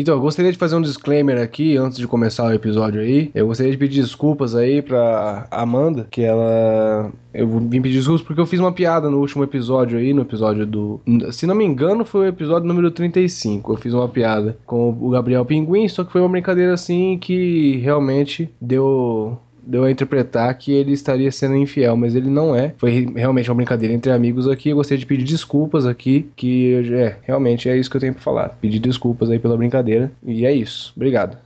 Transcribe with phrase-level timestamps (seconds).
[0.00, 3.32] Então, eu gostaria de fazer um disclaimer aqui antes de começar o episódio aí.
[3.34, 7.10] Eu gostaria de pedir desculpas aí pra Amanda, que ela.
[7.34, 10.64] Eu vim pedir desculpas porque eu fiz uma piada no último episódio aí, no episódio
[10.64, 11.00] do.
[11.32, 13.72] Se não me engano, foi o episódio número 35.
[13.72, 17.78] Eu fiz uma piada com o Gabriel Pinguim, só que foi uma brincadeira assim que
[17.78, 19.36] realmente deu
[19.68, 22.74] deu a interpretar que ele estaria sendo infiel, mas ele não é.
[22.78, 24.70] Foi realmente uma brincadeira entre amigos aqui.
[24.70, 28.22] Eu gostaria de pedir desculpas aqui, que é, realmente é isso que eu tenho pra
[28.22, 28.48] falar.
[28.60, 30.10] Pedir desculpas aí pela brincadeira.
[30.24, 30.92] E é isso.
[30.96, 31.36] Obrigado.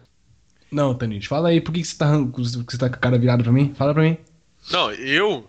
[0.71, 3.19] Não, Tanit, fala aí, por que, que você, tá, que você tá com a cara
[3.19, 3.75] virada pra mim?
[3.75, 4.17] Fala pra mim.
[4.71, 5.45] Não, eu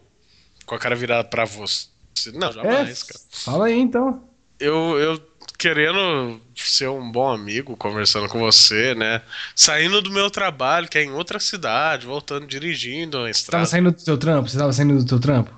[0.65, 1.87] com a cara virada pra você.
[2.33, 3.19] Não, jamais, é, cara.
[3.29, 4.23] Fala aí então.
[4.59, 5.17] Eu, eu
[5.63, 9.21] querendo ser um bom amigo, conversando com você, né?
[9.55, 13.65] Saindo do meu trabalho, que é em outra cidade, voltando dirigindo a estrada.
[13.65, 14.49] Você tava saindo do seu trampo?
[14.49, 15.51] Você tava saindo do seu trampo?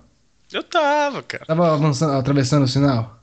[0.54, 1.44] Eu tava, cara.
[1.48, 3.20] Tava avançando, atravessando o sinal?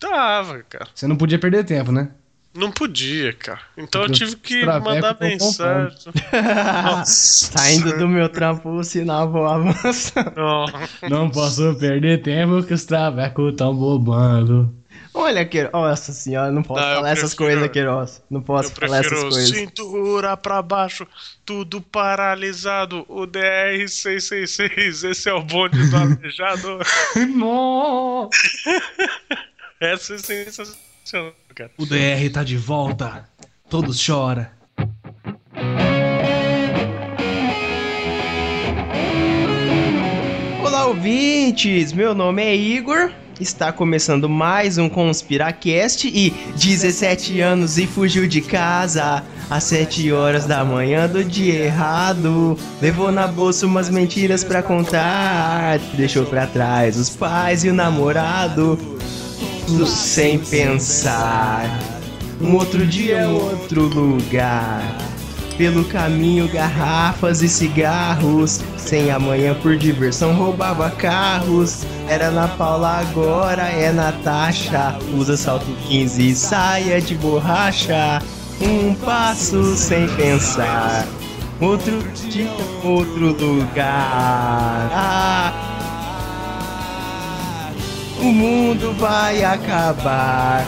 [0.00, 0.88] Tava, cara.
[0.92, 2.10] Você não podia perder tempo, né?
[2.52, 3.60] Não podia, cara.
[3.76, 5.98] Então eu tive que mandar mensagem.
[7.06, 10.32] Saindo do meu trampo, o sinal vou avançar.
[10.34, 10.64] Não.
[11.08, 14.74] não posso perder tempo que os travecos tão bobando.
[15.20, 15.72] Olha, Queiroz.
[15.72, 18.22] Nossa senhora, não posso não, falar essas coisas, Queiroz.
[18.30, 19.48] Não posso falar essas coisas.
[19.48, 21.04] Cintura pra baixo,
[21.44, 23.04] tudo paralisado.
[23.08, 26.78] O DR-666, esse é o bonde do aleijado.
[29.80, 31.72] Essa é sensacional, cara.
[31.76, 33.28] O DR tá de volta.
[33.68, 34.46] Todos choram.
[40.64, 41.92] Olá, ouvintes!
[41.92, 43.12] Meu nome é Igor.
[43.40, 50.44] Está começando mais um Conspiracast e 17 anos e fugiu de casa às 7 horas
[50.44, 52.58] da manhã do dia errado.
[52.82, 58.76] Levou na bolsa umas mentiras para contar, deixou para trás os pais e o namorado.
[59.66, 61.64] Tudo sem pensar.
[62.40, 64.82] Um outro dia, outro lugar.
[65.58, 68.60] Pelo caminho, garrafas e cigarros.
[68.76, 71.84] Sem amanhã por diversão, roubava carros.
[72.08, 74.96] Era na Paula, agora é Natasha.
[75.12, 78.22] Usa salto 15 e saia de borracha.
[78.60, 81.04] Um passo sem pensar.
[81.60, 82.48] Outro dia,
[82.84, 84.90] outro lugar.
[84.92, 85.52] Ah,
[88.20, 90.64] o mundo vai acabar.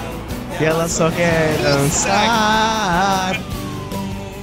[0.60, 3.40] Ela só quer dançar.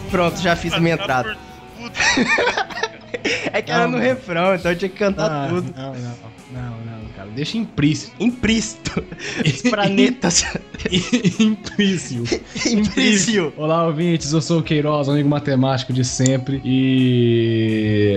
[0.09, 1.37] Pronto, já fiz minha entrada.
[3.51, 5.73] é que era no refrão, então eu tinha que cantar ah, tudo.
[5.75, 6.15] Não, não,
[6.51, 7.29] não, não, cara.
[7.35, 8.15] Deixa implícito.
[8.19, 9.03] Implícito.
[9.45, 10.45] Os planetas.
[11.39, 12.23] Implício.
[12.65, 13.53] Implício.
[13.57, 14.31] Olá, ouvintes.
[14.31, 16.61] Eu sou o Queiroz, amigo matemático de sempre.
[16.63, 18.15] E.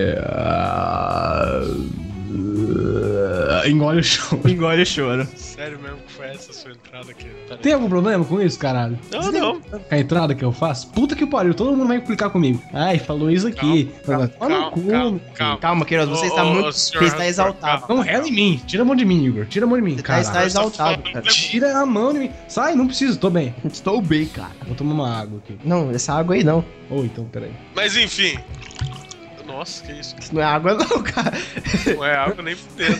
[1.47, 2.01] Uh...
[3.67, 4.49] Engole o choro.
[4.49, 5.27] Engole o choro.
[5.35, 7.27] Sério mesmo que foi essa sua entrada aqui?
[7.61, 8.97] Tem algum problema com isso, caralho?
[9.11, 9.61] Não, Você não.
[9.89, 10.87] A entrada que eu faço?
[10.89, 12.61] Puta que pariu, todo mundo vai implicar comigo.
[12.73, 13.91] Ai, falou isso aqui.
[14.05, 15.57] Calma, calma, calma, calma, calma.
[15.57, 16.71] calma Queiroz, você está muito.
[16.71, 17.85] Você está exaltado.
[17.89, 18.61] Não rela em mim.
[18.65, 19.45] Tira a mão de mim, Igor.
[19.45, 19.95] Tira a mão de mim.
[19.95, 21.21] Você está exaltado, cara.
[21.21, 22.31] Tira a mão de mim.
[22.47, 23.53] Sai, não preciso, tô bem.
[23.65, 24.51] Estou bem, cara.
[24.65, 25.57] Vou tomar uma água aqui.
[25.63, 26.63] Não, essa água aí não.
[26.89, 27.51] Ou oh, então, peraí.
[27.73, 28.37] Mas enfim,
[29.51, 30.15] nossa, que isso?
[30.19, 31.37] Isso não é água, não, cara.
[31.95, 32.95] Não é água nem fudendo.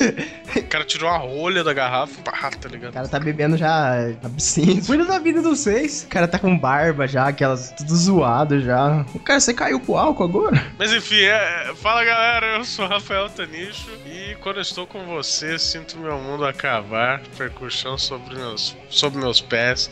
[0.55, 2.91] O cara tirou a rolha da garrafa, pá, tá ligado?
[2.91, 4.85] O cara tá bebendo já absinto.
[4.85, 6.03] Cuida da vida dos seis.
[6.03, 9.05] O cara tá com barba já, aquelas tudo zoado já.
[9.13, 10.65] O cara, você caiu pro álcool agora?
[10.77, 15.57] Mas enfim, é, fala galera, eu sou Rafael Tanicho e quando eu estou com você,
[15.59, 19.89] sinto meu mundo acabar, percussão sobre meus, sobre meus pés.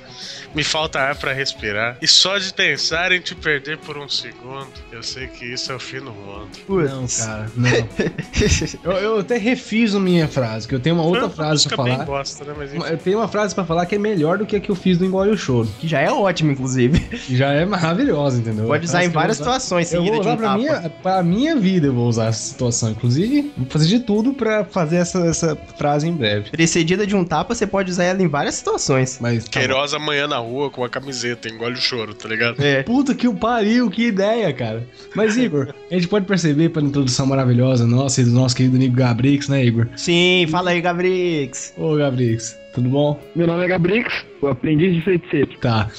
[0.53, 1.97] Me falta ar para respirar.
[2.02, 5.76] E só de pensar em te perder por um segundo, eu sei que isso é
[5.76, 6.48] o fim do mundo.
[6.65, 6.91] Putz.
[6.91, 7.69] Não, cara, não.
[8.83, 12.05] eu, eu, até refiz a minha frase, que eu tenho uma outra frase pra falar.
[12.05, 12.53] Bosta, né?
[12.57, 14.75] Mas, eu tenho uma frase pra falar que é melhor do que a que eu
[14.75, 15.67] fiz do Engole o Choro.
[15.79, 16.99] Que já é ótimo, inclusive.
[17.29, 18.65] Já é maravilhosa, entendeu?
[18.65, 22.07] Pode usar em várias situações eu vou usar pra, minha, pra minha vida, eu vou
[22.07, 22.91] usar essa situação.
[22.91, 26.49] Inclusive, vou fazer de tudo pra fazer essa, essa frase em breve.
[26.49, 29.17] Precedida de um tapa, você pode usar ela em várias situações.
[29.21, 32.61] Mas, tá Queiroz amanhã na rua com a camiseta, engole o choro, tá ligado?
[32.63, 32.83] É.
[32.83, 34.87] Puta que o pariu, que ideia, cara.
[35.16, 36.39] Mas, Igor, a gente pode perceber
[36.70, 39.88] pela introdução maravilhosa nossa e do nosso querido amigo Gabrix, né, Igor?
[39.96, 41.74] Sim, fala aí, Gabrix.
[41.78, 43.20] Ô, Gabrix, tudo bom?
[43.36, 45.50] Meu nome é Gabrix, o aprendiz de feiticeiro.
[45.59, 45.90] Tá.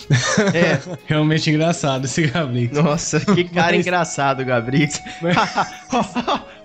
[0.55, 0.81] É.
[1.07, 2.77] Realmente engraçado esse Gabrix.
[2.77, 3.87] Nossa, que cara Mas...
[3.87, 5.01] engraçado, Gabrix.
[5.21, 5.37] Mas...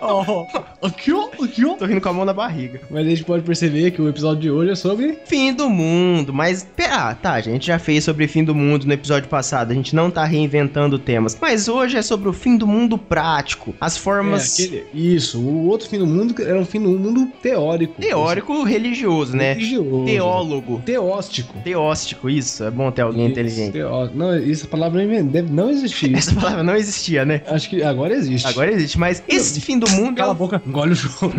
[0.00, 0.46] Oh,
[0.86, 1.74] aqui, ó, aqui, ó.
[1.74, 2.80] Tô rindo com a mão na barriga.
[2.90, 5.18] Mas a gente pode perceber que o episódio de hoje é sobre.
[5.26, 6.66] Fim do mundo, mas.
[6.90, 9.94] Ah, tá, a gente já fez sobre fim do mundo no episódio passado, a gente
[9.94, 11.36] não tá reinventando temas.
[11.40, 13.74] Mas hoje é sobre o fim do mundo prático.
[13.80, 14.58] As formas.
[14.58, 18.00] É, aquele- Isso, o outro fim do mundo era um fim do mundo teórico.
[18.00, 19.52] Teórico religioso, né?
[19.52, 20.04] Religioso.
[20.06, 20.82] Teólogo.
[20.84, 21.58] Teóstico.
[21.62, 22.64] Teóstico, isso.
[22.64, 23.72] É bom ter alguém Isso, inteligente.
[23.72, 26.14] teó- Não, essa palavra não- deve não existir.
[26.16, 27.42] Essa palavra não existia, né?
[27.46, 28.46] Acho que agora existe.
[28.48, 31.34] Agora existe, mas esse fim do mundo é Cala a o- boca, engole o jogo.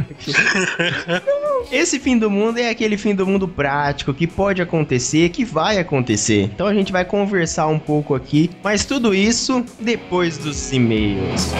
[1.71, 5.77] esse fim do mundo é aquele fim do mundo prático que pode acontecer, que vai
[5.79, 6.43] acontecer.
[6.53, 11.51] Então a gente vai conversar um pouco aqui, mas tudo isso depois dos e-mails.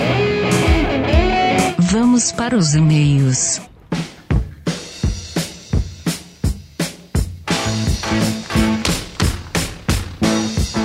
[1.80, 3.62] Vamos para os e-mails.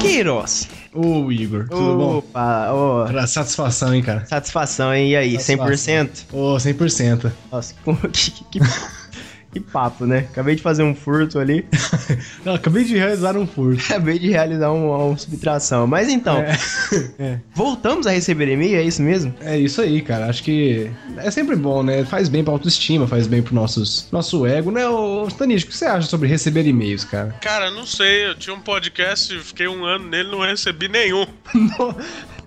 [0.00, 0.68] Queiroz.
[0.94, 2.18] Ô, Igor, tudo bom?
[2.18, 2.68] Opa.
[3.08, 4.24] Cara, satisfação, hein, cara?
[4.26, 5.10] Satisfação, hein?
[5.10, 6.06] E aí, Satisfação.
[6.06, 6.10] 100%?
[6.32, 7.32] Ô, 100%.
[7.50, 8.60] Nossa, que, que, que,
[9.54, 10.26] que papo, né?
[10.30, 11.64] Acabei de fazer um furto ali.
[12.44, 13.82] Não, acabei de realizar um furto.
[13.86, 15.86] Acabei de realizar uma, uma subtração.
[15.86, 16.38] Mas então,
[17.18, 17.38] É.
[17.54, 19.32] voltamos a receber e-mail, é isso mesmo?
[19.40, 20.26] É isso aí, cara.
[20.26, 22.04] Acho que é sempre bom, né?
[22.04, 24.86] Faz bem pra autoestima, faz bem pro nossos, nosso ego, né?
[24.88, 27.34] Ô, Stanisco, o que você acha sobre receber e-mails, cara?
[27.40, 31.26] Cara, não sei, eu tinha um podcast, fiquei um ano nele não recebi nenhum.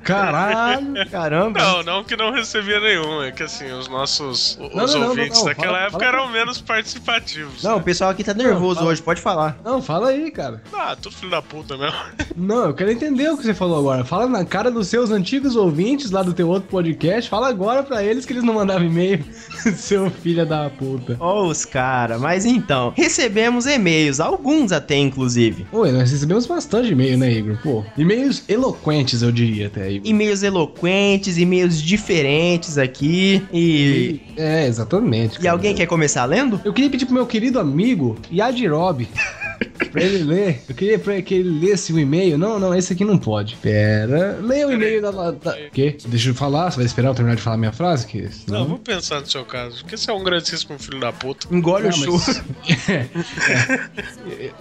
[0.07, 1.09] Caralho!
[1.12, 1.59] Caramba.
[1.59, 5.09] Não, não que não recebia nenhum, é que assim, os nossos o- os não, não,
[5.09, 7.63] ouvintes não, não, daquela fala- época fala- eram menos participativos.
[7.63, 7.83] Não, o né?
[7.83, 9.57] pessoal aqui tá nervoso hoje, pode falar.
[9.63, 10.62] Não, fala aí, cara.
[10.74, 11.98] Ah, tudo filho da puta mesmo.
[12.36, 14.06] Não, eu quero entender o que você falou agora.
[14.06, 17.30] Fala na cara dos seus antigos ouvintes lá do teu outro podcast.
[17.30, 19.24] Fala agora pra eles que eles não mandavam e-mail.
[19.75, 21.18] Seu filho da puta.
[21.19, 25.65] Ó, os cara, mas então, recebemos e-mails, alguns até inclusive.
[25.71, 27.57] Oi, nós recebemos bastante e-mail, né, Igor?
[27.63, 34.22] Pô, e-mails eloquentes, eu diria até, E-mails eloquentes, e-mails diferentes aqui e.
[34.36, 35.36] É, exatamente.
[35.36, 35.52] E cara.
[35.52, 36.60] alguém quer começar lendo?
[36.64, 39.08] Eu queria pedir pro meu querido amigo Yadirob
[39.86, 40.62] pra ele ler.
[40.68, 42.38] Eu queria pra que ele lesse o e-mail.
[42.38, 43.56] Não, não, esse aqui não pode.
[43.62, 44.40] Pera.
[44.42, 45.32] Leia o e-mail da.
[45.32, 45.54] da...
[45.72, 45.98] Quê?
[46.08, 46.72] Deixa eu falar.
[46.72, 48.06] Você vai esperar eu terminar de falar minha frase?
[48.08, 48.30] Que...
[48.48, 51.48] Não, vou pensar no seu caso, porque você é um grandíssimo filho da puta.
[51.54, 52.14] Engole o Não, show.
[52.28, 52.44] mas-
[52.88, 53.08] É,
[54.46, 54.52] é.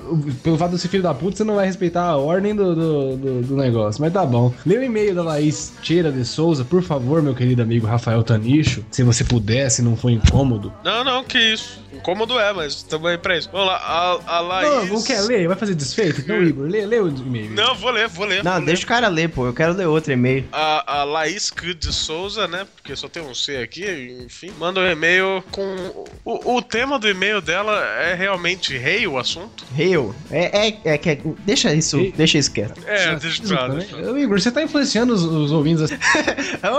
[0.43, 3.17] Pelo fato de ser filho da puta, você não vai respeitar a ordem do, do,
[3.17, 4.01] do- do negócio.
[4.01, 4.53] Mas tá bom.
[4.65, 8.85] Lê o e-mail da Laís Tcheira de Souza, por favor, meu querido amigo Rafael Tanicho.
[8.91, 10.73] Se você puder, se não for incômodo.
[10.85, 11.81] Não, não, que isso.
[11.97, 13.49] Incômodo é, mas também pra isso.
[13.51, 14.71] Vamos lá, a, a Laís.
[14.71, 15.47] Não, não quer ler?
[15.49, 16.21] Vai fazer desfeito?
[16.21, 17.51] Então, Igor, lê, lê o e-mail.
[17.51, 18.43] Não, vou ler, vou ler.
[18.45, 18.67] Não, vou ler.
[18.67, 19.47] deixa o cara ler, pô.
[19.47, 20.45] Eu quero ler outro e-mail.
[20.53, 21.75] A, a Laís C.
[21.75, 22.67] de Souza, né?
[22.77, 23.85] Porque só tem um C aqui,
[24.25, 24.51] enfim.
[24.59, 26.07] Manda um e-mail com.
[26.25, 29.65] O, o tema do e-mail dela é realmente rei o assunto?
[29.77, 30.15] Hail.
[30.31, 32.13] É, é, é que é- Deixa isso, Ei.
[32.13, 32.81] deixa isso quieto.
[32.87, 33.71] É, deixa falar.
[34.11, 35.97] Ô, Igor, você tá influenciando os, os ouvintes assim,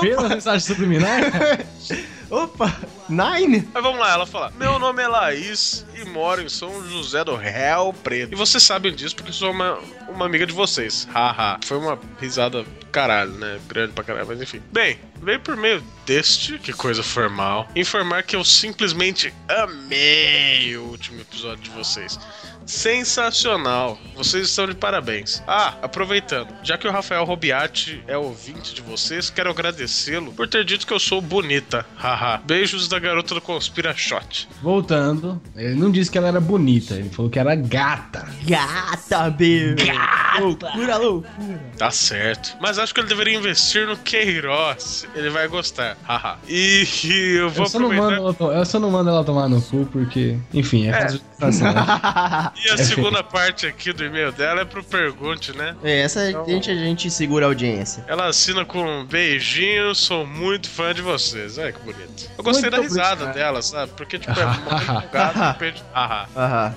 [0.02, 1.22] pela mensagem subliminar?
[2.30, 2.76] Opa,
[3.08, 3.68] Nine?
[3.74, 7.36] Mas vamos lá, ela fala: Meu nome é Laís e moro em São José do
[7.36, 8.34] Real Preto.
[8.34, 9.80] E vocês sabem disso porque sou uma,
[10.10, 11.08] uma amiga de vocês.
[11.14, 11.60] Haha.
[11.64, 13.60] Foi uma risada caralho, né?
[13.68, 14.62] Grande pra caralho, mas enfim.
[14.72, 21.22] Bem, veio por meio deste, que coisa formal, informar que eu simplesmente amei o último
[21.22, 22.20] episódio de vocês.
[22.68, 23.98] Sensacional.
[24.16, 25.42] Vocês estão de parabéns.
[25.48, 30.66] Ah, aproveitando, já que o Rafael Robiati é ouvinte de vocês, quero agradecê-lo por ter
[30.66, 31.86] dito que eu sou bonita.
[31.96, 32.42] Haha.
[32.46, 34.50] Beijos da garota do Conspira Shot.
[34.62, 38.28] Voltando, ele não disse que ela era bonita, ele falou que era gata.
[38.46, 39.76] Gata, meu.
[40.40, 41.62] Loucura, loucura.
[41.78, 42.58] Tá certo.
[42.62, 45.08] Mas acho que ele deveria investir no Queiroz.
[45.16, 45.98] Ele vai gostar.
[46.04, 46.38] Haha.
[46.48, 46.86] E,
[47.40, 49.88] eu vou Eu só, não mando ela, eu só não mando ela tomar no cu
[49.92, 51.02] porque, enfim, é, É.
[51.10, 51.37] justificação.
[52.66, 55.76] E a segunda parte aqui do e-mail dela é pro Pergunte, né?
[55.84, 58.04] É, essa a gente, a gente segura a audiência.
[58.08, 61.58] Ela assina com um beijinho, sou muito fã de vocês.
[61.58, 62.30] Olha que bonito.
[62.38, 63.36] Eu gostei Muito da risada obrigado.
[63.36, 63.92] dela, sabe?
[63.96, 65.84] Porque, tipo, é muito empolgado, de repente.
[65.94, 66.28] Haha.
[66.36, 66.76] Aham.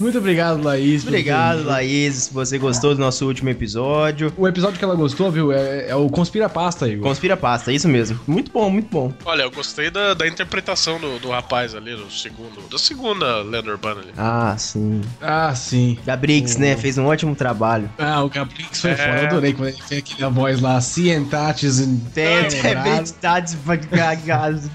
[0.00, 1.02] Muito obrigado, Laís.
[1.02, 4.32] Obrigado, Laís, se você gostou do nosso último episódio.
[4.36, 7.08] O episódio que ela gostou, viu, é, é o Conspira Pasta, Igor.
[7.08, 8.18] Conspira pasta, isso mesmo.
[8.26, 9.12] Muito bom, muito bom.
[9.24, 12.60] Olha, eu gostei da, da interpretação do, do rapaz ali, do segundo.
[12.70, 14.12] Da segunda lenda ali.
[14.16, 15.00] Ah, sim.
[15.20, 15.98] Ah, sim.
[16.04, 16.76] Gabrix, né?
[16.76, 17.90] Fez um ótimo trabalho.
[17.98, 18.96] Ah, o Gabrix foi É.
[18.96, 19.20] foda.
[19.20, 21.80] Eu adorei quando ele fez aquela voz lá, cientates.
[22.14, 24.70] Tempestades vagagas.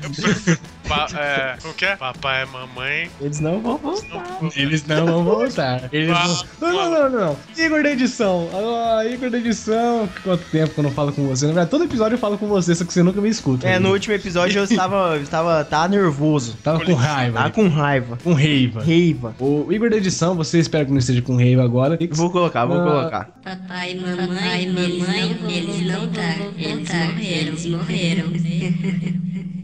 [0.87, 1.95] Pa, é, como que é?
[1.95, 3.09] Papai é mamãe.
[3.19, 4.39] Eles não vão voltar.
[4.55, 5.89] Eles não vão voltar.
[5.91, 6.45] Eles.
[6.61, 7.37] Não, não, não, não, não.
[7.57, 8.49] Igor da edição.
[8.53, 10.09] Ah, Igor da edição.
[10.23, 11.45] Quanto tempo que eu não falo com você?
[11.45, 13.67] Na verdade, todo episódio eu falo com você, só que você nunca me escuta.
[13.67, 16.55] É, no último episódio eu estava, estava tá nervoso.
[16.63, 17.43] Tava com raiva.
[17.43, 18.17] Tá com raiva.
[18.23, 18.83] Com raiva.
[18.83, 19.35] Reiva.
[19.39, 21.97] O Igor da edição, você espera que não esteja com raiva agora.
[22.11, 22.83] Vou colocar, vou Ah.
[22.83, 23.29] colocar.
[23.43, 29.47] Papai e mamãe, mamãe, eles não tá, eles morreram, eles morreram.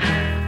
[0.00, 0.39] Thank you.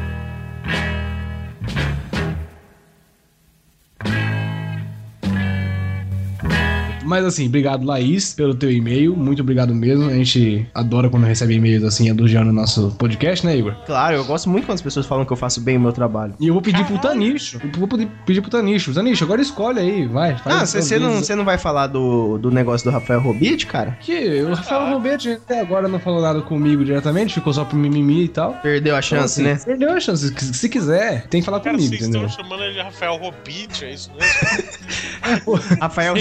[7.12, 9.14] Mas assim, obrigado, Laís, pelo teu e-mail.
[9.14, 10.08] Muito obrigado mesmo.
[10.08, 13.74] A gente adora quando recebe e-mails assim, elogiando o nosso podcast, né, Igor?
[13.84, 16.32] Claro, eu gosto muito quando as pessoas falam que eu faço bem o meu trabalho.
[16.40, 17.60] E eu vou pedir pro Tanicho.
[17.62, 18.94] Eu vou pedir, pedir pro Tanicho.
[18.94, 20.34] Tanicho, agora escolhe aí, vai.
[20.46, 23.98] Ah, você não, cê não vai falar do, do negócio do Rafael Robit, cara?
[24.00, 28.24] Que o Rafael Roberto até agora não falou nada comigo diretamente, ficou só pro mimimi
[28.24, 28.54] e tal.
[28.62, 29.56] Perdeu a chance, Então, né?
[29.56, 30.32] assim, Perdeu a chance.
[30.34, 32.26] Se se quiser, tem que falar Cara, comigo, vocês entendeu?
[32.26, 35.60] estão chamando ele de Rafael Robit, é isso mesmo?
[35.80, 36.14] Rafael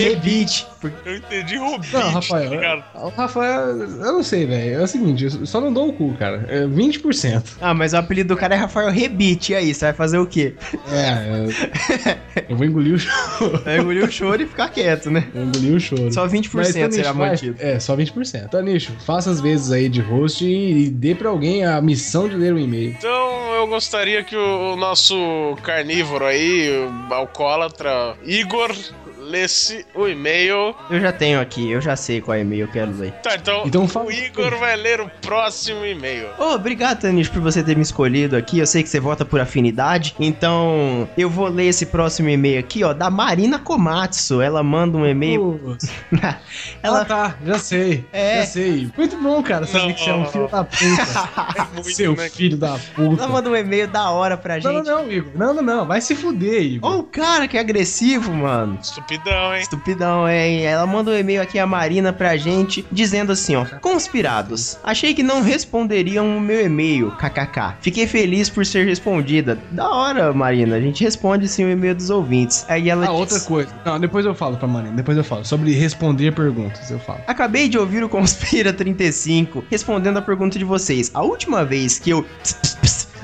[0.90, 1.02] Rebit.
[1.06, 2.50] Eu entendi Robit, Não, tá Rafael.
[2.50, 2.84] ligado?
[2.96, 4.80] O Rafael, eu não sei, velho.
[4.80, 6.46] É o seguinte, eu só não dou o cu, cara.
[6.50, 7.44] É 20%.
[7.62, 9.52] Ah, mas o apelido do cara é Rafael Rebit.
[9.52, 10.54] E aí, você vai fazer o quê?
[10.92, 13.62] É, eu, eu vou engolir o choro.
[13.64, 15.28] Vai engolir o choro e ficar quieto, né?
[15.34, 16.12] Eu engoli o choro.
[16.12, 17.56] Só 20% Mas, será Tanicho, vai- mantido.
[17.60, 18.50] É, só 20%.
[18.50, 22.36] Tanicho, faça as vezes aí de host e, e dê pra alguém a missão de
[22.36, 22.96] ler o e-mail.
[22.98, 23.31] Então
[23.62, 26.70] eu gostaria que o, o nosso carnívoro aí,
[27.10, 28.72] o alcoólatra, Igor,
[29.20, 30.76] lesse o e-mail.
[30.90, 33.12] Eu já tenho aqui, eu já sei qual e-mail eu quero ler.
[33.24, 36.28] Tá, então, Então fala- o Igor vai ler o próximo e-mail.
[36.38, 38.60] Ô, obrigado, Tanis, por você ter me escolhido aqui.
[38.60, 40.16] Eu sei que você vota por afinidade.
[40.20, 44.42] Então, eu vou ler esse próximo e-mail aqui, ó, da Marina Komatsu.
[44.42, 45.60] Ela manda um e-mail.
[45.64, 45.90] Putz.
[46.84, 48.04] Ela Ah, tá, já sei.
[48.12, 48.40] É.
[48.42, 48.90] Já sei.
[48.98, 51.56] Muito bom, cara, saber que você é um filho da puta.
[51.58, 52.30] É muito, Seu né?
[52.30, 53.24] filho da puta.
[53.24, 54.86] Ela manda um e-mail da hora pra Não, gente.
[54.88, 55.32] não, não, Igor.
[55.36, 55.86] Não, não, não.
[55.86, 56.92] Vai se fuder, Igor.
[56.92, 58.78] Ô, o cara que é agressivo, mano.
[58.82, 59.62] Estupidão, hein?
[59.62, 60.64] Estupidão, hein?
[60.66, 63.66] Ela manda um e-mail aqui, a Marina, pra gente, dizendo assim, ó.
[63.82, 64.78] Conspirados.
[64.84, 67.76] Achei que não responderiam o meu e-mail, kkk.
[67.82, 69.58] Fiquei feliz por ser respondida.
[69.72, 70.76] Da hora, Marina.
[70.76, 72.66] A gente responde sim o e-mail dos ouvintes.
[72.68, 73.70] Aí ela Ah, diz, outra coisa.
[73.86, 74.96] Não, depois eu falo pra Marina.
[74.96, 75.46] Depois eu falo.
[75.46, 77.20] Sobre responder perguntas, eu falo.
[77.28, 81.12] Acabei de ouvir o Conspira 35 respondendo a pergunta de vocês.
[81.14, 82.26] A última vez que eu.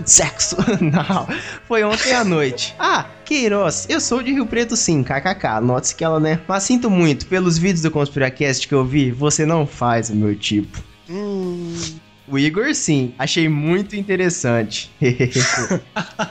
[0.06, 0.58] Sexo.
[0.82, 1.27] Não.
[1.68, 2.75] Foi ontem à noite.
[2.80, 5.62] Ah, Queiroz, eu sou de Rio Preto sim, kkk.
[5.62, 6.39] Note-se que ela, né?
[6.48, 10.36] Mas sinto muito, pelos vídeos do Conspiracast que eu vi, você não faz o meu
[10.36, 10.82] tipo.
[12.27, 13.13] O Igor, sim.
[13.18, 14.92] Achei muito interessante.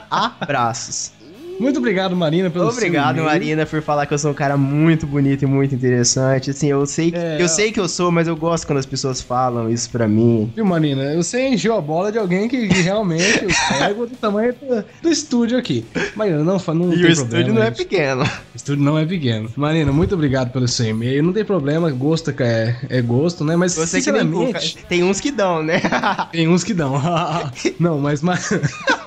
[0.09, 1.11] Abraços.
[1.59, 3.21] Muito obrigado, Marina, pelo seu Obrigado.
[3.23, 6.51] Marina, por falar que eu sou um cara muito bonito e muito interessante.
[6.51, 8.85] Assim, eu sei que, É, eu sei que eu sou, mas eu gosto quando as
[8.85, 10.51] pessoas falam isso pra mim.
[10.55, 11.15] Viu, Marina?
[11.15, 15.09] Você encheu a bola de alguém que que realmente o ego do tamanho do, do
[15.09, 15.85] estúdio aqui.
[16.15, 17.09] Marina, não, não e o problema.
[17.11, 17.77] estúdio não é gente.
[17.77, 18.23] pequeno.
[18.23, 19.49] O estúdio não é pequeno.
[19.55, 21.23] Marina, muito obrigado pelo seu e-mail.
[21.23, 23.55] Não tem problema, gosto é, é gosto, né?
[23.55, 24.77] Mas, Você que nem sinceramente.
[24.87, 25.81] Tem uns que dão, né?
[26.31, 27.01] tem uns que dão.
[27.79, 28.21] não, mas...
[28.21, 28.37] ma-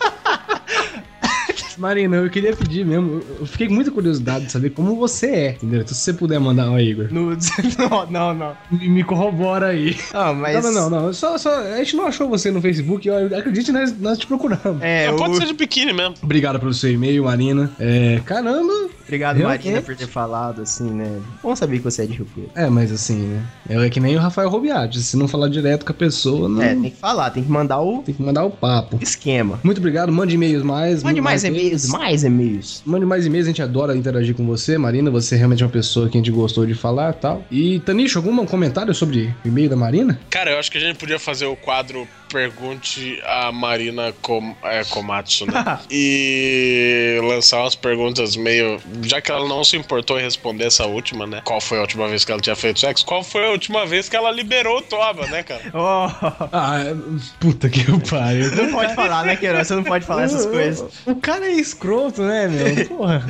[1.81, 3.15] Marina, eu queria pedir mesmo.
[3.15, 5.81] eu- Eu fiquei com muita curiosidade de saber como você é, entendeu?
[5.81, 7.51] Então, se você puder mandar, ó, Igor, Nudes.
[7.79, 8.57] não, não, não.
[8.71, 9.97] me me corrobora aí.
[10.13, 10.63] Ah, mas.
[10.63, 11.13] Não, não, não, não.
[11.13, 13.09] Só, só, a gente não achou você no Facebook.
[13.11, 14.83] Acredite, nós, nós te procuramos.
[14.83, 15.17] É, Não, o...
[15.19, 16.15] pode ser de biquíni mesmo.
[16.23, 17.71] Obrigado pelo seu e-mail, Marina.
[17.79, 18.73] É, caramba.
[19.11, 19.41] Obrigado.
[19.41, 21.21] Marina, por ter falado, assim, né?
[21.43, 22.51] Bom saber que você é de Rio Preto.
[22.55, 23.45] É, mas assim, né?
[23.69, 25.03] É que nem o Rafael Robiati.
[25.03, 26.63] Se não falar direto com a pessoa, não.
[26.63, 29.01] É, tem que falar, tem que mandar o Tem que mandar o papo.
[29.03, 29.59] esquema.
[29.65, 30.13] Muito obrigado.
[30.13, 31.03] Mande e-mails mais.
[31.03, 31.59] Mande mais vezes.
[31.59, 32.83] e-mails, mais e-mails.
[32.87, 35.11] Mande mais e-mails, a gente adora interagir com você, Marina.
[35.11, 37.45] Você realmente é uma pessoa que a gente gostou de falar e tal.
[37.51, 40.21] E, Tanicho, algum comentário sobre o e-mail da Marina?
[40.31, 44.85] Cara, eu acho que a gente podia fazer o quadro Pergunte a Marina Com, é,
[44.85, 45.81] Komatsu, né?
[45.91, 48.79] e lançar umas perguntas meio.
[49.03, 51.41] Já que ela não se importou em responder essa última, né?
[51.45, 53.05] Qual foi a última vez que ela tinha feito sexo?
[53.05, 55.61] Qual foi a última vez que ela liberou o Toba, né, cara?
[55.75, 56.09] Oh,
[56.53, 56.95] Ah, é-
[57.39, 58.55] puta que pariu.
[58.55, 59.67] não pode falar, né, Queiroz?
[59.67, 60.85] Você não pode falar essas coisas.
[61.07, 62.87] O cara é escroto, né, meu?
[62.97, 63.25] Porra.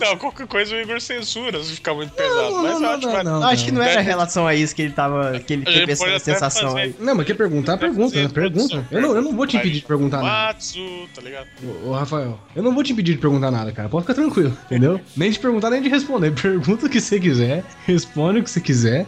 [0.00, 2.50] Não, qualquer coisa o Igor censura se ficar muito pesado.
[2.50, 3.40] não, mas não, acho não, mais- não.
[3.42, 5.38] Eu acho que não era Deve- em relação a isso que ele tava.
[5.40, 6.80] que ele teve essa sensação fazer.
[6.80, 6.94] aí.
[6.98, 7.76] Não, mas quer perguntar?
[7.76, 8.28] Pergunta, né?
[8.32, 8.86] Pergunta.
[8.90, 10.52] Eu não, eu não vou te impedir de perguntar nada.
[10.54, 11.46] Matsu, tá ligado?
[11.84, 13.88] Ô, Rafael, eu não vou te impedir de perguntar nada, cara.
[13.90, 14.98] Pode ficar tranquilo, entendeu?
[15.16, 16.32] nem de perguntar, nem de responder.
[16.40, 19.06] Pergunta o que você quiser, responde o que você quiser.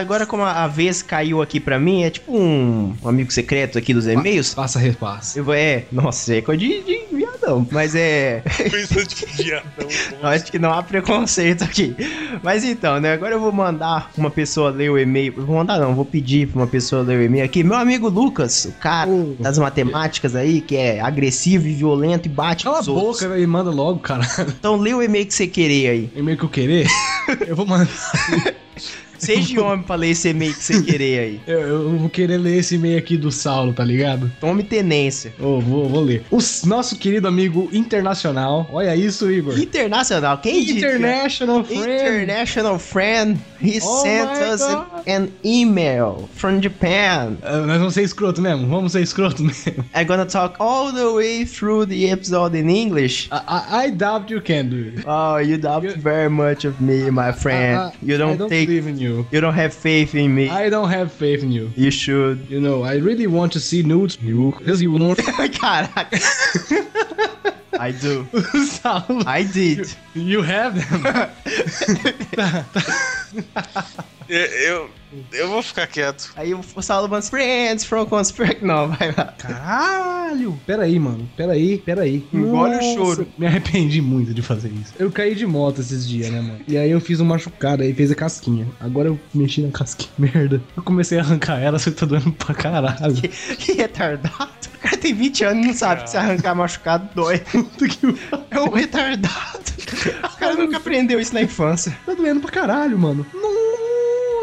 [0.00, 4.06] Agora, como a vez caiu aqui pra mim, é tipo um, amigo secreto aqui dos
[4.06, 4.54] e-mails.
[4.54, 5.38] Passa, repassa.
[5.38, 7.66] Eu vou, é, nossa, é coisa de, de viadão.
[7.70, 8.42] Mas é.
[8.70, 9.88] Coisa de viadão.
[10.20, 11.94] Eu acho que não há preconceito aqui.
[12.42, 13.12] Mas então, né?
[13.12, 15.32] Agora eu vou mandar uma pessoa ler o e-mail.
[15.36, 17.62] Vou mandar não, vou pedir pra uma pessoa ler o e-mail aqui.
[17.62, 19.34] Meu amigo Lucas, o cara Ô.
[19.38, 23.20] das matemáticas aí, que é agressivo e violento e bate Cala a outros.
[23.22, 24.26] boca e manda logo, cara.
[24.58, 26.10] Então lê o e-mail que você querer aí.
[26.14, 26.86] E-mail que eu querer,
[27.46, 27.88] eu vou mandar.
[29.18, 31.40] Seja homem pra ler esse e-mail que você querer aí.
[31.46, 34.30] Eu, eu vou querer ler esse e-mail aqui do Saulo, tá ligado?
[34.40, 35.32] Tome tenência.
[35.38, 36.24] Ô, vou, vou ler.
[36.30, 38.68] O nosso querido amigo internacional.
[38.72, 39.58] Olha isso, Igor.
[39.58, 40.78] Internacional, quem disse?
[40.78, 41.82] International friend.
[42.02, 44.86] International friend, he Oh sent us God.
[45.08, 47.36] an email from Japan.
[47.42, 48.66] Ah, nós vamos ser escroto mesmo.
[48.66, 49.84] Vamos ser escroto mesmo.
[49.94, 53.28] I'm gonna talk all the way through the episode in English.
[53.32, 55.04] I, I, I doubt you can do it.
[55.06, 57.78] Oh, you doubt You- very much of me, my friend.
[57.78, 59.05] I- you don't, don't take, believe in you.
[59.30, 60.48] You don't have faith in me.
[60.48, 61.70] I don't have faith in you.
[61.76, 62.48] You should.
[62.48, 64.18] You know, I really want to see nudes.
[64.20, 65.18] You, because you want.
[65.60, 66.06] Caraca.
[67.78, 68.26] I do.
[69.26, 69.94] I did.
[70.14, 71.30] you have them.
[74.28, 74.90] Eu, eu,
[75.32, 76.32] eu vou ficar quieto.
[76.36, 78.64] Aí o Solomon's Friends from Conspiracy.
[78.64, 79.34] Não, vai lá.
[79.38, 80.58] Caralho!
[80.66, 81.28] Pera aí, mano.
[81.36, 82.26] Pera aí, pera aí.
[82.32, 83.28] Engole o choro.
[83.38, 84.92] Me arrependi muito de fazer isso.
[84.98, 86.60] Eu caí de moto esses dias, né, mano?
[86.66, 88.66] E aí eu fiz um machucado, aí fez a casquinha.
[88.80, 90.10] Agora eu mexi na casquinha.
[90.18, 90.60] Merda.
[90.76, 93.14] Eu comecei a arrancar ela, só que tá doendo pra caralho.
[93.14, 94.50] Que, que retardado.
[94.74, 97.38] O cara tem 20 anos e não sabe que se arrancar machucado dói.
[97.50, 98.06] Puta que
[98.50, 99.64] É um retardado.
[100.24, 101.96] O cara nunca aprendeu isso na infância.
[102.04, 103.24] Tá doendo pra caralho, mano.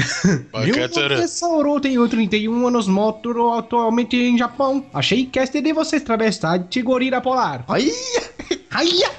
[0.54, 2.33] Meu nome é Sauro, tenho 31
[2.68, 4.86] anos, moro atualmente em Japão.
[4.94, 7.64] Achei que esta de vocês travessar de gorila polar.
[7.68, 7.92] Aí,
[8.74, 9.12] Aia!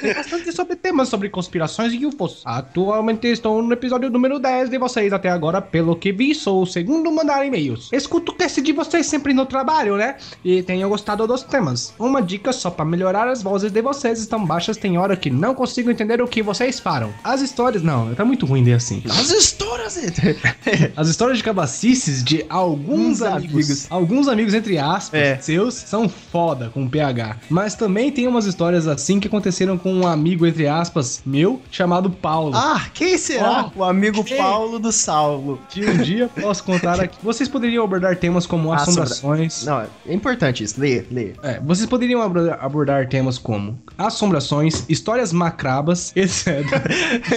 [0.00, 2.42] Tem bastante sobre temas sobre conspirações e UFOs.
[2.44, 6.66] Atualmente estou no episódio número 10 de vocês até agora, pelo que vi, sou o
[6.66, 7.88] segundo a mandar e-mails.
[7.92, 10.16] Escuto o cast de vocês sempre no trabalho, né?
[10.44, 11.94] E tenho gostado dos temas.
[11.98, 15.54] Uma dica só para melhorar as vozes de vocês estão baixas, tem hora que não
[15.54, 17.12] consigo entender o que vocês falam.
[17.22, 19.02] As histórias, não, tá muito ruim de assim.
[19.08, 19.68] as histórias.
[20.96, 23.86] As histórias de cabacices de alguns Uns amigos, amigos.
[23.90, 25.38] alguns amigos entre aspas, É.
[25.38, 27.36] seus, são foda com PH.
[27.48, 32.10] Mas também tem umas histórias assim que aconteceram com um amigo entre aspas meu chamado
[32.10, 32.52] Paulo.
[32.56, 33.70] ah, quem será?
[33.76, 34.36] o amigo quem?
[34.38, 35.60] Paulo do Saulo.
[35.68, 37.16] Que um dia posso contar aqui.
[37.22, 39.64] Vocês poderiam abordar temas como Assombra- assombrações.
[39.64, 40.80] Não, é importante isso.
[40.80, 41.32] Lê, lê.
[41.42, 46.64] É, vocês poderiam abordar temas como assombrações, histórias macrabas, etc.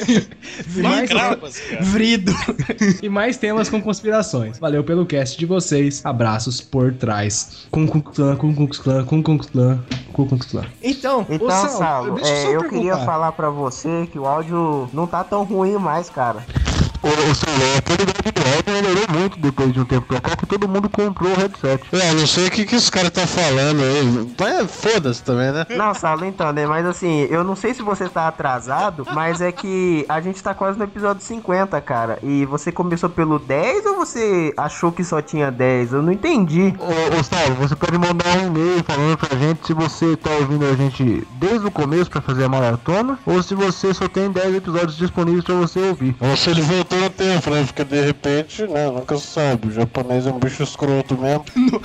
[0.07, 1.83] e, mais, Macrabas, cara.
[1.83, 2.31] Vrido.
[3.01, 4.57] e mais temas com conspirações.
[4.59, 6.01] Valeu pelo cast de vocês.
[6.05, 7.65] Abraços por trás.
[7.69, 9.79] Cum Klux Klan, Cum Klux Klan, Cum Klux Klan,
[10.13, 10.65] Cum Klux Klan.
[10.83, 12.69] Então, Então, Ô, Saulo, Saulo, eu é, eu perguntar.
[12.69, 16.45] queria falar pra você que o áudio não tá tão ruim mais, cara.
[17.03, 20.35] O, o celular, a qualidade do áudio melhorou muito depois de um tempo pra cá,
[20.35, 21.83] que todo mundo comprou o headset.
[21.91, 24.33] É, não sei o que, que os caras estão falando aí.
[24.39, 25.65] Mas foda-se também, né?
[25.69, 26.65] Não, Saulo, então, né?
[26.67, 30.53] Mas assim, eu não sei se você tá atrasado, mas é que a gente tá
[30.53, 32.19] quase no episódio 50, cara.
[32.21, 35.93] E você começou pelo 10 ou você achou que só tinha 10?
[35.93, 36.73] Eu não entendi.
[36.77, 40.65] Ô, ô Saulo, você pode mandar um e-mail falando pra gente se você tá ouvindo
[40.65, 44.55] a gente desde o começo pra fazer a maratona, ou se você só tem 10
[44.55, 46.15] episódios disponíveis pra você ouvir.
[46.19, 47.63] Ou se ele voltou no tempo, né?
[47.65, 48.89] Porque de repente, né?
[48.91, 49.67] Nunca se sabe.
[49.67, 51.45] O japonês é um bicho escroto mesmo.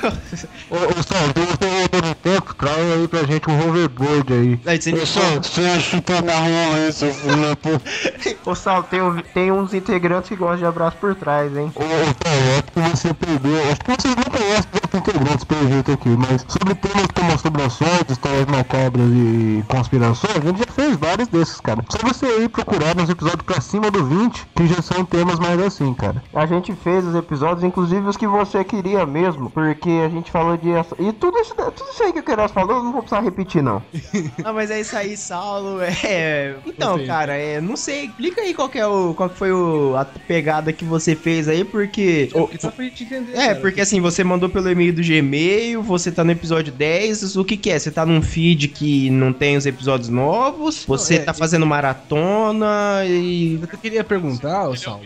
[0.71, 4.61] Ô, ô você voltou no tempo, traz aí pra gente um hoverboard aí.
[4.67, 8.39] aí você Pessoal, você chupa na rola aí, seu filho.
[8.45, 9.01] Ô, Saulo, tem,
[9.33, 11.73] tem uns integrantes que gostam de abraço por trás, hein?
[11.75, 13.63] Ô, ô Saulo, acho que você perdeu.
[13.71, 18.47] Acho que vocês não conhecem integrantes pelo jeito aqui, mas sobre temas como assombrações, histórias
[18.47, 21.85] macabras e conspirações, a gente já fez vários desses, cara.
[21.89, 25.61] Só você ir procurar nos episódios pra cima do 20, que já são temas mais
[25.61, 26.23] assim, cara.
[26.35, 30.57] A gente fez os episódios, inclusive os que você queria mesmo, porque a gente falou
[30.57, 30.69] de.
[30.99, 33.63] E tudo isso, tudo isso aí que o Queiroz falou, eu não vou precisar repetir,
[33.63, 33.83] não.
[34.45, 35.81] Ah, mas é isso aí, Saulo.
[35.83, 36.55] É.
[36.67, 37.61] Então, cara, é.
[37.61, 39.13] Não sei, explica aí qual que é o.
[39.15, 42.29] Qual que foi o, a pegada que você fez aí, porque.
[42.35, 43.37] o- Só pra gente entender.
[43.37, 47.45] é, porque assim, você mandou pelo e-mail do Gmail, você tá no episódio 10, o
[47.45, 47.79] que que é?
[47.79, 51.67] Você tá num feed que não tem os episódios novos, você Não, é, tá fazendo
[51.67, 53.59] maratona e...
[53.61, 55.01] Eu queria perguntar, é Sal.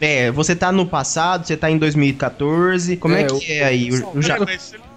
[0.00, 3.90] É, você tá no passado, você tá em 2014, como é, É, que é aí?
[3.90, 4.22] O, o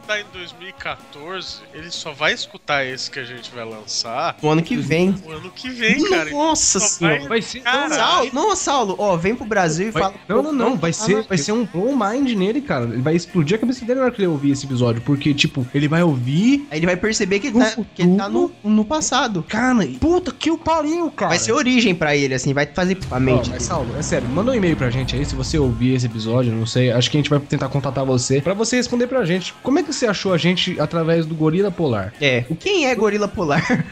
[0.10, 4.64] tá em 2014, ele só vai escutar esse que a gente vai lançar o ano
[4.64, 5.14] que vem.
[5.24, 6.32] o ano que vem, cara.
[6.32, 7.28] Nossa senhora.
[7.30, 7.60] Vai ser.
[7.60, 7.94] Caralho.
[7.94, 10.16] Saulo, não, Saulo, ó, vem pro Brasil e Vai- fala.
[10.28, 10.78] não, não, não.
[10.78, 12.86] Vai ser, vai ser um blow mind nele, cara.
[12.86, 15.00] Ele vai explodir a cabeça dele na hora que ele ouvir esse episódio.
[15.04, 16.68] Porque, tipo, ele vai ouvir.
[16.72, 19.46] Aí ele vai perceber que ele tá, que ele tá no, no passado.
[19.48, 21.30] Cara, puta que o pariu, cara.
[21.30, 23.50] Vai ser origem pra ele, assim, vai fazer a mente.
[23.50, 23.62] Ó, mas.
[23.62, 26.66] Saulo, é sério, manda um e-mail pra gente aí se você ouvir esse episódio, não
[26.66, 26.92] sei.
[26.92, 29.54] Acho que a gente vai tentar contatar você pra você responder pra gente.
[29.62, 32.14] Como é que você achou a gente através do Gorila Polar?
[32.22, 33.64] É, quem é gorila polar?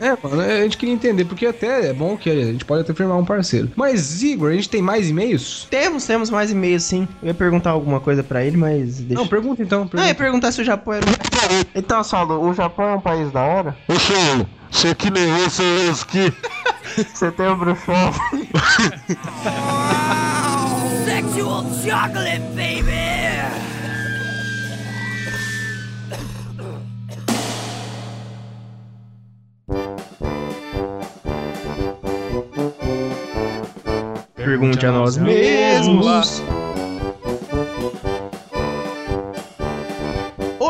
[0.00, 2.92] É, mano, a gente queria entender, porque até é bom que a gente pode até
[2.92, 3.70] firmar um parceiro.
[3.76, 5.66] Mas, Igor, a gente tem mais e-mails?
[5.70, 7.06] temos, temos mais e-mails, sim.
[7.22, 9.14] Eu ia perguntar alguma coisa pra ele, mas deixa.
[9.22, 9.82] Não, pergunta então.
[9.82, 10.08] Ah, Pergunta.
[10.08, 11.06] ia perguntar se o Japão era.
[11.74, 13.76] Então, Saulo, o Japão é um país da hora?
[13.88, 16.32] Ô, Saulo, se aqui nem esse, esse aqui.
[17.14, 18.48] Setembro chove.
[21.04, 23.19] Sexual chocolate, baby!
[34.44, 36.42] Pergunte a nós mesmos.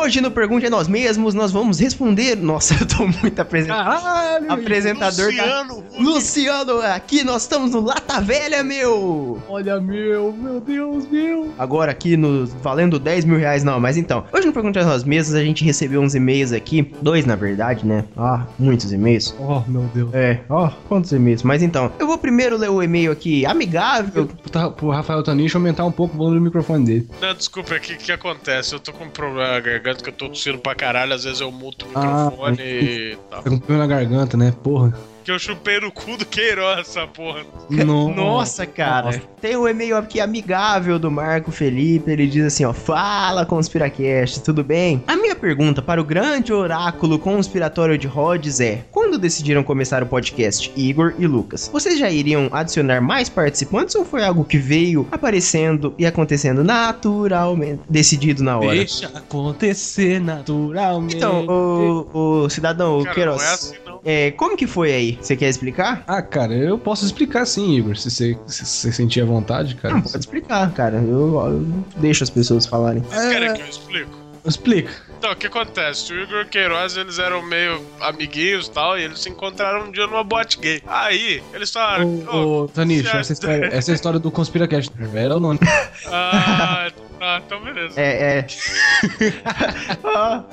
[0.01, 2.35] Hoje no Pergunte a Nós Mesmos, nós vamos responder.
[2.41, 4.01] Nossa, eu tô muito apresentado.
[4.01, 4.51] Caralho!
[4.51, 5.27] Apresentador.
[5.27, 5.83] Luciano.
[5.99, 9.39] Luciano, aqui nós estamos no Lata Velha, meu!
[9.47, 11.53] Olha, meu, meu Deus, meu.
[11.55, 14.25] Agora aqui no valendo 10 mil reais, não, mas então.
[14.33, 16.91] Hoje no Pergunte a Nós Mesmos, a gente recebeu uns e-mails aqui.
[16.99, 18.03] Dois, na verdade, né?
[18.17, 19.35] Ah, muitos e-mails.
[19.37, 20.11] Oh, meu Deus.
[20.15, 21.43] É, ó, quantos e-mails?
[21.43, 24.27] Mas então, eu vou primeiro ler o e-mail aqui, amigável.
[24.51, 27.09] Tá, pro Rafael Tanicho aumentar um pouco o volume do microfone dele.
[27.21, 28.73] Não, desculpa, o que que acontece?
[28.73, 29.59] Eu tô com um problema na
[29.91, 33.17] garganta que eu tô tossindo pra caralho, às vezes eu muto o Ah, microfone e
[33.29, 33.43] tal.
[33.43, 34.53] Tá com pelo na garganta, né?
[34.63, 34.93] Porra.
[35.23, 37.45] Que eu chupei no cu do Queiroz essa porra.
[37.69, 39.21] Nossa, cara.
[39.39, 42.11] Tem um e-mail aqui amigável do Marco Felipe.
[42.11, 45.03] Ele diz assim: ó, fala Conspiracast, tudo bem?
[45.07, 50.05] A minha pergunta para o grande oráculo conspiratório de Rhodes é: quando decidiram começar o
[50.05, 51.69] podcast, Igor e Lucas?
[51.71, 57.81] Vocês já iriam adicionar mais participantes ou foi algo que veio aparecendo e acontecendo naturalmente,
[57.89, 58.75] decidido na hora?
[58.75, 61.17] Deixa acontecer naturalmente.
[61.17, 64.01] Então, o, o cidadão, o Cara, Queiroz, não é assim não.
[64.03, 65.10] é, como que foi aí?
[65.19, 66.03] Você quer explicar?
[66.07, 69.95] Ah, cara, eu posso explicar sim, Igor, se você, se você sentir à vontade, cara.
[69.95, 70.97] Não, pode explicar, cara.
[70.97, 71.59] Eu, eu
[71.97, 73.01] deixo as pessoas falarem.
[73.01, 74.21] Vocês querem que eu explico?
[74.45, 74.91] Explica.
[75.19, 76.11] Então, o que acontece?
[76.11, 79.85] O Igor e o Queiroz, eles eram meio amiguinhos e tal, e eles se encontraram
[79.85, 80.81] um dia numa boate gay.
[80.87, 82.07] Aí, eles falaram...
[82.27, 85.59] "Ô, se a- essa história, essa história do Conspiracast, era ou não?
[86.07, 86.89] Ah,
[87.21, 87.99] ah, então beleza.
[88.01, 88.47] É, é.
[90.03, 90.43] Ah,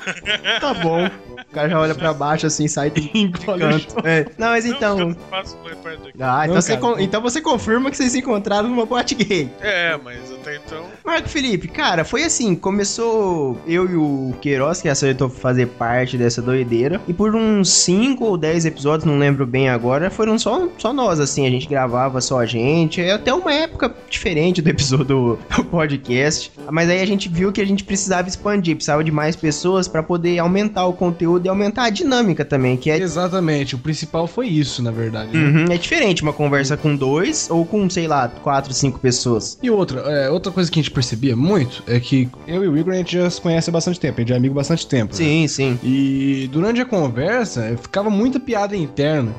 [0.60, 1.06] tá bom.
[1.06, 3.00] O cara já olha pra baixo assim, sai do
[3.44, 3.96] canto.
[4.04, 4.26] É.
[4.38, 4.98] Não, mas Não, então.
[5.00, 6.18] eu faço play perto daqui.
[6.20, 7.00] Ah, então, Não, você cara, con- não.
[7.00, 9.48] então você confirma que vocês se encontraram numa boate gay.
[9.60, 10.84] É, mas até então...
[11.04, 16.40] Marco Felipe, cara, foi assim, começou eu e o Queiroz, que aceitou fazer parte dessa
[16.42, 20.92] doideira, e por uns 5 ou 10 episódios, não lembro bem agora, foram só, só
[20.92, 25.38] nós, assim, a gente gravava só a gente, é até uma época diferente do episódio
[25.54, 29.34] do podcast, mas aí a gente viu que a gente precisava expandir, precisava de mais
[29.36, 33.78] pessoas pra poder aumentar o conteúdo e aumentar a dinâmica também, que é Exatamente, o
[33.78, 35.36] principal foi isso, na verdade.
[35.36, 35.60] né?
[35.64, 39.58] Uhum, é diferente uma conversa com dois ou com, sei lá, quatro, cinco pessoas.
[39.62, 42.76] E outra, é, outra coisa que a gente percebia muito é que eu e o
[42.76, 44.86] Igor a gente já se conhece há bastante tempo, a gente é amigo há bastante
[44.86, 45.12] tempo.
[45.12, 45.16] né?
[45.16, 45.78] Sim, sim.
[45.82, 49.32] E durante a conversa ficava muita piada interna,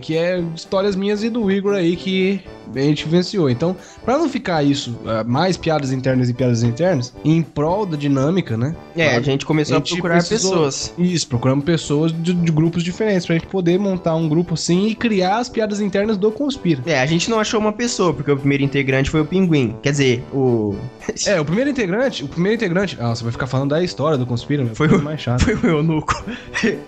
[0.00, 2.40] que é histórias minhas e do Igor aí que
[2.74, 3.48] a gente vivenciou.
[3.50, 7.96] Então, pra não ficar isso, ah, mais piadas internas e piadas internas, em prol da
[7.96, 8.74] dinâmica, né?
[8.96, 10.94] É, a gente começou A a, gente procurar precisou- pessoas.
[10.98, 14.94] Isso, procuramos pessoas de, de grupos diferentes pra gente poder montar um grupo assim e
[14.94, 16.82] criar as piadas internas do Conspira.
[16.86, 19.74] É, a gente não achou uma pessoa, porque o primeiro integrante foi o Pinguim.
[19.82, 20.74] Quer dizer, o.
[21.26, 22.96] É, o primeiro integrante, o primeiro integrante.
[22.98, 25.44] Ah, você vai ficar falando da história do Conspira, Foi foi o- mais chato.
[25.56, 26.24] Foi o Eunuco.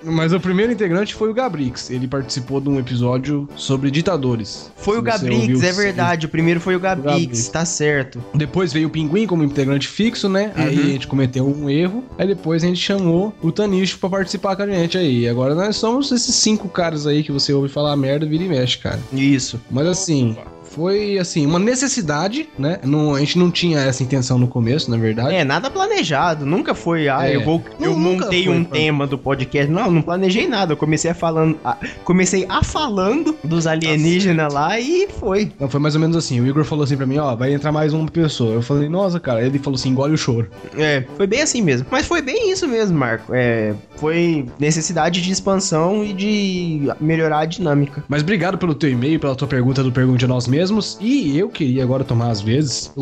[0.03, 1.91] Mas o primeiro integrante foi o Gabrix.
[1.91, 4.71] Ele participou de um episódio sobre ditadores.
[4.77, 6.27] Foi o Gabrix, ouviu, é verdade.
[6.27, 7.49] O primeiro foi o Gabrix, Gabrix.
[7.49, 8.23] tá certo.
[8.35, 10.53] Depois veio o Pinguim como integrante fixo, né?
[10.55, 10.83] Aí Uhum.
[10.83, 12.05] a gente cometeu um erro.
[12.19, 15.21] Aí depois a gente chamou o Tanicho pra participar com a gente aí.
[15.21, 18.49] E agora nós somos esses cinco caras aí que você ouve falar merda, vira e
[18.49, 18.99] mexe, cara.
[19.13, 19.61] Isso.
[19.71, 20.37] Mas assim,
[20.77, 22.79] foi assim, uma necessidade, né?
[22.85, 25.35] Não, a gente não tinha essa intenção no começo, na verdade.
[25.35, 26.45] É, nada planejado.
[26.45, 27.35] Nunca foi, ah, É.
[27.35, 27.63] eu vou.
[27.81, 28.71] Não, eu nunca montei foi, um pô.
[28.75, 29.73] tema do podcast.
[29.73, 30.75] Não, não planejei nada.
[30.75, 31.59] Eu comecei a falando.
[31.65, 35.51] a- comecei a falando dos alienígenas lá e foi.
[35.59, 36.41] Não, foi mais ou menos assim.
[36.41, 38.53] O Igor falou assim pra mim, ó, vai entrar mais uma pessoa.
[38.53, 39.43] Eu falei, nossa, cara.
[39.45, 40.51] Ele falou assim, engole o choro.
[40.77, 41.87] É, foi bem assim mesmo.
[41.91, 43.33] Mas foi bem isso mesmo, Marco.
[43.35, 48.05] É, foi necessidade de expansão e de melhorar a dinâmica.
[48.09, 50.66] Mas obrigado pelo teu e-mail, pela tua pergunta do Pergunte a Nós Mesmos.
[51.01, 52.93] E eu queria agora tomar as vezes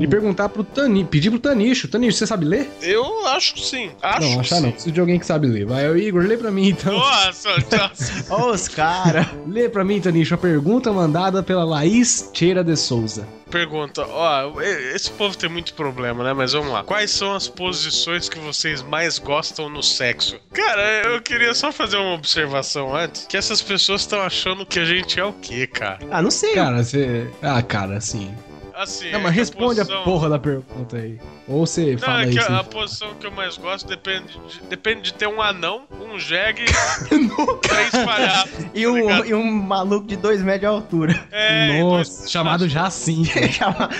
[0.00, 1.88] e perguntar pro Tani, pedir pro Tanicho.
[1.88, 2.70] Tanicho, você sabe ler?
[2.82, 3.90] Eu acho que sim.
[4.02, 4.62] Acho não, que achar sim.
[4.62, 4.72] não.
[4.72, 5.66] Preciso de alguém que sabe ler.
[5.66, 6.92] Vai, o Igor, lê pra mim então.
[6.92, 8.26] Nossa, nossa.
[8.32, 9.26] Ó, os caras.
[9.46, 13.26] Lê pra mim, Tanicho, a pergunta mandada pela Laís Cheira de Souza.
[13.50, 16.32] Pergunta, ó, esse povo tem muito problema, né?
[16.32, 16.82] Mas vamos lá.
[16.82, 20.40] Quais são as posições que vocês mais gostam no sexo?
[20.52, 23.26] Cara, eu queria só fazer uma observação antes.
[23.26, 25.98] Que essas pessoas estão achando que a gente é o quê, cara?
[26.10, 26.54] Ah, não sei.
[26.54, 27.30] Cara, você.
[27.42, 28.34] Ah, cara, assim.
[28.76, 31.20] Assim, Não, é mas responde a posição- porra da pergunta aí.
[31.46, 32.52] Ou você Não, fala é que assim.
[32.52, 36.18] a, a posição que eu mais gosto depende de, depende de ter um anão, um
[36.18, 36.64] jegue,
[37.62, 38.66] três palhaços.
[38.74, 39.26] E um, ligado?
[39.26, 41.24] e um maluco de dois metros de altura.
[41.30, 43.30] É, e Nossa, dois- chamado Jacinto.
[43.52, 43.90] Chama-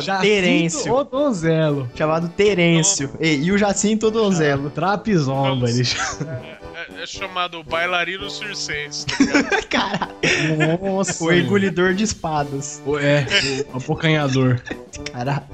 [0.00, 0.92] Jacinto Terêncio.
[0.94, 1.90] ou Donzelo.
[1.94, 3.10] Chamado Terêncio.
[3.20, 4.70] E, e o Jacinto Donzelo.
[4.70, 6.40] Trapizomba, ele chama.
[6.42, 6.61] é,
[7.02, 9.66] é chamado bailarino circense, tá ligado?
[9.68, 10.14] Caraca.
[10.80, 11.24] Nossa.
[11.24, 12.80] O engolidor de espadas.
[12.86, 13.26] O- É,
[13.72, 14.60] o abocanhador.
[15.12, 15.46] Caraca.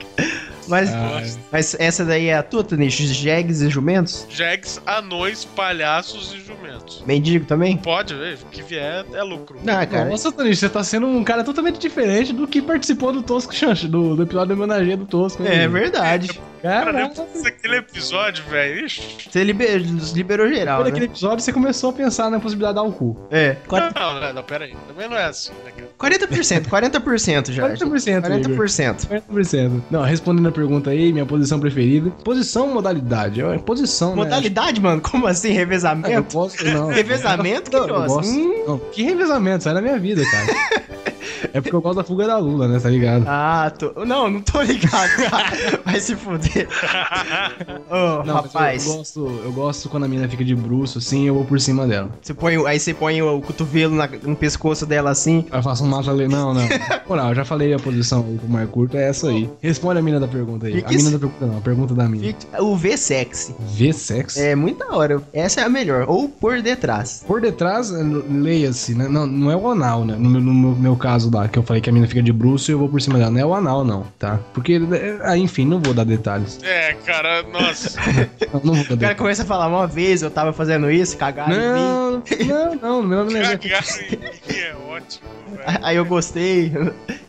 [0.68, 3.02] Mas, Ah, mas essa daí é a tua, Tanicho?
[3.04, 4.26] Jegues e jumentos?
[4.28, 7.02] Jegues, anões, palhaços e jumentos.
[7.06, 7.76] Mendigo também?
[7.76, 9.58] Pode, ver, o que vier é lucro.
[9.62, 10.08] Não, cara.
[10.08, 13.88] Nossa, Tanicho, você tá sendo um cara totalmente diferente do que participou do Tosco Chancho,
[13.88, 15.42] do, do episódio da homenageia do Tosco.
[15.42, 16.28] hein, É verdade.
[16.60, 18.84] Cara, depois daquele episódio, velho.
[18.84, 19.00] ixi.
[19.30, 19.80] Você liber-
[20.12, 20.90] liberou geral, Depois né?
[20.90, 23.16] daquele episódio, você começou a pensar na possibilidade de dar o cu.
[23.30, 23.56] É.
[23.94, 24.74] Não, não, não, pera aí.
[24.88, 25.88] Também não é assim, né, cara?
[26.26, 27.68] 40%, 40% já.
[27.70, 29.06] 40%, 40%.
[29.30, 29.82] 40%.
[29.88, 32.10] Não, respondendo a pergunta aí, minha posição preferida.
[32.24, 33.40] Posição ou modalidade?
[33.40, 34.16] É posição, né?
[34.16, 35.00] Modalidade, mano?
[35.00, 35.48] Como assim?
[35.50, 36.32] Ah, eu Revezamento?
[36.32, 36.88] posso, não.
[36.88, 38.28] Revezamento, Não, gosto.
[38.28, 38.64] Hum.
[38.66, 39.64] Não, que revezamento?
[39.64, 40.46] Sai da minha vida, cara.
[41.52, 42.78] é porque eu gosto da fuga da Lula, né?
[42.80, 43.24] Tá ligado?
[43.26, 44.04] Ah, tô...
[44.04, 45.80] Não, não tô ligado, cara.
[45.84, 46.68] Vai se fuder.
[47.90, 48.86] Ô, Não, rapaz.
[48.86, 51.60] Eu, eu gosto, eu gosto quando a mina fica de bruxo, assim, eu vou por
[51.60, 52.10] cima dela.
[52.20, 55.44] Você põe, o- aí você põe o cotovelo na- no pescoço dela assim.
[55.50, 56.28] Aí eu faço um mata ali.
[56.28, 56.62] Não, não.
[57.08, 59.48] Moral, eu já falei a posição aí pro mais curto, é essa aí.
[59.60, 60.72] Responde a mina da pergunta aí.
[60.74, 61.12] Que que a mina isso?
[61.12, 62.24] da pergunta não, a pergunta da mina.
[62.24, 63.54] Fica- O V sexy.
[63.60, 64.38] Vê sexo?
[64.38, 65.22] É muito da hora.
[65.32, 66.04] Essa é a melhor.
[66.08, 67.24] Ou por detrás.
[67.26, 69.08] Por detrás, eh, leia-se, né?
[69.08, 70.16] Não, não é o anal, né?
[70.18, 72.32] No, meu- no meu, meu caso lá, que eu falei que a mina fica de
[72.32, 73.30] bruxo e eu vou por cima dela.
[73.30, 74.38] Não é o anal, não, tá?
[74.54, 76.60] Porque, eh, ah, enfim, não vou dar detalhes.
[76.62, 77.98] É, cara, nossa.
[78.52, 81.16] Não, não vou dar O cara começa a falar, uma vez eu tava fazendo isso,
[81.16, 82.46] cagaram em mim.
[82.46, 85.78] Não, não, não, meu nome não é Cagar em mim é ótimo, velho.
[85.82, 86.72] Aí eu gostei.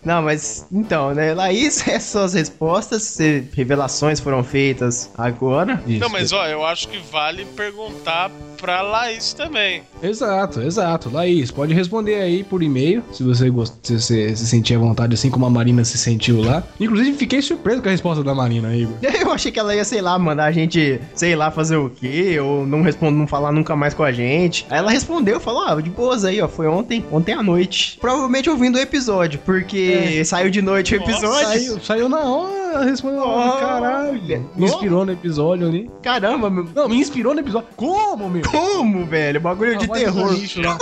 [0.04, 1.34] Não, mas então, né?
[1.34, 3.04] Laís, essas são as respostas.
[3.04, 5.82] Se revelações foram feitas agora.
[5.86, 6.00] Isso.
[6.00, 9.84] Não, mas ó, eu acho que vale perguntar pra Laís também.
[10.02, 11.10] Exato, exato.
[11.10, 13.76] Laís, pode responder aí por e-mail, se você gost...
[13.82, 16.64] se você se sentir à vontade, assim como a Marina se sentiu lá.
[16.80, 18.96] Inclusive, fiquei surpreso com a resposta da Marina, Igor.
[19.20, 22.40] Eu achei que ela ia, sei lá, mandar a gente, sei lá, fazer o quê,
[22.40, 24.66] ou não responder, não falar nunca mais com a gente.
[24.70, 27.98] Aí ela respondeu, falou, ah, de boas aí, ó, foi ontem, ontem à noite.
[28.00, 31.48] Provavelmente ouvindo o episódio, porque saiu de noite o Nossa, episódio.
[31.48, 33.60] Saiu, saiu na hora, respondeu na hora, Olha.
[33.60, 34.50] caralho.
[34.56, 35.90] Me inspirou no episódio ali.
[36.02, 36.68] Caramba, meu.
[36.76, 37.68] Não, me inspirou no episódio.
[37.76, 38.44] Como, meu?
[38.44, 39.40] Como, velho?
[39.40, 40.32] Bagulho de A do terror.
[40.58, 40.78] Lá.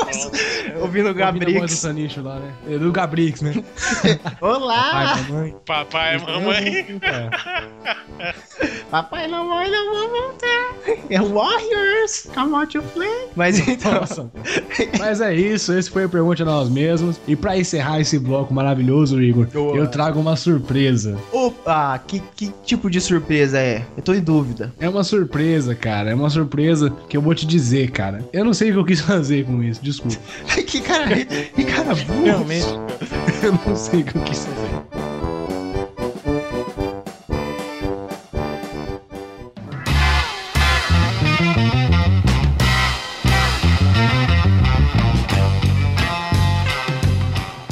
[0.81, 1.73] Ouvindo o Ouvindo a voz do Gabrix.
[1.73, 2.51] Sanicho lá, né?
[2.69, 3.53] É, Do Gabrix, né?
[4.39, 5.17] Olá!
[5.65, 7.01] Papai e mamãe.
[7.01, 8.33] É.
[8.89, 10.97] Papai e mamãe não vão voltar.
[11.09, 13.27] É Warriors, come out to play.
[13.35, 13.91] Mas então.
[13.91, 14.31] Nossa.
[14.97, 17.19] Mas é isso, esse foi o Pergunte a Nós Mesmos.
[17.27, 19.75] E pra encerrar esse bloco maravilhoso, Igor, Boa.
[19.75, 21.17] eu trago uma surpresa.
[21.33, 23.83] Opa, que, que tipo de surpresa é?
[23.97, 24.73] Eu tô em dúvida.
[24.79, 26.11] É uma surpresa, cara.
[26.11, 28.23] É uma surpresa que eu vou te dizer, cara.
[28.31, 30.17] Eu não sei o que eu quis fazer com isso, desculpa.
[30.65, 32.23] que cara, que cara burro.
[32.23, 32.67] Realmente,
[33.43, 35.07] eu não sei o que quis fazer.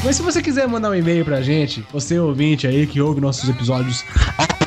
[0.04, 3.50] Mas se você quiser mandar um e-mail pra gente, você ouvinte aí que ouve nossos
[3.50, 4.04] episódios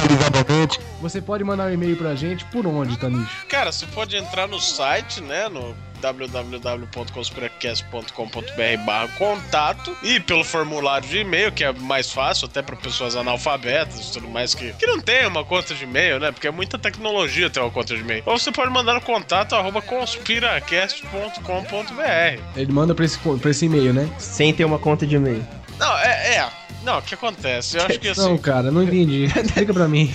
[0.08, 3.46] atualizadamente, você pode mandar um e-mail pra gente por onde, Tanicho?
[3.48, 5.48] Cara, você pode entrar no site, né?
[5.48, 12.76] No www.conspiracast.com.br barra contato e pelo formulário de e-mail, que é mais fácil até para
[12.76, 16.30] pessoas analfabetas e tudo mais que, que não tem uma conta de e-mail, né?
[16.30, 18.22] Porque é muita tecnologia ter uma conta de e-mail.
[18.26, 23.92] Ou você pode mandar no contato arroba conspiracast.com.br Ele manda pra esse, pra esse e-mail,
[23.92, 24.08] né?
[24.18, 25.44] Sem ter uma conta de e-mail.
[25.78, 26.48] Não, é, é.
[26.88, 27.76] Não, o que acontece?
[27.76, 28.22] Eu acho que assim.
[28.22, 29.24] Não, cara, não entendi.
[29.44, 30.10] Explica pra mim.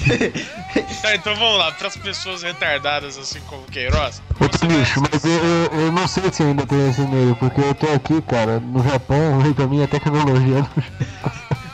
[1.04, 1.72] Tá, então vamos lá.
[1.72, 4.24] Para as pessoas retardadas, assim como Queiroz.
[4.40, 5.10] Ô, bicho, vai...
[5.12, 8.20] mas eu, eu, eu não sei se ainda tem esse e-mail, porque eu tô aqui,
[8.24, 10.68] cara, no Japão, e pra mim a tecnologia.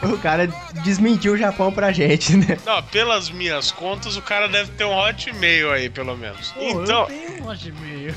[0.01, 0.47] O cara
[0.83, 2.57] desmentiu o Japão pra gente, né?
[2.65, 6.53] Não, pelas minhas contas, o cara deve ter um hotmail aí, pelo menos.
[6.57, 8.15] então, tenho um e-mail.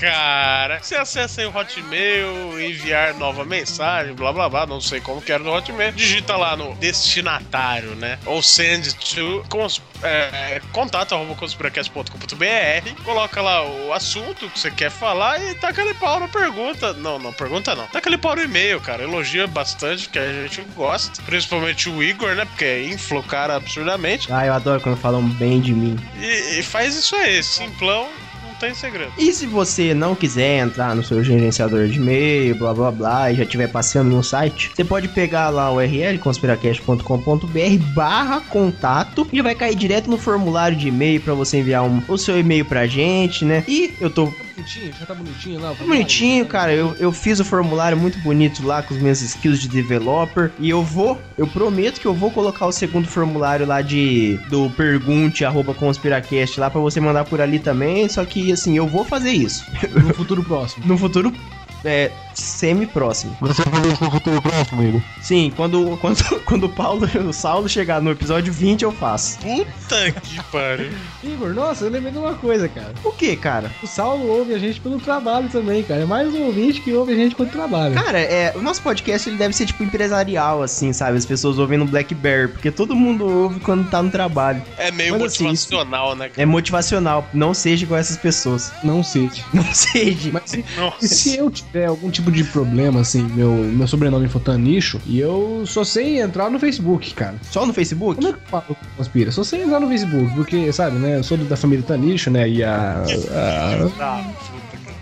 [0.00, 5.20] Cara, você acessa aí o hotmail, enviar nova mensagem, blá blá blá, não sei como
[5.20, 5.92] que era no hotmail.
[5.92, 8.18] Digita lá no destinatário, né?
[8.26, 11.14] Ou send to cons, é, contato.
[13.04, 16.92] Coloca lá o assunto que você quer falar e taca ali pau na pergunta.
[16.94, 17.86] Não, não, pergunta não.
[17.86, 19.02] Taca ali pau no e-mail, cara.
[19.02, 21.22] Elogia bastante, que a gente gosta.
[21.22, 22.44] Principalmente o Igor, né?
[22.44, 24.32] Porque infla o cara absurdamente.
[24.32, 25.98] Ah, eu adoro quando falam bem de mim.
[26.18, 28.08] E, e faz isso aí, simplão,
[28.62, 29.12] não tem segredo.
[29.18, 33.36] E se você não quiser entrar no seu gerenciador de e-mail, blá blá blá, e
[33.36, 39.42] já estiver passeando no site, você pode pegar lá o URL conspiracast.com.br barra contato e
[39.42, 42.86] vai cair direto no formulário de e-mail pra você enviar um- o seu e-mail pra
[42.86, 43.64] gente, né?
[43.66, 45.74] E eu tô Bonitinho, já tá bonitinho lá.
[45.74, 46.72] Tá bonitinho, cara.
[46.72, 50.52] Eu, eu fiz o formulário muito bonito lá com os meus skills de developer.
[50.58, 54.70] E eu vou, eu prometo que eu vou colocar o segundo formulário lá de do
[54.70, 58.08] pergunte arroba conspiracast lá pra você mandar por ali também.
[58.08, 59.64] Só que assim, eu vou fazer isso.
[59.90, 60.84] No futuro próximo.
[60.92, 61.32] No futuro
[61.84, 63.36] é, semi-próximo.
[63.40, 65.00] Você vai fazer isso no futuro próximo, Igor?
[65.20, 69.38] Sim, quando, quando, quando o Paulo o Saulo chegar no episódio 20, eu faço.
[69.38, 70.92] Puta que pariu.
[71.22, 72.92] Igor, nossa, eu lembrei de uma coisa, cara.
[73.04, 73.70] O que, cara?
[73.82, 76.02] O Saulo ouve a gente pelo trabalho também, cara.
[76.02, 77.94] É mais um ouvinte que ouve a gente quando trabalha.
[77.94, 81.18] Cara, é, o nosso podcast ele deve ser tipo empresarial, assim, sabe?
[81.18, 84.62] As pessoas ouvem no Blackberry, porque todo mundo ouve quando tá no trabalho.
[84.76, 86.30] É meio Mas assim, motivacional, né?
[86.36, 88.72] É motivacional, não seja igual essas pessoas.
[88.82, 89.30] Não sei.
[89.52, 90.30] Não seja.
[90.32, 90.64] Mas se,
[91.00, 95.64] se eu tiver algum tipo de problema, assim, meu, meu sobrenome for Tanicho, e eu
[95.66, 97.34] só sei entrar no Facebook, cara.
[97.50, 98.16] Só no Facebook?
[98.16, 99.30] Como é que eu falo conspira?
[99.32, 101.18] Só sei entrar no Facebook, porque, sabe, né?
[101.18, 102.48] Eu sou da família Tanicho, né?
[102.48, 103.02] E a.
[103.30, 104.22] a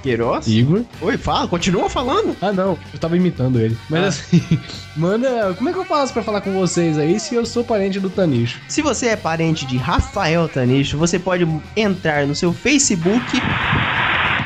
[0.03, 0.47] Queiroz?
[0.49, 0.83] Igor.
[1.03, 2.35] Oi, fala, continua falando.
[2.41, 3.77] Ah, não, eu tava imitando ele.
[3.91, 4.07] Mas Ah.
[4.09, 4.43] assim,
[4.97, 5.53] manda.
[5.59, 8.09] Como é que eu faço pra falar com vocês aí se eu sou parente do
[8.09, 8.59] Tanicho?
[8.67, 13.43] Se você é parente de Rafael Tanicho, você pode entrar no seu Facebook.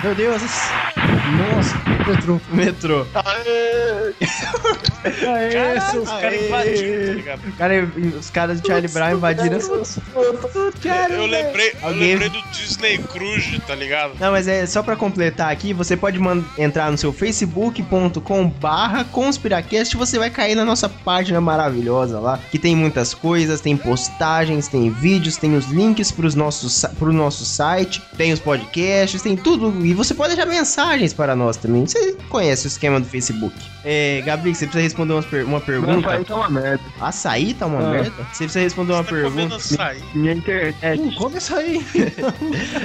[0.02, 0.42] Meu Deus,
[1.64, 2.40] Nossa, metrô.
[2.52, 3.06] metrô.
[5.34, 7.40] Aê, seus Os caras invadiram, tá ligado?
[7.56, 9.58] Cara, os caras do Charlie Brown invadiram.
[11.10, 14.12] Eu lembrei, eu Alguém- lembrei do Disney Cruise, tá ligado?
[14.18, 16.18] Não, mas é só pra completar aqui, você pode
[16.58, 22.58] entrar no seu facebook.com barra conspiracast, você vai cair na nossa página maravilhosa lá, que
[22.58, 28.02] tem muitas coisas, tem postagens, tem vídeos, tem os links pros nossos, pro nosso site,
[28.16, 32.66] tem os podcasts, tem tudo, e você pode deixar mensagens para nós também, você conhece
[32.66, 33.54] o esquema do Facebook.
[33.84, 36.08] É, Gabriel, você precisa responder umas per- uma pergunta.
[36.08, 36.80] Açaí tá uma merda.
[37.00, 37.90] Açaí tá uma Ah.
[37.90, 38.10] merda?
[38.32, 39.56] Você precisa responder uma Você tá pergunta.
[39.56, 40.02] açaí.
[40.14, 41.00] Minha internet.
[41.00, 41.84] Hum, come isso aí.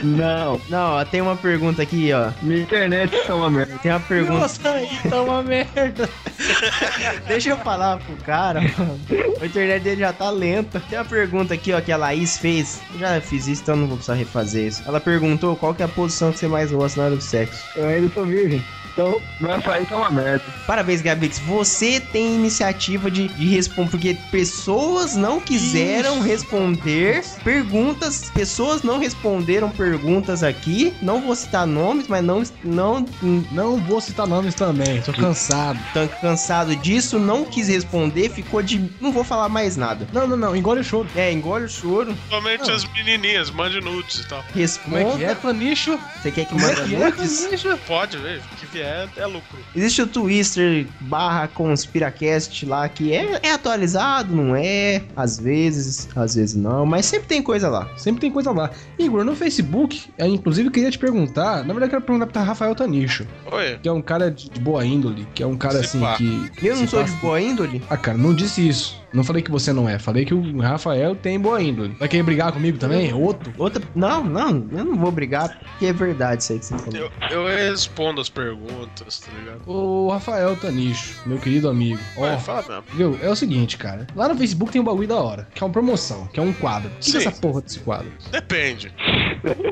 [0.03, 0.59] Não.
[0.69, 2.31] Não, ó, tem uma pergunta aqui, ó.
[2.41, 3.77] Minha internet tá uma merda.
[3.81, 4.39] Tem uma pergunta.
[4.39, 6.09] Nossa, aí tá uma merda.
[7.27, 8.99] Deixa eu falar pro cara, mano.
[9.41, 10.81] A internet dele já tá lenta.
[10.89, 12.79] Tem uma pergunta aqui, ó, que a Laís fez.
[12.93, 14.83] Eu já fiz isso, então não vou precisar refazer isso.
[14.85, 17.63] Ela perguntou qual que é a posição que você mais gosta na hora do sexo.
[17.75, 18.58] Eu ainda tô virgem.
[18.93, 20.43] Então, meu açaí tá uma merda.
[20.67, 21.39] Parabéns, Gabix.
[21.39, 28.29] Você tem iniciativa de, de responder, porque pessoas não quiseram responder perguntas.
[28.33, 30.93] Pessoas não responderam perguntas aqui.
[31.01, 33.05] Não vou citar nomes, mas não, não
[33.51, 35.79] Não vou citar nomes também, tô cansado.
[35.93, 37.19] tão cansado disso.
[37.19, 38.89] Não quis responder, ficou de.
[38.99, 40.07] Não vou falar mais nada.
[40.11, 41.07] Não, não, não, engole o choro.
[41.15, 42.13] É, engole o choro.
[42.13, 44.43] Principalmente as menininhas, mande nudes e tal.
[44.83, 45.35] Como é que é, Responda.
[45.35, 45.99] Tanicho?
[46.21, 47.43] Você quer que é manda que é, nudes?
[47.43, 47.77] Tanicho?
[47.87, 48.41] Pode, velho.
[48.41, 49.57] O que vier é lucro.
[49.75, 55.01] Existe o Twitter barra Conspiracast lá que é, é atualizado, não é?
[55.15, 57.89] Às vezes, às vezes não, mas sempre tem coisa lá.
[57.97, 58.69] Sempre tem coisa lá.
[58.97, 62.43] Igor, no Facebook, eu, inclusive eu queria te perguntar, na verdade eu quero perguntar pra
[62.43, 63.79] Rafael Tanicho, Oi.
[63.81, 66.15] que é um cara de, boa índole, que é um cara Se assim pá.
[66.15, 66.49] que...
[66.67, 67.81] Eu não sou passa- de boa índole?
[67.89, 68.99] Ah, cara, não disse isso.
[69.13, 71.95] Não falei que você não é, falei que o Rafael tem boa índole.
[71.99, 73.11] Vai querer brigar comigo também?
[73.13, 73.51] Outro?
[73.57, 73.81] Outra.
[73.95, 76.95] Não, não, eu não vou brigar, porque é verdade isso aí que você falou.
[76.95, 79.61] Eu, eu respondo as perguntas, tá ligado?
[79.65, 81.99] O Rafael Tanicho, meu querido amigo.
[82.17, 82.83] Ó, Vai, fala mesmo.
[82.93, 83.19] Viu?
[83.21, 84.05] É o seguinte, cara.
[84.15, 86.53] Lá no Facebook tem um bagulho da hora, que é uma promoção, que é um
[86.53, 86.89] quadro.
[86.89, 88.11] O que, que é essa porra desse quadro?
[88.31, 88.93] Depende.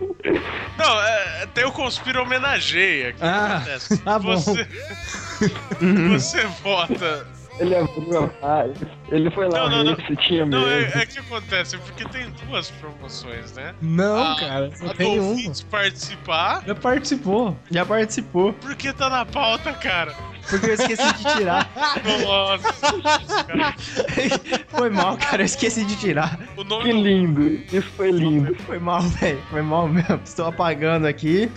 [0.77, 3.13] Não, é, tem o Conspira Homenageia.
[3.13, 3.97] que Ah, acontece?
[3.99, 4.35] tá bom.
[4.37, 4.67] Você,
[6.09, 7.27] você vota.
[7.59, 8.65] Ele abriu a
[9.09, 9.95] Ele foi lá, Não, não, não.
[9.95, 10.97] ver se tinha Não, mesmo.
[10.99, 13.73] é, é que acontece, porque tem duas promoções, né?
[13.81, 15.53] Não, Ah, cara, só A tem uma.
[15.71, 17.57] participar, Já participou.
[17.71, 18.53] Já participou.
[18.53, 20.13] porque tá na pauta, cara.
[20.49, 21.69] Porque eu esqueci de tirar.
[22.25, 22.73] Nossa,
[23.43, 23.75] cara.
[24.69, 26.39] Foi mal, cara, eu esqueci de tirar.
[26.55, 27.49] O nome Que do lindo.
[27.71, 28.55] Isso foi lindo.
[28.65, 29.41] Foi mal, velho.
[29.49, 30.21] Foi mal mesmo.
[30.23, 31.51] Estou apagando aqui.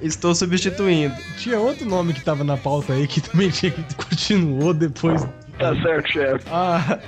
[0.00, 1.14] Estou substituindo.
[1.38, 5.24] Tinha outro nome que tava na pauta aí que também tinha que continuou depois.
[5.58, 6.44] Tá certo, chefe.
[6.50, 6.98] Ah,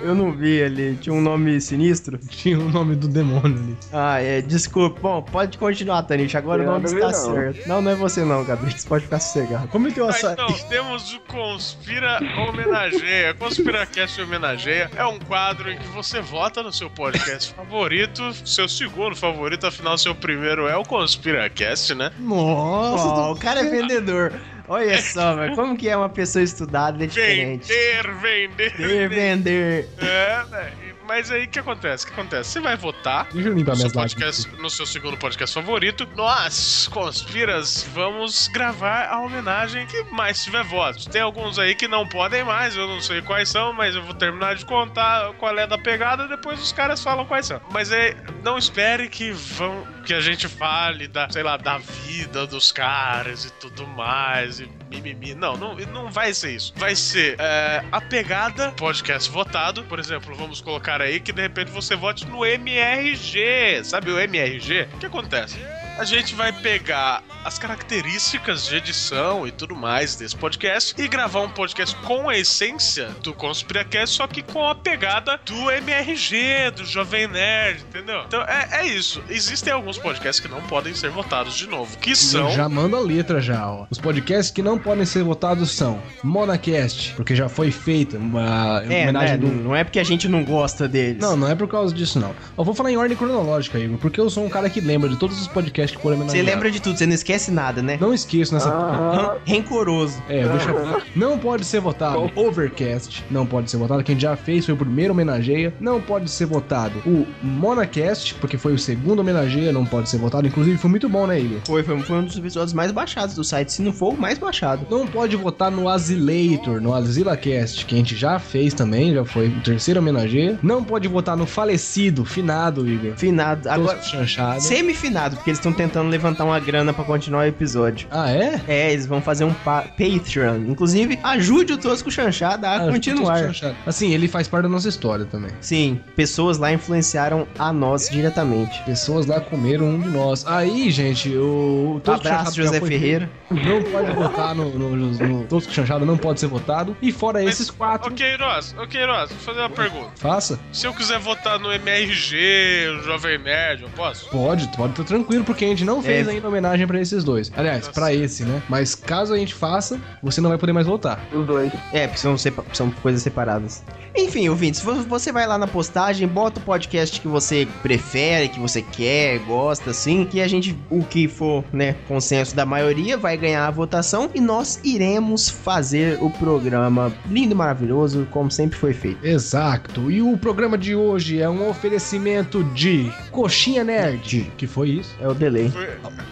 [0.00, 0.96] eu não vi ali.
[0.96, 2.18] Tinha um nome sinistro.
[2.28, 3.76] Tinha o nome do demônio ali.
[3.92, 4.98] Ah, é, desculpa.
[5.00, 6.34] Bom, pode continuar, Tanish.
[6.34, 7.34] Agora Eu o nome está não.
[7.34, 7.68] certo.
[7.68, 8.76] Não, não é você não, Gabriel.
[8.76, 9.68] Você pode ficar sossegado.
[9.68, 10.32] Como é que eu Ah, assa...
[10.32, 13.34] então, temos o Conspira Homenageia.
[13.34, 19.14] ConspiraCast Homenageia é um quadro em que você vota no seu podcast favorito, seu segundo
[19.14, 22.10] favorito, afinal, seu primeiro é o ConspiraCast, né?
[22.18, 24.32] Nossa, Ó, o cara é vendedor.
[24.68, 25.54] Olha só, velho.
[25.54, 27.68] Como que é uma pessoa estudada é diferente.
[27.68, 29.88] Vender, vender, Vender, vender.
[29.98, 30.72] É, né?
[31.08, 32.04] Mas aí o que acontece?
[32.04, 32.50] O que acontece?
[32.50, 34.12] Você vai votar deixa eu limpar no seu, lágrimas.
[34.12, 36.06] podcast, no seu segundo podcast favorito.
[36.14, 41.06] Nós, Conspiras, vamos gravar a homenagem que mais tiver votos.
[41.06, 44.12] Tem alguns aí que não podem mais, eu não sei quais são, mas eu vou
[44.12, 47.58] terminar de contar qual é da pegada, depois os caras falam quais são.
[47.72, 52.46] Mas é, não espere que vão que a gente fale da, sei lá, da vida
[52.46, 55.34] dos caras e tudo mais e mimimi.
[55.34, 56.72] Não, não, não vai ser isso.
[56.76, 61.70] Vai ser é, a pegada podcast votado, por exemplo, vamos colocar aí que de repente
[61.70, 63.84] você vote no MRG.
[63.84, 64.88] Sabe o MRG?
[64.94, 65.58] O que acontece?
[65.98, 71.40] A gente vai pegar as características de edição e tudo mais desse podcast e gravar
[71.40, 76.84] um podcast com a essência do Conspiracast, só que com a pegada do MRG, do
[76.84, 78.22] Jovem Nerd, entendeu?
[78.28, 79.20] Então é, é isso.
[79.28, 82.48] Existem alguns podcasts que não podem ser votados de novo, que são.
[82.48, 83.86] Eu já mando a letra já, ó.
[83.90, 89.02] Os podcasts que não podem ser votados são Monacast, porque já foi feita uma É,
[89.02, 89.38] homenagem né?
[89.38, 89.48] do...
[89.48, 91.20] Não é porque a gente não gosta deles.
[91.20, 92.34] Não, não é por causa disso, não.
[92.56, 95.16] Eu vou falar em ordem cronológica, Igor, porque eu sou um cara que lembra de
[95.16, 97.98] todos os podcasts Você lembra de tudo, você não esquece nada, né?
[98.00, 98.68] Não esqueço nessa...
[98.68, 99.38] Aham.
[99.46, 100.22] Rancoroso.
[100.28, 101.02] É, deixa eu...
[101.14, 104.02] Não pode ser votado Overcast, não pode ser votado.
[104.02, 105.72] Quem já fez foi o primeiro homenageia.
[105.80, 110.46] Não pode ser votado o Monacast, porque foi o segundo homenageia, não pode ser votado.
[110.46, 111.60] Inclusive, foi muito bom, né, Igor?
[111.66, 114.38] Foi, foi, foi um dos episódios mais baixados do site, se não for o mais
[114.38, 114.86] baixado.
[114.90, 119.48] Não pode votar no Asilator, no AzilaCast, que a gente já fez também, já foi
[119.48, 120.58] o terceiro homenageia.
[120.62, 123.16] Não pode votar no falecido, finado, Igor.
[123.16, 123.68] Finado.
[123.68, 124.60] Agora, chanchado.
[124.60, 128.08] semi-finado, porque eles estão tentando levantar uma grana pra continuar o episódio.
[128.10, 128.60] Ah, é?
[128.66, 130.56] É, eles vão fazer um pa- Patreon.
[130.68, 133.50] Inclusive, ajude o Tosco Chanchada a Ah, continuar.
[133.86, 135.50] Assim, ele faz parte da nossa história também.
[135.60, 138.82] Sim, pessoas lá influenciaram a nós diretamente.
[138.82, 140.44] Pessoas lá comeram um de nós.
[140.46, 143.30] Aí, gente, o, o Tosco Abraço, Chanchado já José Ferreira.
[143.50, 146.96] Não pode votar no, no, no, no Tosco Chanchado, não pode ser votado.
[147.00, 150.10] E fora Mas, esses quatro, Ô Queiroz, ô Queiroz, vou fazer uma pergunta.
[150.16, 150.58] faça.
[150.72, 154.28] Se eu quiser votar no MRG, o Jovem Nerd, eu posso?
[154.30, 156.30] Pode, pode estar tranquilo, porque gente não fez É.
[156.32, 157.50] ainda homenagem pra esses dois.
[157.56, 158.62] Aliás, pra esse, né?
[158.68, 161.20] Mas caso a gente faça, você não vai poder mais votar.
[161.32, 161.72] Os dois.
[161.92, 163.82] É, porque são, sepa- são coisas separadas.
[164.16, 168.58] Enfim, ouvintes, vo- você vai lá na postagem, bota o podcast que você prefere, que
[168.58, 173.36] você quer, gosta, assim, que a gente, o que for, né, consenso da maioria, vai
[173.36, 178.92] ganhar a votação e nós iremos fazer o programa lindo e maravilhoso, como sempre foi
[178.92, 179.24] feito.
[179.24, 180.10] Exato.
[180.10, 184.50] E o programa de hoje é um oferecimento de Coxinha Nerd.
[184.56, 185.14] Que foi isso?
[185.20, 185.34] É o
[185.68, 185.88] Foi...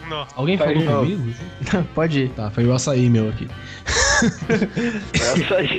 [0.08, 0.26] Não.
[0.34, 1.00] Alguém falou Não.
[1.00, 1.34] comigo?
[1.94, 2.28] Pode ir.
[2.30, 3.48] Tá, foi o açaí meu aqui.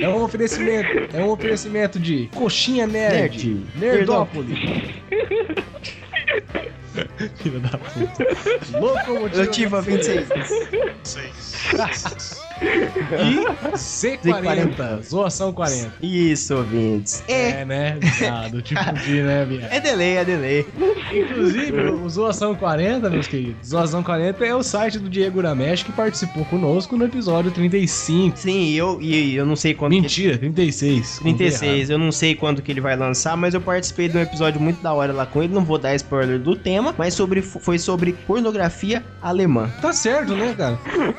[0.00, 3.46] É um oferecimento, é um oferecimento de Coxinha Nerd.
[3.48, 3.66] Nerd.
[3.74, 4.58] Nerdópolis.
[7.36, 8.78] Filha da puta.
[8.78, 10.28] Locomotiva Locomotiva 26.
[12.60, 15.02] E C40.
[15.02, 15.92] Zoação 40.
[16.02, 17.22] Isso, ouvintes.
[17.28, 18.60] É, É, né, viado?
[18.62, 19.72] Tipo de, né, viado?
[19.72, 20.66] é delay, é delay.
[21.12, 23.68] Inclusive, o Zoação 40, meus queridos.
[23.68, 28.36] Zoação 40 é o site do Diego Uramesh que participou conosco no episódio 35.
[28.38, 29.92] Sim, e eu, e eu não sei quando.
[29.92, 31.18] que- Mentira, 36.
[31.20, 34.60] 36, eu não sei quando que ele vai lançar, mas eu participei de um episódio
[34.60, 37.78] muito da hora lá com ele, não vou dar spoiler do tema, mas sobre, foi
[37.78, 39.70] sobre pornografia alemã.
[39.80, 40.78] Tá certo, né, cara?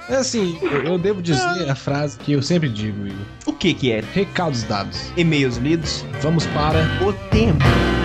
[0.09, 3.25] É assim, eu, eu devo dizer a frase que eu sempre digo, Igor.
[3.45, 4.01] O que que é?
[4.13, 5.11] Recados dados.
[5.17, 6.05] E-mails lidos?
[6.21, 7.98] Vamos para O tempo.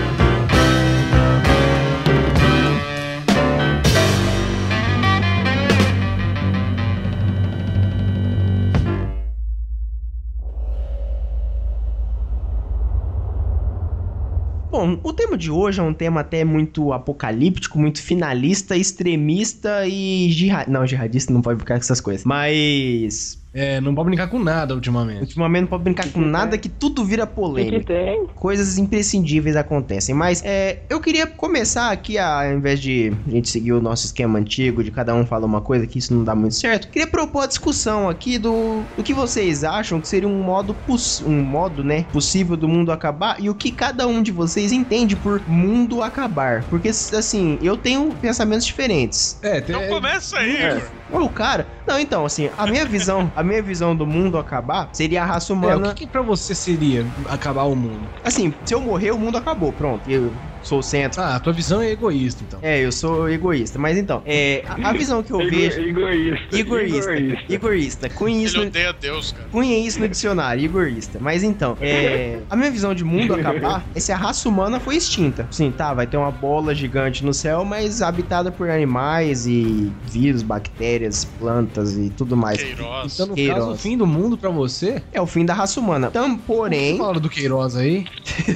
[14.84, 20.30] Bom, o tema de hoje é um tema até muito apocalíptico, muito finalista, extremista e
[20.30, 20.70] jihadista.
[20.70, 22.22] Não, jihadista não pode ficar com essas coisas.
[22.26, 25.20] Mas É, não pode brincar com nada ultimamente.
[25.20, 27.94] Ultimamente não pode brincar com nada que tudo vira O que, que polêmica.
[27.94, 28.26] tem?
[28.34, 30.12] Coisas imprescindíveis acontecem.
[30.12, 34.40] Mas é, eu queria começar aqui, ao invés de a gente seguir o nosso esquema
[34.40, 37.44] antigo, de cada um falar uma coisa que isso não dá muito certo, queria propor
[37.44, 40.76] a discussão aqui do, do que vocês acham que seria um modo,
[41.24, 45.14] um modo, né, possível do mundo acabar e o que cada um de vocês entende
[45.14, 46.64] por mundo acabar.
[46.64, 49.38] Porque, assim, eu tenho pensamentos diferentes.
[49.42, 50.82] É, tem, Então começa aí, É.
[51.12, 55.22] Ô, cara, não, então, assim, a minha visão, a minha visão do mundo acabar seria
[55.22, 55.94] a raça é, o humana.
[55.94, 58.10] que, que pra você seria acabar o mundo?
[58.22, 60.08] Assim, se eu morrer, o mundo acabou, pronto.
[60.10, 60.32] Eu
[60.64, 61.20] sou o centro.
[61.20, 62.58] Ah, a tua visão é egoísta, então.
[62.62, 63.78] É, eu sou egoísta.
[63.78, 65.80] Mas então, é, a, a visão que eu vejo.
[65.80, 66.56] Egoísta.
[66.56, 67.12] Egoísta.
[67.48, 68.08] Egoísta.
[68.10, 69.48] Cunhe isso, Ele odeia Deus, cara.
[69.50, 71.18] cunhe isso no dicionário, egoísta.
[71.20, 74.96] Mas então, é, a minha visão de mundo acabar é se a raça humana foi
[74.96, 75.46] extinta.
[75.50, 80.42] Sim, tá, vai ter uma bola gigante no céu, mas habitada por animais e vírus,
[80.42, 82.62] bactérias, plantas e tudo mais.
[82.62, 83.14] Queiroz.
[83.14, 83.58] Então, no Queiroz.
[83.58, 85.02] caso, o fim do mundo pra você.
[85.12, 86.08] É o fim da raça humana.
[86.08, 86.98] Então, porém.
[86.98, 88.06] Fala do Queiroz aí.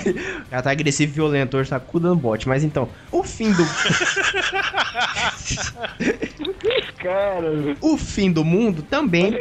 [0.50, 2.48] Ela tá agressivo e violento hoje, tá cu dando bote.
[2.48, 3.64] Mas então, o fim do.
[7.02, 9.40] Cara, o fim do mundo também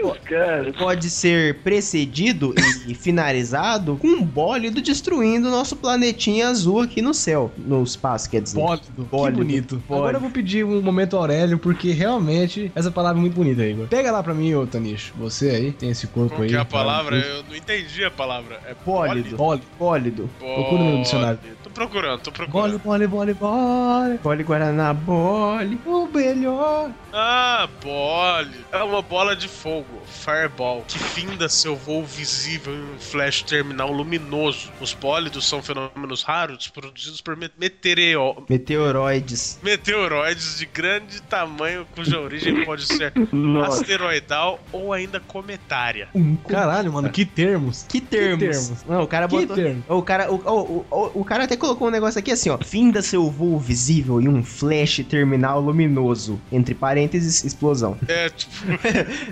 [0.78, 2.54] pode ser precedido
[2.88, 7.52] e finalizado com um bólido destruindo nosso planetinha azul aqui no céu.
[7.58, 8.60] No espaço, quer dizer.
[8.60, 8.86] Bólido.
[8.96, 9.38] Que Bólido.
[9.38, 9.76] bonito.
[9.88, 9.94] Bólido.
[9.96, 13.88] Agora eu vou pedir um momento Aurélio, porque realmente essa palavra é muito bonita, Igor.
[13.88, 15.14] Pega lá pra mim, ô Tanicho.
[15.18, 16.50] Você aí, tem esse corpo Como aí.
[16.50, 17.18] que é a cara, palavra?
[17.18, 18.60] Eu não entendi a palavra.
[18.68, 19.36] É Bólido.
[19.36, 19.66] Bólido.
[19.80, 20.30] Bólido.
[20.40, 21.40] Procura no dicionário.
[21.64, 22.80] Tô procurando, tô Bole, procurando.
[22.80, 24.18] bole, bole, bole.
[24.24, 25.80] Bole Guaraná, bole.
[25.86, 26.92] O melhor.
[27.14, 27.47] Ah,
[27.82, 28.66] bole.
[28.72, 33.92] É uma bola de fogo, fireball, que finda seu voo visível em um flash terminal
[33.92, 34.70] luminoso.
[34.82, 39.60] Os bólidos são fenômenos raros produzidos por me- meteoreo- Meteoroides.
[39.64, 43.14] meteoroides de grande tamanho cuja origem pode ser
[43.66, 46.08] asteroidal ou ainda cometária.
[46.48, 47.86] Caralho, mano, que termos.
[47.88, 48.40] Que termos?
[48.40, 48.84] termos?
[48.86, 49.56] Não, o cara Que botou.
[49.56, 49.84] termos?
[49.88, 52.58] O cara, o, o, o, o cara até colocou um negócio aqui assim, ó.
[52.58, 56.40] Finda seu voo visível em um flash terminal luminoso.
[56.52, 57.98] Entre parênteses, explosão.
[58.08, 58.54] É, tipo,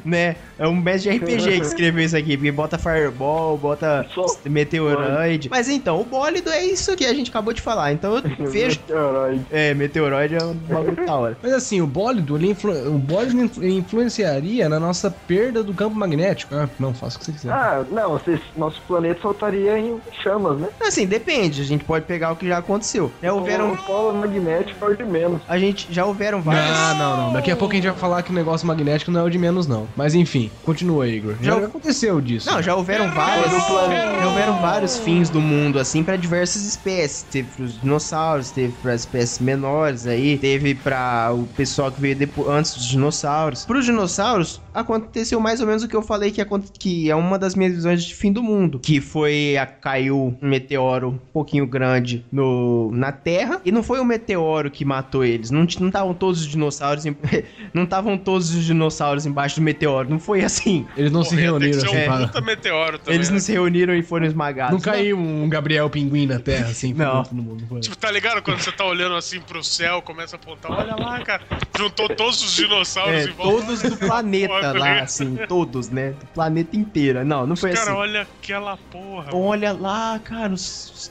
[0.04, 0.36] né?
[0.58, 5.50] É um mestre de RPG que escreveu isso aqui, porque bota Fireball, bota Só Meteoroid.
[5.50, 7.92] Mas então, o bólido é isso que a gente acabou de falar.
[7.92, 8.80] Então eu vejo.
[8.82, 9.46] Meteoroide.
[9.52, 11.38] É, Meteoroid é um bagulho da hora.
[11.42, 12.72] Mas assim, o bólido, ele influ...
[12.94, 16.54] o bólido influ- influenciaria na nossa perda do campo magnético.
[16.56, 17.52] Ah, não, faça o que você quiser.
[17.52, 20.68] Ah, não, vocês- nosso planeta soltaria em chamas, né?
[20.82, 21.62] Assim, depende.
[21.62, 23.12] A gente pode pegar o que já aconteceu.
[23.22, 23.72] Já houveram.
[23.74, 25.42] Um polo magnético é o de menos.
[25.48, 26.66] A gente já houveram vários.
[26.66, 27.34] Não, não, não.
[27.34, 29.38] Daqui a pouco a gente vai falar que o negócio magnético não é o de
[29.38, 29.88] menos, não.
[29.96, 31.36] Mas enfim, continua, Igor.
[31.42, 32.50] Já, Já- aconteceu disso.
[32.52, 33.50] Não, já houveram planeta.
[33.50, 37.24] Já houveram vários fins do mundo, assim, pra diversas espécies.
[37.24, 42.48] Teve pros dinossauros, teve para espécies menores aí, teve pra o pessoal que veio depois,
[42.50, 43.66] antes dos dinossauros.
[43.66, 47.38] Pros dinossauros, aconteceu mais ou menos o que eu falei que, aconte- que é uma
[47.40, 48.80] das minhas visões de fim do mundo.
[48.80, 53.62] Que foi, a, caiu um meteoro um pouquinho grande no, na Terra.
[53.66, 55.52] E não foi o meteoro que matou eles.
[55.52, 57.16] Não estavam todos os dinossauros em-
[57.74, 60.10] não estavam todos os dinossauros embaixo do meteoro.
[60.10, 60.86] Não foi assim.
[60.98, 63.16] Eles não se reuniram assim, um puta meteoro também.
[63.16, 63.40] Eles não né?
[63.40, 64.74] se reuniram e foram esmagados.
[64.74, 67.24] Não caiu um Gabriel Pinguim na Terra, assim, Não.
[67.24, 67.66] todo mundo.
[67.68, 67.80] Foi.
[67.80, 68.42] Tipo, tá ligado?
[68.42, 71.44] Quando você tá olhando assim pro céu, começa a apontar, olha lá, cara.
[71.78, 73.66] Juntou todos os dinossauros É, em volta.
[73.66, 75.00] todos do planeta lá, né?
[75.02, 76.12] assim, todos, né?
[76.12, 77.24] Do planeta inteiro.
[77.26, 78.00] Não, não foi Cara, assim.
[78.00, 79.30] olha aquela porra.
[79.34, 80.54] Olha lá, cara,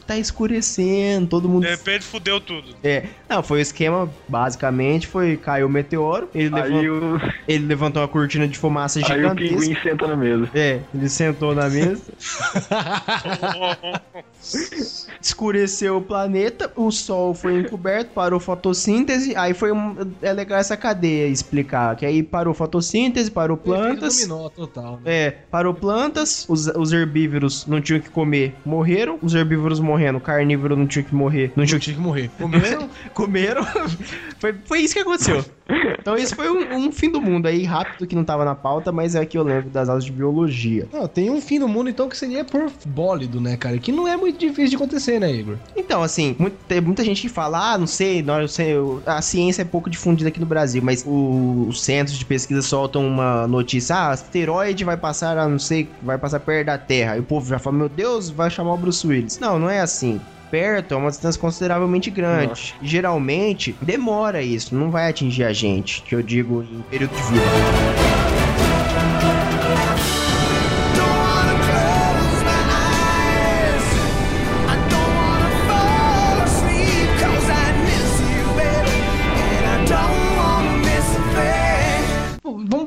[0.06, 1.62] tá escurecendo, todo mundo.
[1.62, 2.74] De repente fudeu tudo.
[2.82, 8.02] É, não, foi o esquema, basicamente, foi caiu o meteoro, ele, levantou, o, ele levantou
[8.02, 9.56] uma cortina de fumaça aí o gigantesca.
[9.56, 10.48] pinguim senta na mesa.
[10.54, 12.02] É, ele sentou na mesa,
[15.20, 20.76] escureceu o planeta, o sol foi encoberto, parou fotossíntese, aí foi um, é legal essa
[20.76, 25.14] cadeia explicar, que aí parou fotossíntese, parou plantas, Dominó total, né?
[25.14, 29.18] É, parou plantas, os, os herbívoros não tinham que comer, morreram.
[29.22, 32.30] Os herbívoros morrendo, carnívoro não tinha que morrer, não Não que tinha que morrer.
[32.38, 32.78] comer,
[33.14, 33.64] comeram.
[34.38, 35.44] foi, foi isso que aconteceu.
[35.98, 38.92] Então isso foi um, um fim do mundo aí, rápido, que não tava na pauta,
[38.92, 40.86] mas é que eu lembro das aulas de biologia.
[40.92, 43.78] Não, tem um fim do mundo, então, que seria por bólido, né, cara?
[43.78, 45.56] Que não é muito difícil de acontecer, né, Igor?
[45.74, 49.02] Então, assim, muito- tem muita gente que fala, ah, não sei, não, eu sei, eu-
[49.06, 53.06] a ciência é pouco difundida aqui no Brasil, mas o- os centros de pesquisa soltam
[53.06, 57.16] uma notícia, ah, asteroide vai passar, a não sei, vai passar perto da Terra.
[57.16, 59.38] E o povo já fala, meu Deus, vai chamar o Bruce Willis.
[59.38, 60.20] Não, não é assim.
[60.54, 62.76] Perto é uma distância consideravelmente grande.
[62.80, 67.22] E, geralmente, demora isso, não vai atingir a gente, que eu digo em período de
[67.24, 67.42] vida.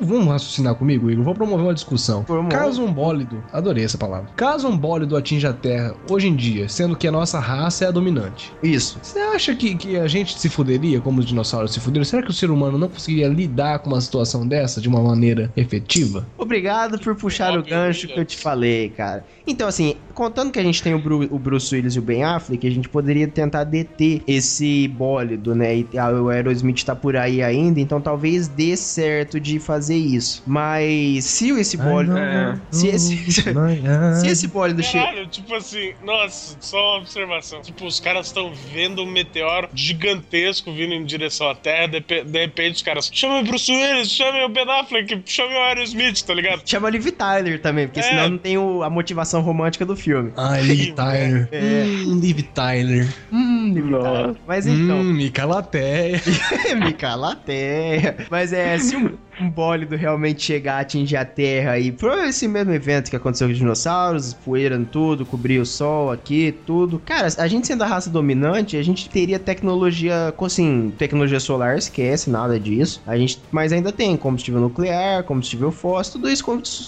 [0.07, 1.23] Vamos, raciocinar comigo, Igor?
[1.25, 2.25] Vou promover uma discussão.
[2.49, 4.29] Caso um bólido, adorei essa palavra.
[4.35, 7.87] Caso um bólido atinja a Terra hoje em dia, sendo que a nossa raça é
[7.89, 8.99] a dominante, Isso.
[9.01, 12.05] você acha que, que a gente se fuderia como os dinossauros se fuderam?
[12.05, 15.51] Será que o ser humano não conseguiria lidar com uma situação dessa de uma maneira
[15.57, 16.25] efetiva?
[16.37, 19.25] Obrigado por puxar o gancho que eu te falei, cara.
[19.45, 22.23] Então, assim, contando que a gente tem o, Bru- o Bruce Willis e o Ben
[22.23, 25.77] Affleck, a gente poderia tentar deter esse bólido, né?
[25.93, 30.41] E a- o Aerosmith tá por aí ainda, então talvez dê certo de fazer isso.
[30.47, 32.17] Mas se esse bólido.
[32.17, 32.59] É.
[32.71, 35.27] Se esse, se esse bólido chega.
[35.27, 37.61] Tipo assim, nossa, só uma observação.
[37.61, 42.39] Tipo, os caras estão vendo um meteoro gigantesco vindo em direção à Terra, de, de
[42.39, 46.33] repente os caras chamem o Bruce Willis, chamem o Ben Affleck, chamem o Aerosmith, tá
[46.33, 46.61] ligado?
[46.65, 48.03] Chama Liv Tyler também, porque É.
[48.03, 50.06] senão não tem o- a motivação romântica do filme.
[50.37, 51.49] Ai, Liv Tyler.
[51.51, 51.83] É.
[51.83, 53.07] Hum, Liv Tyler.
[53.31, 54.09] Hum, Liv Nossa.
[54.09, 54.35] Tyler.
[54.47, 54.99] Mas então.
[54.99, 56.21] Hum, Mica Latéia.
[56.83, 58.15] Me cala a terra.
[58.29, 62.47] Mas é, se um, um bólido realmente chegar a atingir a Terra e por esse
[62.47, 66.99] mesmo evento que aconteceu com os dinossauros, poeira em tudo, cobrir o sol aqui, tudo.
[67.05, 72.29] Cara, a gente sendo a raça dominante, a gente teria tecnologia, assim, tecnologia solar, esquece
[72.29, 73.01] nada disso.
[73.05, 76.43] A gente, mas ainda tem combustível nuclear, combustível fóssil, tudo isso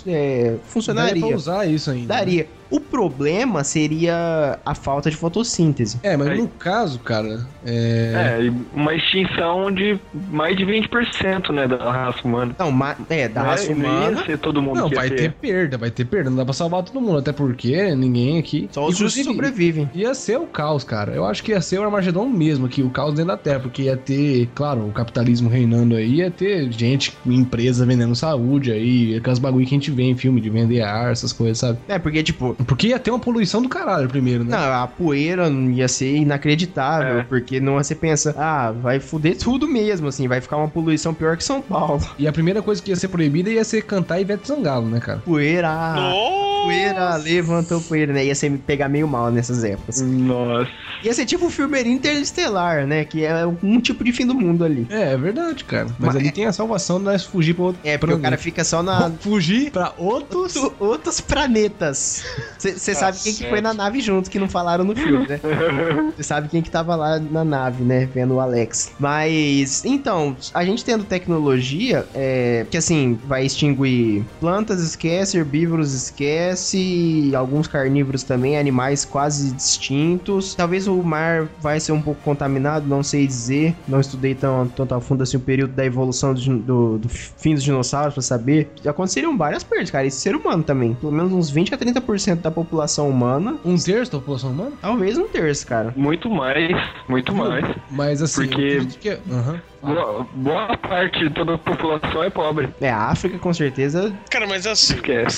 [0.07, 1.27] é, Daria funcionaria.
[1.27, 2.01] pra usar isso ainda.
[2.13, 2.19] né?
[2.19, 2.47] Daria.
[2.71, 5.99] O problema seria a falta de fotossíntese.
[6.03, 6.35] É, mas É.
[6.35, 8.39] no caso, cara, é...
[8.47, 12.38] É, uma extinção de mais de 20%, né, da raça humana.
[12.57, 14.25] Não, ma- é, da raça É, não ia humana.
[14.25, 16.29] ser todo mundo Não, que vai ter perda, vai ter perda.
[16.29, 18.67] Não dá pra salvar todo mundo, até porque ninguém aqui.
[18.71, 19.89] Só os justos sobrevivem.
[19.93, 21.13] Ia ser o caos, cara.
[21.13, 23.83] Eu acho que ia ser o Armagedon mesmo, aqui, o caos dentro da Terra, porque
[23.83, 29.39] ia ter, claro, o capitalismo reinando aí, ia ter gente, empresa vendendo saúde aí, aquelas
[29.39, 31.79] bagulho que a gente vê em filme de vender ar, essas coisas, sabe?
[31.87, 34.51] É, porque, tipo, Porque ia ter uma poluição do caralho primeiro, né?
[34.57, 37.23] Não, a poeira ia ser inacreditável, É.
[37.23, 41.37] porque não você pensa, ah, vai foder tudo mesmo, assim, vai ficar uma poluição pior
[41.37, 42.01] que São Paulo.
[42.17, 45.19] E a primeira coisa que ia ser proibida ia ser cantar Ivete Sangalo, né, cara?
[45.19, 46.39] Poeira, Nossa!
[46.63, 48.25] poeira levantou poeira, né?
[48.25, 50.01] Ia ser me pegar meio mal nessas épocas.
[50.01, 50.69] Nossa.
[51.03, 53.05] Ia ser tipo o filme Interestelar, né?
[53.05, 54.85] Que é um tipo de fim do mundo ali.
[54.89, 55.85] É, é verdade, cara.
[55.97, 58.17] Mas, Mas ali é- tem a salvação de nós fugir pra outro É, porque o
[58.17, 58.31] planeta.
[58.31, 59.09] cara fica só na.
[59.11, 60.55] Fugir pra outros...
[60.55, 62.23] outro- outros planetas.
[62.57, 65.39] Você sabe quem que foi na nave junto, que não falaram no filme, né?
[66.15, 68.07] Você sabe quem que tava lá na nave, né?
[68.13, 68.91] Vendo o Alex.
[68.99, 77.31] Mas, então, a gente tendo tecnologia, é, que assim, vai extinguir plantas, esquece, herbívoros, esquece,
[77.33, 80.53] alguns carnívoros também, animais quase extintos.
[80.53, 83.73] Talvez o mar vai ser um pouco contaminado, não sei dizer.
[83.87, 87.53] Não estudei tão, tanto a fundo assim o período da evolução do, do, do fim
[87.53, 88.69] dos dinossauros pra saber.
[88.85, 90.05] Aconteceriam várias perdas, cara.
[90.05, 90.95] E ser humano também.
[90.95, 93.57] Pelo menos uns 20 a 30% da população humana.
[93.63, 94.71] Um terço da população humana?
[94.81, 95.93] Talvez um terço, cara.
[95.95, 96.69] Muito mais,
[97.07, 97.65] muito mais.
[97.89, 99.09] Mas assim, Porque- que...
[99.31, 99.61] Aham.
[99.81, 102.69] Boa, boa parte de toda a população é pobre.
[102.81, 104.13] É, a África com certeza.
[104.29, 105.37] Cara, mas assim, Esquece.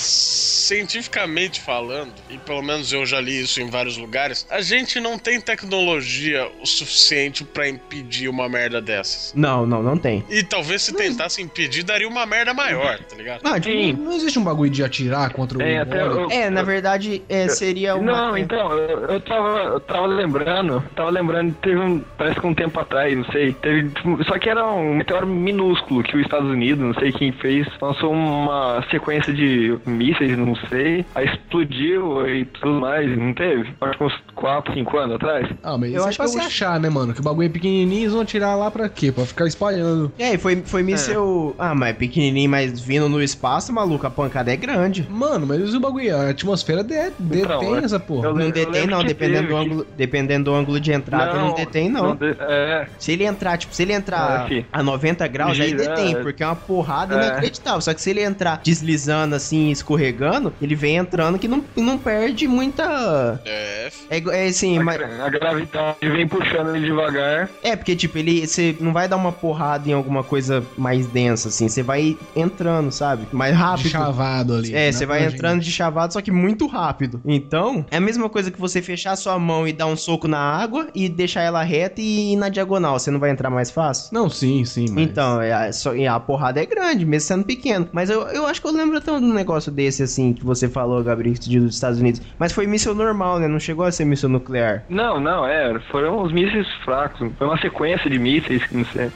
[0.72, 5.18] cientificamente falando, e pelo menos eu já li isso em vários lugares, a gente não
[5.18, 9.32] tem tecnologia o suficiente pra impedir uma merda dessas.
[9.34, 10.24] Não, não, não tem.
[10.28, 13.42] E talvez se tentasse impedir, daria uma merda maior, tá ligado?
[13.42, 13.92] Não, tipo, Sim.
[13.92, 16.20] Não existe um bagulho de atirar contra o É, até bólido?
[16.20, 18.12] eu- é, na verdade, é, seria uma.
[18.12, 22.54] Não, então, eu, eu tava, eu tava lembrando, tava lembrando, teve um, parece que um
[22.54, 23.90] tempo atrás, não sei, teve,
[24.32, 28.10] só que era um meteoro minúsculo que os Estados Unidos, não sei quem fez, lançou
[28.10, 33.70] uma sequência de mísseis, não sei, aí explodiu e tudo mais, não teve?
[34.34, 35.48] 4, 5 anos atrás.
[35.62, 37.12] Ah, mas Eu é acho pra que se eu- achar, né, mano?
[37.14, 39.12] Que o bagulho é pequenininho, eles vão atirar lá pra quê?
[39.12, 40.10] Pra ficar espalhando.
[40.18, 41.54] É, e foi, foi míssel.
[41.58, 45.06] Ah, mas pequenininho, mas vindo no espaço, maluco, a pancada é grande.
[45.10, 48.28] Mano, mas o bagulho, a atmosfera de, detém Então, é- essa porra.
[48.28, 51.88] eu Não eu detém, não, dependendo do, ângulo, dependendo do ângulo de entrada, não, detém,
[51.90, 52.16] não.
[52.16, 55.88] de- é, Se ele entrar, tipo, se ele entrar É, a 90 graus, aí Gira,
[55.88, 56.18] detém, é.
[56.22, 57.18] porque é uma porrada É.
[57.26, 57.80] inacreditável.
[57.80, 62.48] Só que se ele entrar deslizando assim, escorregando, ele vem entrando que não, não perde
[62.48, 63.40] muita.
[63.44, 65.00] É, É, é assim, a, mas.
[65.20, 67.48] a gravidade vem puxando ele devagar.
[67.62, 68.46] É, porque, tipo, ele.
[68.46, 71.68] Você não vai dar uma porrada em alguma coisa mais densa, assim.
[71.68, 73.26] Você vai entrando, sabe?
[73.32, 73.88] Mais De rápido.
[73.88, 74.70] chavado ali.
[74.72, 75.64] É, né, você vai pra entrando gente.
[75.64, 77.20] de chavado, só que muito rápido.
[77.24, 80.38] Então, é a mesma coisa que você fechar sua mão e dar um soco na
[80.38, 82.98] água e deixar ela reta e ir na diagonal.
[82.98, 84.08] Você não vai entrar mais fácil?
[84.12, 85.04] Não, sim, sim, mas...
[85.04, 87.88] Então, é, a- só- e a porrada é grande, mesmo sendo pequeno.
[87.92, 90.68] Mas eu, eu acho que eu lembro até de um negócio desse, assim, que você
[90.68, 92.20] falou, Gabriel, que dos Estados Unidos.
[92.38, 93.48] Mas foi míssil normal, né?
[93.48, 94.84] Não chegou a ser míssil nuclear.
[94.88, 97.30] Não, não, é, foram uns mísseis fracos.
[97.36, 99.10] Foi uma sequência de mísseis que não sei.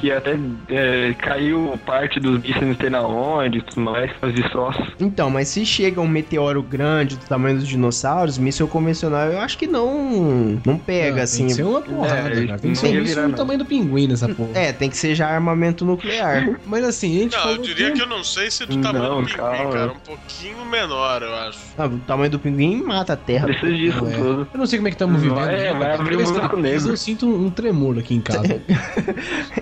[0.00, 0.38] Que até
[0.68, 4.86] é, caiu parte dos bichos não sei na onde e tudo mais, os destroços.
[5.00, 9.58] Então, mas se chega um meteoro grande do tamanho dos dinossauros, míssil convencional, eu acho
[9.58, 11.38] que não não pega, Ah, assim.
[11.38, 12.58] Tem que ser uma porrada, É, cara.
[12.58, 13.36] Tem que não ser virar, do não.
[13.36, 14.50] tamanho do pinguim nessa porra.
[14.54, 16.58] É, tem que ser já armamento nuclear.
[16.66, 19.22] Mas assim, a gente Não, eu diria que eu não sei se do tamanho Não,
[19.22, 19.72] do pinguim, calma.
[19.72, 19.92] cara.
[19.92, 21.58] Um pouquinho menor, eu acho.
[21.76, 23.46] Ah, o tamanho do pinguim mata a Terra.
[23.46, 24.14] Precisa disso Não é.
[24.14, 24.48] tudo.
[24.52, 25.50] Eu não sei como é que estamos Não, vivendo.
[25.50, 25.78] é, né?
[25.78, 26.88] vai abrir um que eu buraco negro.
[26.90, 28.60] Eu sinto um, um tremor aqui em casa.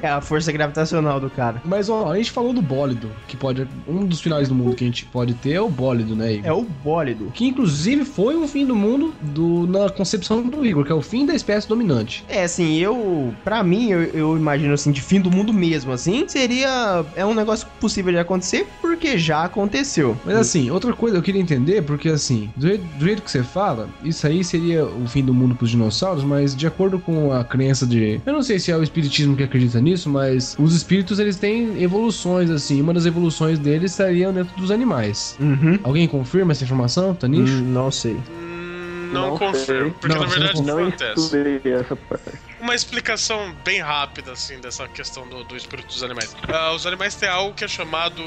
[0.03, 1.63] É a força gravitacional do cara.
[1.65, 3.67] Mas ó, a gente falou do bólido, que pode.
[3.89, 6.47] Um dos finais do mundo que a gente pode ter é o bólido, né, Igor?
[6.47, 7.31] É o bólido.
[7.33, 11.03] Que inclusive foi o fim do mundo do, na concepção do Igor, que é o
[11.03, 12.25] fim da espécie dominante.
[12.29, 13.33] É, assim, eu.
[13.45, 17.05] Pra mim, eu, eu imagino assim, de fim do mundo mesmo, assim, seria.
[17.15, 20.17] É um negócio possível de acontecer, porque já aconteceu.
[20.25, 23.43] Mas assim, outra coisa eu queria entender, porque assim, do jeito, do jeito que você
[23.43, 27.45] fala, isso aí seria o fim do mundo pros dinossauros, mas de acordo com a
[27.45, 28.21] crença de.
[28.25, 31.83] Eu não sei se é o espiritismo que acredita nisso, mas os espíritos eles têm
[31.83, 32.81] evoluções, assim.
[32.81, 35.37] Uma das evoluções deles estariam dentro dos animais.
[35.39, 35.79] Uhum.
[35.83, 37.53] Alguém confirma essa informação, Tanicho?
[37.53, 38.15] Hum, não sei.
[38.15, 39.91] Hum, Não, Não confirmo, sei.
[40.01, 41.37] porque Não, na verdade Não acontece.
[41.69, 42.25] essa parte.
[42.61, 46.35] Uma explicação bem rápida, assim, dessa questão do, do espírito dos animais.
[46.49, 48.21] Ah, os animais têm algo que é chamado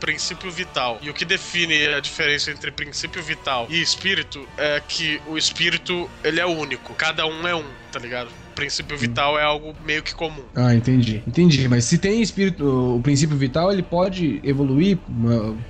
[0.00, 0.98] princípio vital.
[1.02, 6.10] E o que define a diferença entre princípio vital e espírito é que o espírito,
[6.24, 6.94] ele é único.
[6.94, 8.28] Cada um é um, tá ligado?
[8.52, 10.44] O princípio vital é algo meio que comum.
[10.54, 11.22] Ah, entendi.
[11.26, 11.66] Entendi.
[11.68, 14.98] Mas se tem espírito, o princípio vital, ele pode evoluir,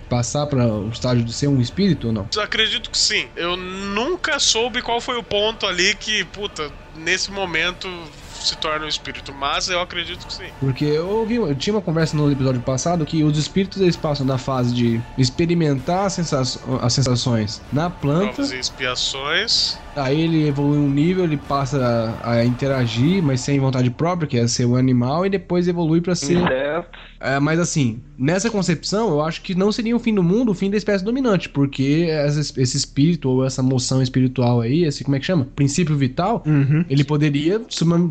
[0.09, 2.29] passar para o estágio de ser um espírito ou não?
[2.43, 3.27] Acredito que sim.
[3.37, 7.89] Eu nunca soube qual foi o ponto ali que, puta, nesse momento
[8.43, 10.49] se torna um espírito, mas eu acredito que sim.
[10.59, 14.27] Porque eu ouvi, eu tinha uma conversa no episódio passado que os espíritos eles passam
[14.27, 16.15] da fase de experimentar as
[16.93, 19.79] sensações na planta, Provas e expiações.
[19.95, 24.47] Aí ele evolui um nível, ele passa a, interagir, mas sem vontade própria, que é
[24.47, 26.43] ser um animal, e depois evolui pra ser.
[27.21, 30.55] É, mas assim, nessa concepção, eu acho que não seria o fim do mundo, o
[30.55, 35.17] fim da espécie dominante, porque essa- esse espírito ou essa moção espiritual aí, esse como
[35.17, 35.47] é que chama?
[35.55, 36.85] Princípio vital, Uhum.
[36.89, 37.61] ele poderia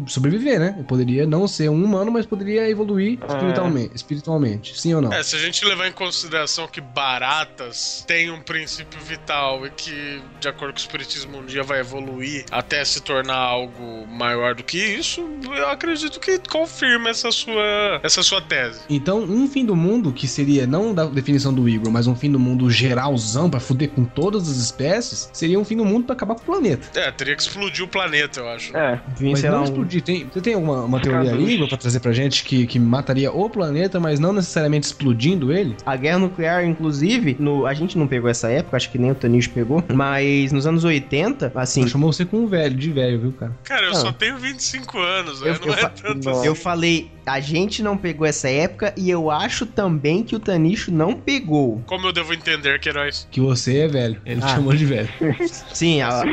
[0.08, 0.74] sobreviver, né?
[0.78, 3.28] Ele poderia não ser um humano, mas poderia evoluir É.
[3.28, 4.80] espiritualmente, espiritualmente.
[4.80, 5.12] Sim ou não?
[5.14, 10.22] É, se a gente levar em consideração que baratas têm um princípio vital e que,
[10.40, 14.64] de acordo com o espiritismo, um dia vai evoluir até se tornar algo maior do
[14.64, 18.82] que isso, eu acredito que confirma essa sua, essa sua tese.
[18.90, 22.30] Então, um fim do mundo que seria não da definição do Igor, mas um fim
[22.32, 26.14] do mundo geralzão pra fuder com todas as espécies, seria um fim do mundo pra
[26.14, 26.88] acabar com o planeta.
[27.00, 28.76] É, teria que explodir o planeta, eu acho.
[28.76, 30.02] É, Mas não um- explodir.
[30.02, 31.54] Tem, você tem alguma uma teoria aí.
[31.56, 35.76] Igor, pra trazer pra gente que, que mataria o planeta, mas não necessariamente explodindo ele?
[35.86, 39.16] A guerra nuclear, inclusive, no, a gente não pegou essa época, acho que nem o
[39.16, 43.32] Tanish pegou, mas nos anos 80, assim, chamou você com um velho, de velho, viu,
[43.34, 43.52] cara?
[43.64, 44.00] Cara, eu Não.
[44.02, 46.46] só tenho 25 anos, Eu- não eu é fa- tanto assim.
[46.48, 50.92] eu falei, a gente não pegou essa época e eu acho também que o Tanicho
[50.92, 51.82] não pegou.
[51.86, 53.28] Como eu devo entender que heróis?
[53.32, 54.20] Que você é velho.
[54.26, 54.50] Ele te Ah.
[54.56, 55.10] chamou de velho.
[55.74, 56.24] Sim, a,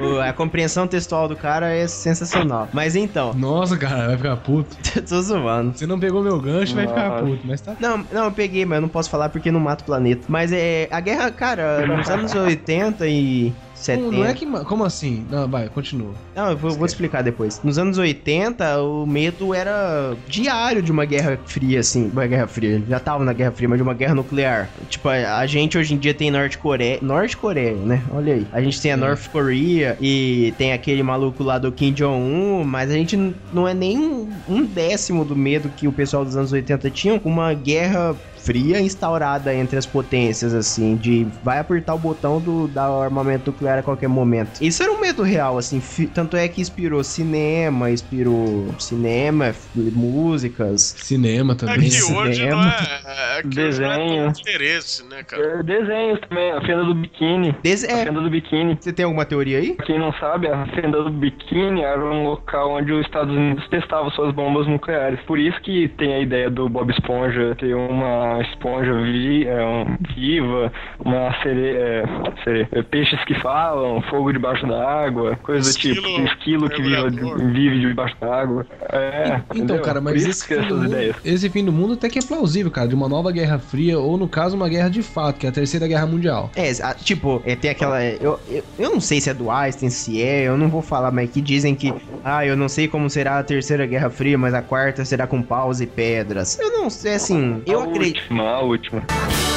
[0.00, 2.68] o- a compreensão textual do cara é sensacional.
[2.72, 4.76] Mas então, Nossa, cara, vai ficar puto.
[5.08, 5.76] tô zoando.
[5.76, 7.24] Você não pegou meu gancho, vai ficar Nossa.
[7.24, 7.76] puto, mas tá.
[7.80, 10.24] Não, não, eu peguei, mas eu não posso falar porque não mata o planeta.
[10.28, 10.88] Mas é.
[10.90, 13.52] A guerra, cara, nos anos 80 e.
[13.86, 14.02] 70.
[14.02, 14.46] Não, não é que.
[14.46, 15.24] Como assim?
[15.30, 16.12] Não, vai, continua.
[16.34, 17.60] Não, eu vou, vou te explicar depois.
[17.62, 22.10] Nos anos 80, o medo era diário de uma guerra fria, assim.
[22.12, 22.82] Uma guerra fria.
[22.88, 24.68] Já tava na guerra fria, mas de uma guerra nuclear.
[24.88, 26.98] Tipo, a a gente hoje em dia tem Norte Coreia.
[27.00, 28.02] Norte Coreia, né?
[28.10, 28.46] Olha aí.
[28.52, 32.90] A gente tem a North Korea e tem aquele maluco lá do Kim Jong-un, mas
[32.90, 33.16] a gente
[33.52, 37.20] não é nem um, um décimo do medo que o pessoal dos anos 80 tinha
[37.20, 38.16] com uma guerra
[38.46, 43.78] fria instaurada entre as potências, assim, de vai apertar o botão do da armamento nuclear
[43.78, 44.60] a qualquer momento.
[44.62, 49.68] Isso era um medo real, assim, fi- tanto é que inspirou cinema, inspirou cinema, f-
[49.92, 50.94] músicas.
[50.98, 51.90] Cinema É também.
[51.90, 52.74] que hoje não cinema.
[53.04, 54.28] é, é que não é Desenho.
[54.40, 55.42] interesse, né, cara?
[55.42, 57.48] É, Desenhos também, a fenda do biquíni.
[57.50, 58.78] A é, fenda do biquíni.
[58.80, 59.74] você tem alguma teoria aí?
[59.74, 63.66] Pra quem não sabe, a fenda do biquíni era um local onde os Estados Unidos
[63.68, 65.18] testavam suas bombas nucleares.
[65.26, 69.96] Por isso que tem a ideia do Bob Esponja ter uma esponja vi, é, um-
[70.14, 70.72] viva,
[71.04, 72.04] uma sereia, é,
[72.44, 76.70] sereia, é, peixes que falam, fogo debaixo da água, coisa do tipo, Esquilo um esquilo
[76.70, 78.66] que vive, vive debaixo da água.
[78.92, 79.82] É, Então, entendeu?
[79.82, 81.16] cara, Por mas isso esse que fim, mundo, ideias.
[81.24, 84.16] esse fim do mundo até que é plausível, cara, de uma nova guerra fria, ou
[84.16, 86.50] no caso, uma guerra de fato, que é a terceira guerra mundial.
[86.56, 88.02] É, a- tipo, é, tem aquela.
[88.04, 91.10] Eu, eu, eu não sei se é do Einstein, se é, eu não vou falar,
[91.10, 91.92] mas que dizem que.
[92.24, 95.40] Ah, eu não sei como será a terceira Guerra Fria, mas a quarta será com
[95.42, 96.58] paus e pedras.
[96.58, 97.62] Eu não sei, assim.
[97.66, 98.20] Eu acredito.
[98.26, 99.55] Última, a última.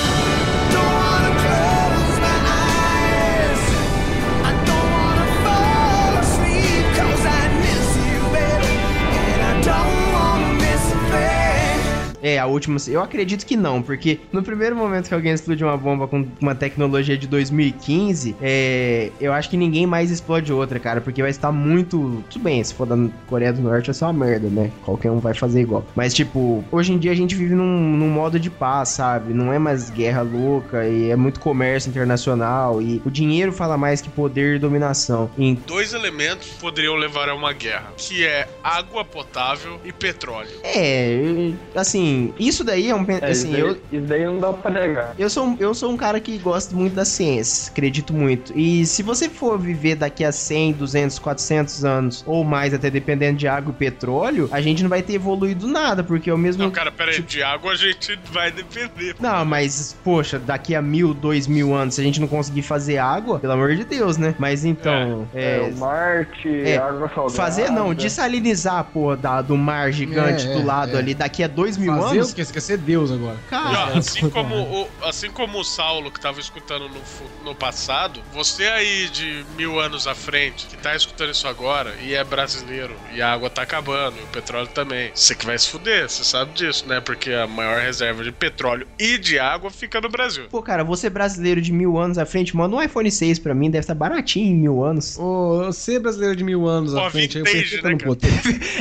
[12.22, 12.78] É, a última.
[12.88, 16.56] Eu acredito que não, porque no primeiro momento que alguém explode uma bomba com uma
[16.56, 21.52] tecnologia de 2015, é, eu acho que ninguém mais explode outra, cara, porque vai estar
[21.52, 22.24] muito.
[22.30, 22.98] Tudo bem, se for da
[23.28, 24.72] Coreia do Norte vai ser uma merda, né?
[24.84, 25.86] Qualquer um vai fazer igual.
[25.96, 29.34] Mas, tipo, hoje em dia a gente vive num, num modo de paz, sabe?
[29.34, 34.02] Não é mais guerra louca e é muito comércio internacional e o dinheiro fala mais
[34.02, 35.30] que poder e dominação.
[35.38, 40.50] Em Dois elementos poderiam levar a uma guerra, que é água potável e petróleo.
[40.64, 42.09] É, assim,
[42.40, 43.06] isso daí é um.
[43.10, 45.14] É, assim, isso, daí, eu, isso daí não dá pra negar.
[45.18, 48.52] Eu sou, um- eu sou um cara que gosta muito da ciência, acredito muito.
[48.58, 53.38] E se você for viver daqui a 100, 200, 400 anos ou mais, até dependendo
[53.38, 56.64] de água e petróleo, a gente não vai ter evoluído nada, porque é o mesmo.
[56.64, 59.16] Não, cara, peraí, de água a gente vai depender.
[59.20, 62.98] Não, mas, poxa, daqui a mil, dois mil anos, se a gente não conseguir fazer
[62.98, 64.36] água, pelo amor de Deus, né?
[64.40, 65.72] Mas então, É, é.
[65.74, 67.36] o Marte, é, água salgada.
[67.36, 71.00] fazer não, desalinizar a porra da, do mar gigante É, do é, lado é.
[71.00, 72.32] ali daqui a dois mil Fazer anos.
[72.32, 72.46] o quê?
[72.46, 73.38] Você quer ser Deus agora.
[73.50, 77.02] Cara, assim, como o, assim como o Saulo que tava escutando no,
[77.44, 82.14] no passado, você aí de mil anos à frente, que tá escutando isso agora e
[82.14, 85.70] é brasileiro, e a água tá acabando, e o petróleo também, você que vai se
[85.70, 87.00] fuder, você sabe disso, né?
[87.02, 90.46] Porque a maior reserva de petróleo e de água fica no Brasil.
[90.50, 93.70] Pô, cara, você brasileiro de mil anos à frente, manda um iPhone 6 pra mim,
[93.70, 95.18] deve estar baratinho em mil anos.
[95.18, 97.94] Ô, você brasileiro de mil anos Pô, à frente, aí o vintage, PT tá né,
[97.94, 98.10] no cara?
[98.10, 98.30] poder.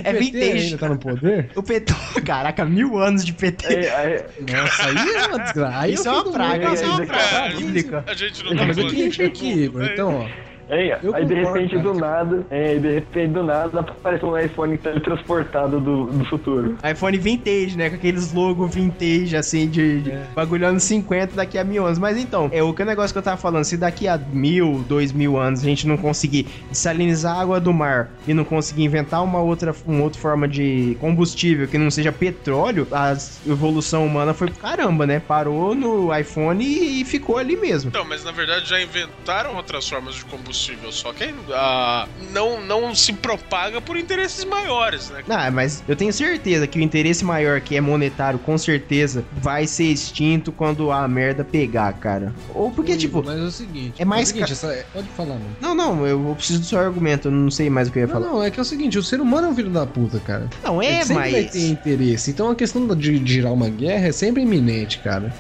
[0.05, 0.65] É O PT vintage.
[0.65, 1.51] ainda tá no poder?
[1.55, 1.95] O PT,
[2.25, 3.67] caraca, mil anos de PT.
[3.75, 5.79] É, é, Nossa, aí é uma desgraça.
[5.79, 8.05] Aí Isso é uma praga, isso é uma É, praga é, bíblica.
[8.07, 10.29] A gente não Não, tá mas eu falando queria de aqui, Então, ó.
[10.69, 11.83] É, aí de repente cara.
[11.83, 16.77] do nada, é, de repente do nada aparece um iPhone teletransportado do, do futuro.
[16.89, 17.89] iPhone vintage, né?
[17.89, 21.99] Com aqueles logos vintage, assim, de, de bagulho anos 50 daqui a mil anos.
[21.99, 24.85] Mas então, é o que o negócio que eu tava falando, se daqui a mil,
[24.89, 28.85] dois mil anos a gente não conseguir desalinizar a água do mar e não conseguir
[28.85, 33.17] inventar uma outra, uma outra forma de combustível que não seja petróleo, a
[33.47, 35.21] evolução humana foi pro caramba, né?
[35.21, 37.89] Parou no iPhone e, e ficou ali mesmo.
[37.89, 40.58] Então, mas na verdade já inventaram outras formas de combustível,
[40.91, 45.23] só que ah, não, não se propaga por interesses maiores, né?
[45.29, 49.67] Ah, mas eu tenho certeza que o interesse maior que é monetário, com certeza, vai
[49.67, 52.35] ser extinto quando a merda pegar, cara.
[52.55, 54.01] Ou porque, Hum, tipo, Mas é o seguinte.
[54.01, 55.57] é mais o seguinte, ca- essa- Pode falar, mano.
[55.61, 58.07] não, não, eu, preciso do seu argumento, eu não sei mais o que eu ia
[58.07, 58.27] Não, falar.
[58.27, 60.49] não, é que é o seguinte, o ser humano é um filho da puta, cara.
[60.65, 61.51] Não, é, Ele sempre vai mas.
[61.53, 62.31] ter interesse.
[62.31, 65.33] Então a questão de de girar uma guerra é sempre iminente, cara.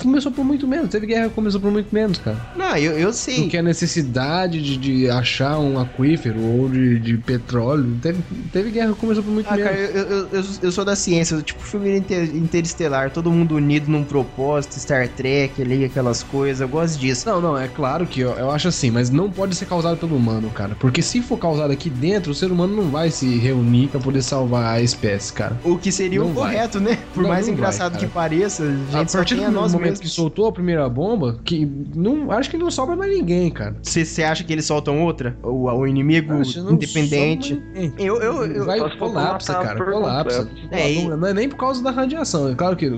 [0.00, 0.88] Começou por muito menos.
[0.90, 2.36] Teve guerra que começou por muito menos, cara.
[2.56, 3.42] Não, eu, eu sei.
[3.42, 7.96] Do que a necessidade de, de achar um aquífero ou de, de petróleo.
[8.00, 8.18] Teve,
[8.52, 9.70] teve guerra que começou por muito Ah, menos.
[9.70, 13.90] cara, eu, eu, eu, eu sou da ciência, tipo filme inter- interestelar, todo mundo unido
[13.90, 17.28] num propósito, Star Trek ali, aquelas coisas, eu gosto disso.
[17.28, 20.16] Não, não, é claro que eu, eu acho assim, mas não pode ser causado pelo
[20.16, 20.74] humano, cara.
[20.80, 24.22] Porque se for causado aqui dentro, o ser humano não vai se reunir pra poder
[24.22, 25.58] salvar a espécie, cara.
[25.64, 26.54] O que seria Não o vai.
[26.54, 26.98] correto, né?
[27.12, 29.80] Por Não, mais não engraçado vai, que pareça, a gente A partir tem do momento
[29.80, 30.00] mesmos.
[30.00, 33.76] que soltou a primeira bomba, que não, acho que não sobra mais ninguém, cara.
[33.82, 35.36] Você acha que eles soltam outra?
[35.42, 37.60] O, o inimigo não independente?
[37.98, 40.48] Eu, eu, eu, Vai colapsa, cara, colapsa.
[40.70, 42.48] É, e- não, é nem por causa da radiação.
[42.50, 42.90] É claro que,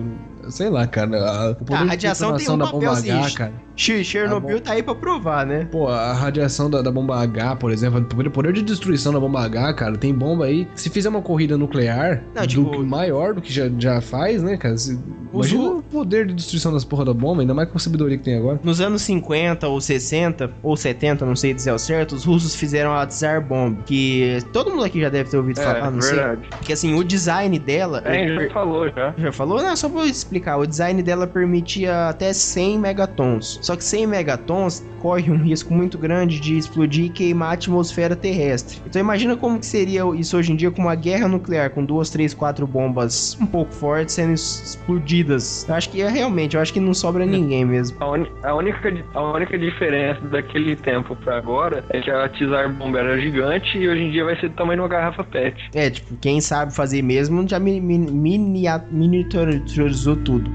[0.49, 1.51] sei lá, cara.
[1.51, 3.66] A, poder a de radiação tem um papel H, cara.
[3.77, 5.67] Ch- Chernobyl Tá tá aí pra provar, né?
[5.71, 9.45] Pô, a radiação da, da bomba H, por exemplo, o poder- de destruição da bomba
[9.45, 10.67] H, cara, tem bomba aí.
[10.75, 14.43] Se fizer uma corrida nuclear Não, do tipo- que- maior do que já, já faz,
[14.43, 14.77] né, cara?
[14.79, 14.99] Se,
[15.33, 18.25] imagina o poder de destruição das porra da bomba, ainda mais com a sabedoria que
[18.25, 18.59] tem agora.
[18.63, 22.95] Nos anos 50 ou 60 ou 70, não sei dizer ao certo, os russos fizeram
[22.95, 26.15] a Tsar Bomb, que todo mundo aqui já deve ter ouvido É, falar, não sei.
[26.17, 26.41] verdade.
[26.51, 28.03] Porque assim, o design dela.
[28.05, 29.15] É, já falou já.
[29.19, 29.63] Já falou?
[29.63, 30.57] Não, só vou explicar.
[30.57, 33.59] O design dela permitia até 100 megatons.
[33.67, 38.15] Só que 100 megatons corre um risco muito grande de explodir e queimar a atmosfera
[38.15, 38.79] terrestre.
[38.87, 42.09] Então imagina como que seria isso hoje em dia com uma guerra nuclear, com duas,
[42.09, 45.67] três, quatro bombas um pouco fortes sendo explodidas.
[45.69, 47.97] Eu acho que é realmente, eu acho que não sobra ninguém mesmo.
[47.99, 52.73] A, uni- a única, a única diferença daquele tempo pra agora é que a Tsar
[52.73, 55.57] Bomba era gigante e hoje em dia vai ser do tamanho de uma garrafa PET.
[55.75, 60.49] É, tipo, quem sabe fazer mesmo já mi- mi- minia- miniaturizou tudo.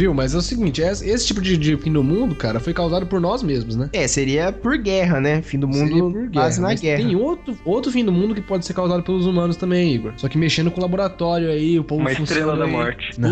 [0.00, 0.14] Viu?
[0.14, 3.20] Mas é o seguinte, esse, tipo de, de fim do mundo, cara, foi causado por
[3.20, 3.90] nós mesmos, né?
[3.92, 5.42] É, seria por guerra, né?
[5.42, 7.02] Fim do Seria mundo quase na mas guerra.
[7.04, 10.14] Tem outro, outro fim do mundo que pode ser causado pelos humanos também, Igor.
[10.16, 12.70] Só que mexendo com o laboratório aí, o povo Uma estrela da aí.
[12.70, 13.10] morte.
[13.20, 13.30] Não,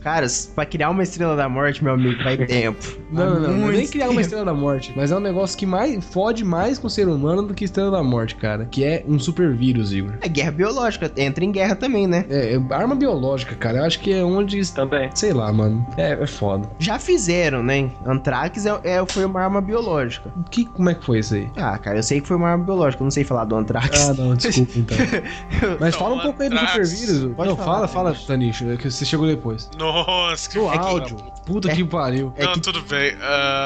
[0.00, 2.78] Cara, pra criar uma estrela da morte, meu amigo, vai tempo.
[3.12, 4.94] não, não, não, não é nem criar uma estrela da morte.
[4.96, 7.90] Mas é um negócio que mais fode mais com o ser humano do que estrela
[7.90, 8.64] da morte, cara.
[8.70, 10.14] Que é um super vírus, Igor.
[10.22, 12.24] É guerra biológica, entra em guerra também, né?
[12.30, 13.78] É, é arma biológica, cara.
[13.78, 14.56] Eu acho que é onde.
[14.72, 15.10] Também.
[15.14, 15.86] Sei lá, mano.
[15.98, 16.68] É, É, é foda.
[16.78, 17.90] Já fizeram, né?
[18.04, 20.32] Antrax é, é- foi uma arma biológica.
[20.50, 21.50] Que, como é que foi isso aí?
[21.56, 24.08] Ah, cara, eu sei que foi uma arma biológica, eu não sei falar do Antrax.
[24.08, 24.96] Ah, não, desculpa então.
[25.80, 27.34] Mas Não, fala um pouco aí do supervírus.
[27.34, 29.68] Pode não, falar, fala, fala, Tanicho, é que você chegou depois.
[29.76, 31.16] Nossa, que No áudio.
[31.46, 31.74] Puta.
[31.74, 32.34] Que pariu.
[32.36, 33.12] É Não, que- tudo bem.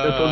[0.04, 0.28] Eu tô,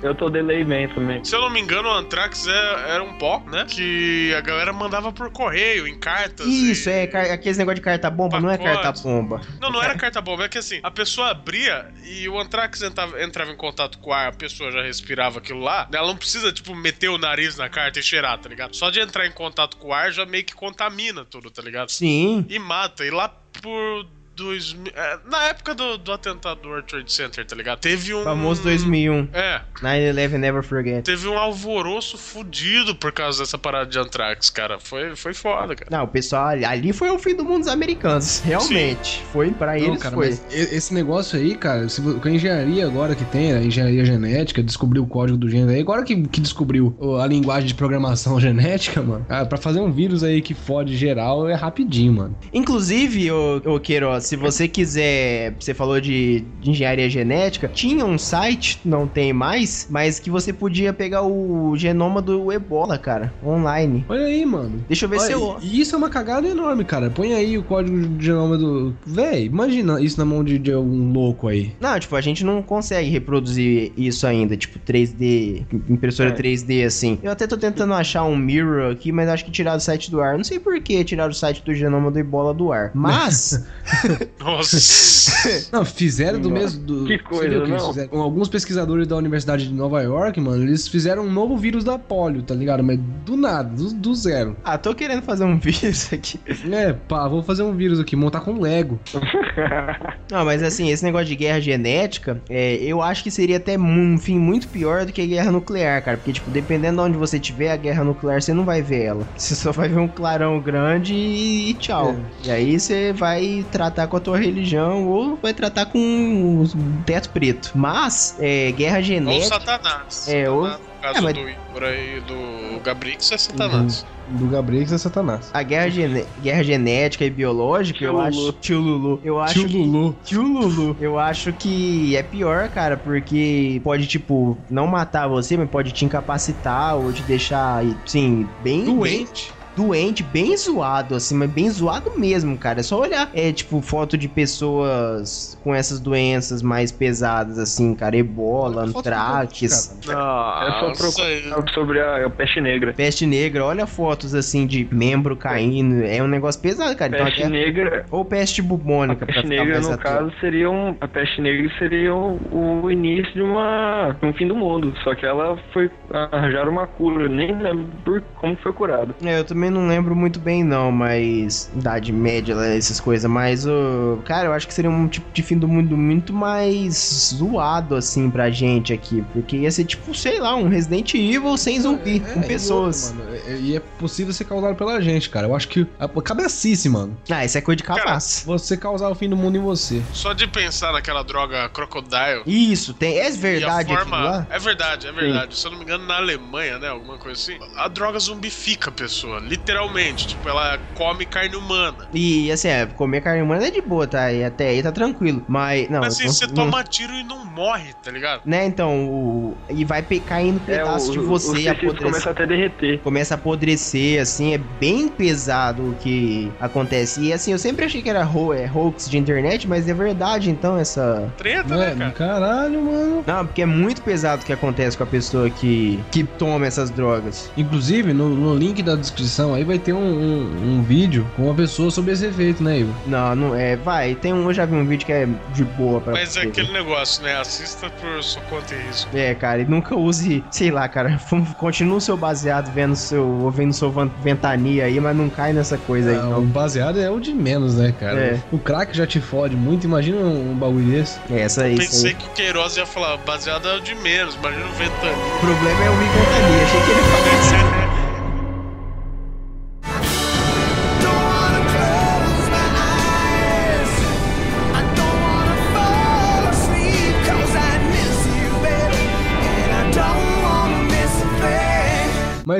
[0.00, 1.24] de, eu tô delay man também.
[1.24, 3.64] Se eu não me engano, o Anthrax é- era um pó, né?
[3.68, 6.46] Que a galera mandava por correio, em cartas.
[6.46, 8.82] Isso, e- é, car- aqueles negócio de carta-bomba, não é Pacote.
[8.82, 9.40] carta-bomba.
[9.60, 13.22] Não, não era carta bomba, é que assim, a pessoa abria e o Anthrax entrava,
[13.22, 15.88] entrava em contato com o ar, a pessoa já respirava aquilo lá.
[15.92, 18.76] Ela não precisa, tipo, meter o nariz na carta e cheirar, tá ligado?
[18.76, 21.88] Só de entrar em contato com o ar já meio que contamina tudo, tá ligado?
[21.90, 22.44] Sim.
[22.48, 23.04] E mata.
[23.04, 24.06] E lá por
[24.44, 24.92] 2000.
[24.94, 27.78] é, na época do, do atentado do World Trade Center, tá ligado?
[27.80, 28.24] Teve um.
[28.24, 29.28] Famoso 2001.
[29.32, 31.02] É, 9-11 Never Forget.
[31.04, 34.78] teve um alvoroço fudido por causa dessa parada de Anthrax, cara.
[34.78, 35.88] Foi, foi foda, cara.
[35.90, 38.40] Não, o pessoal ali, ali foi o fim do mundo dos americanos.
[38.44, 39.22] Realmente.
[39.32, 40.28] Foi, pra Não, eles cara, foi.
[40.50, 45.02] esse negócio aí, cara, se, com a engenharia agora que tem, a engenharia genética, descobriu
[45.02, 49.02] o código do gênero aí, agora que, que descobriu o- a linguagem de programação genética,
[49.02, 52.36] mano, ah, pra fazer um vírus aí que fode geral é rapidinho, mano.
[52.52, 55.54] Inclusive, ô, ô Queiroz, se você quiser.
[55.58, 57.68] Você falou de, de engenharia genética.
[57.68, 62.96] Tinha um site, não tem mais, mas que você podia pegar o genoma do ebola,
[62.96, 64.04] cara, online.
[64.08, 64.84] Olha aí, mano.
[64.86, 65.58] Deixa eu ver Olha, se eu.
[65.60, 67.10] E isso é uma cagada enorme, cara.
[67.10, 68.94] Põe aí o código de genoma do.
[69.04, 71.72] Véi, imagina isso na mão de, de algum louco aí.
[71.80, 76.32] Não, tipo, a gente não consegue reproduzir isso ainda, tipo, 3D, impressora É.
[76.32, 77.18] 3D, assim.
[77.20, 80.20] Eu até tô tentando achar um mirror aqui, mas acho que tiraram o site do
[80.20, 80.36] ar.
[80.36, 82.92] Não sei por que tiraram o site do genoma do ebola do ar.
[82.94, 83.66] Mas,
[84.38, 85.70] Nossa.
[85.72, 86.84] Não, fizeram do Nossa, mesmo.
[86.84, 87.88] Do, que coisa, que eles não?
[87.88, 88.20] fizeram?
[88.20, 92.42] Alguns pesquisadores da Universidade de Nova York, mano, eles fizeram um novo vírus da polio,
[92.42, 92.82] tá ligado?
[92.82, 94.56] Mas do nada, do, do zero.
[94.64, 96.40] ah, tô querendo fazer um vírus aqui.
[96.70, 98.98] É, pá, vou fazer um vírus aqui, montar com Lego.
[100.30, 104.18] Não, mas assim, esse negócio de guerra genética, é, eu acho que seria até um
[104.18, 106.16] fim muito pior do que a guerra nuclear, cara.
[106.16, 109.28] Porque, tipo, dependendo de onde você tiver, a guerra nuclear, você não vai ver ela.
[109.36, 112.16] Você só vai ver um clarão grande e, e tchau.
[112.44, 116.74] E aí você vai tratar com a tua religião ou vai tratar com os
[117.04, 117.70] teto preto.
[117.74, 119.46] Mas, é, guerra Ou genética.
[119.58, 120.28] Satanás.
[120.28, 124.04] É, ou- No caso É, mas- do Igor aí, do Gabrix, é Satanás.
[124.26, 125.48] Do Gabrix é Satanás.
[125.52, 128.38] A guerra, gene- guerra genética e biológica, eu Tio acho.
[128.38, 128.52] Lulu.
[128.52, 129.20] Tio Lulu.
[129.24, 130.16] Eu acho Tio que- Lulu.
[130.22, 130.96] Tio Lulu.
[131.00, 136.04] Eu acho que é pior, cara, porque pode, tipo, não matar você, mas pode te
[136.04, 138.84] incapacitar ou te deixar, assim, bem.
[138.84, 139.52] Doente.
[139.52, 142.80] bem- doente, bem zoado, assim, mas bem zoado mesmo, cara.
[142.80, 148.16] É só olhar, é, tipo, foto de pessoas com essas doenças mais pesadas, assim, cara.
[148.16, 149.48] Ebola, cara.
[149.54, 152.92] É só procurar sobre a, a peste negra.
[152.92, 153.64] peste negra.
[153.64, 156.04] Olha fotos, assim, de membro caindo.
[156.04, 157.12] É um negócio pesado, cara.
[157.14, 158.04] Então, Peste até- negra.
[158.10, 160.96] Ou peste A bubônica, pra peste ficar negra, mais no caso, seria um.
[161.00, 164.16] A peste negra seria o, o início de uma.
[164.22, 164.92] um fim do mundo.
[165.02, 165.90] Só que ela foi.
[166.32, 167.28] arranjaram uma cura.
[167.28, 169.14] Nem lembro por como foi curada.
[169.24, 171.70] É, eu também não lembro muito bem, não, mas.
[171.74, 173.66] Idade média, lá, essas coisas, mas.
[173.66, 177.94] ô, cara, eu acho que seria um tipo de fim do mundo muito mais zoado,
[177.96, 179.22] assim, pra gente aqui.
[179.32, 183.10] Porque ia ser tipo, sei lá, um Resident Evil sem zumbi, É, com e pessoas.
[183.10, 185.46] outra, mano, é- e é possível ser causado pela gente, cara.
[185.46, 185.86] Eu acho que.
[185.98, 187.16] a- Cabe a Cici, mano.
[187.30, 188.42] Ah, isso é coisa de Cara, capaz.
[188.46, 190.02] Você causar o fim do mundo em você.
[190.12, 192.42] Só de pensar naquela droga Crocodile.
[192.46, 193.18] Isso, tem.
[193.18, 194.18] É e a verdade forma.
[194.20, 194.46] lá?
[194.50, 195.56] É verdade, é verdade.
[195.56, 196.88] Se eu não me engano, na Alemanha, né?
[196.88, 197.58] Alguma coisa assim.
[197.76, 200.28] A droga zumbifica a pessoa, literalmente.
[200.28, 202.06] Tipo, ela come carne humana.
[202.12, 204.32] E assim, é, comer carne humana é de boa, tá?
[204.32, 205.44] E até aí tá tranquilo.
[205.48, 205.88] Mas.
[205.90, 208.42] Não, Mas assim, não- você não- toma tiro e não morre, tá ligado?
[208.44, 209.56] Né, então, o...
[209.68, 211.98] e vai caindo É, pedaço o, de você, apodrecer.
[212.04, 213.00] começam até a derreter.
[213.02, 217.20] começa a apodrecer, assim, é bem pesado o que acontece.
[217.22, 220.50] E assim, eu sempre achei que era ho é, hoax de internet, mas é verdade,
[220.50, 221.32] então, essa.
[221.36, 222.30] Treta, É, né, cara?
[222.40, 223.24] caralho, mano.
[223.26, 226.90] Não, porque é muito pesado o que acontece com a pessoa que, que toma essas
[226.90, 227.50] drogas.
[227.56, 231.54] Inclusive, no, no link da descrição aí vai ter um, um- um vídeo com uma
[231.54, 232.94] pessoa sobre esse efeito, né, Igor?
[233.06, 233.76] Não, não é.
[233.76, 234.44] Vai, tem um.
[234.44, 236.12] Eu já vi um vídeo que é de boa pra.
[236.12, 237.36] Mas é aquele negócio, né?
[237.40, 239.10] Assista por sua conta e risco.
[239.16, 241.18] É, cara, e nunca use, sei lá, cara,
[241.58, 243.90] continua o seu baseado vendo seu, ouvindo sua
[244.22, 246.42] ventania aí, mas não cai nessa coisa aí, Ah, o não.
[246.46, 248.18] baseado é o de menos, né, cara?
[248.20, 248.40] É.
[248.52, 251.18] O crack já te fode muito, imagina um, um bagulho desse.
[251.30, 252.16] É, Essa aí, isso Pensei aí.
[252.16, 255.16] que o Queiroz ia falar, baseado é o de menos, imagina o ventania.
[255.36, 257.06] O problema é ouvir ventania, achei que ele ia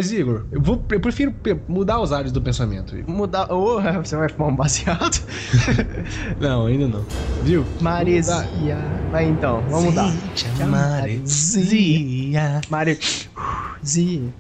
[0.01, 1.35] Mas, Igor, eu, vou, eu prefiro
[1.69, 3.15] mudar os ares do pensamento, Igor.
[3.15, 3.53] Mudar.
[3.53, 5.23] Ô, você vai fumar um baseado?
[6.41, 7.05] Não, ainda não.
[7.43, 7.67] Viu?
[7.83, 8.79] Maresia.
[9.11, 10.11] Vai então, vamos mudar.
[10.67, 12.63] Maresia.
[12.71, 13.31] Maresia.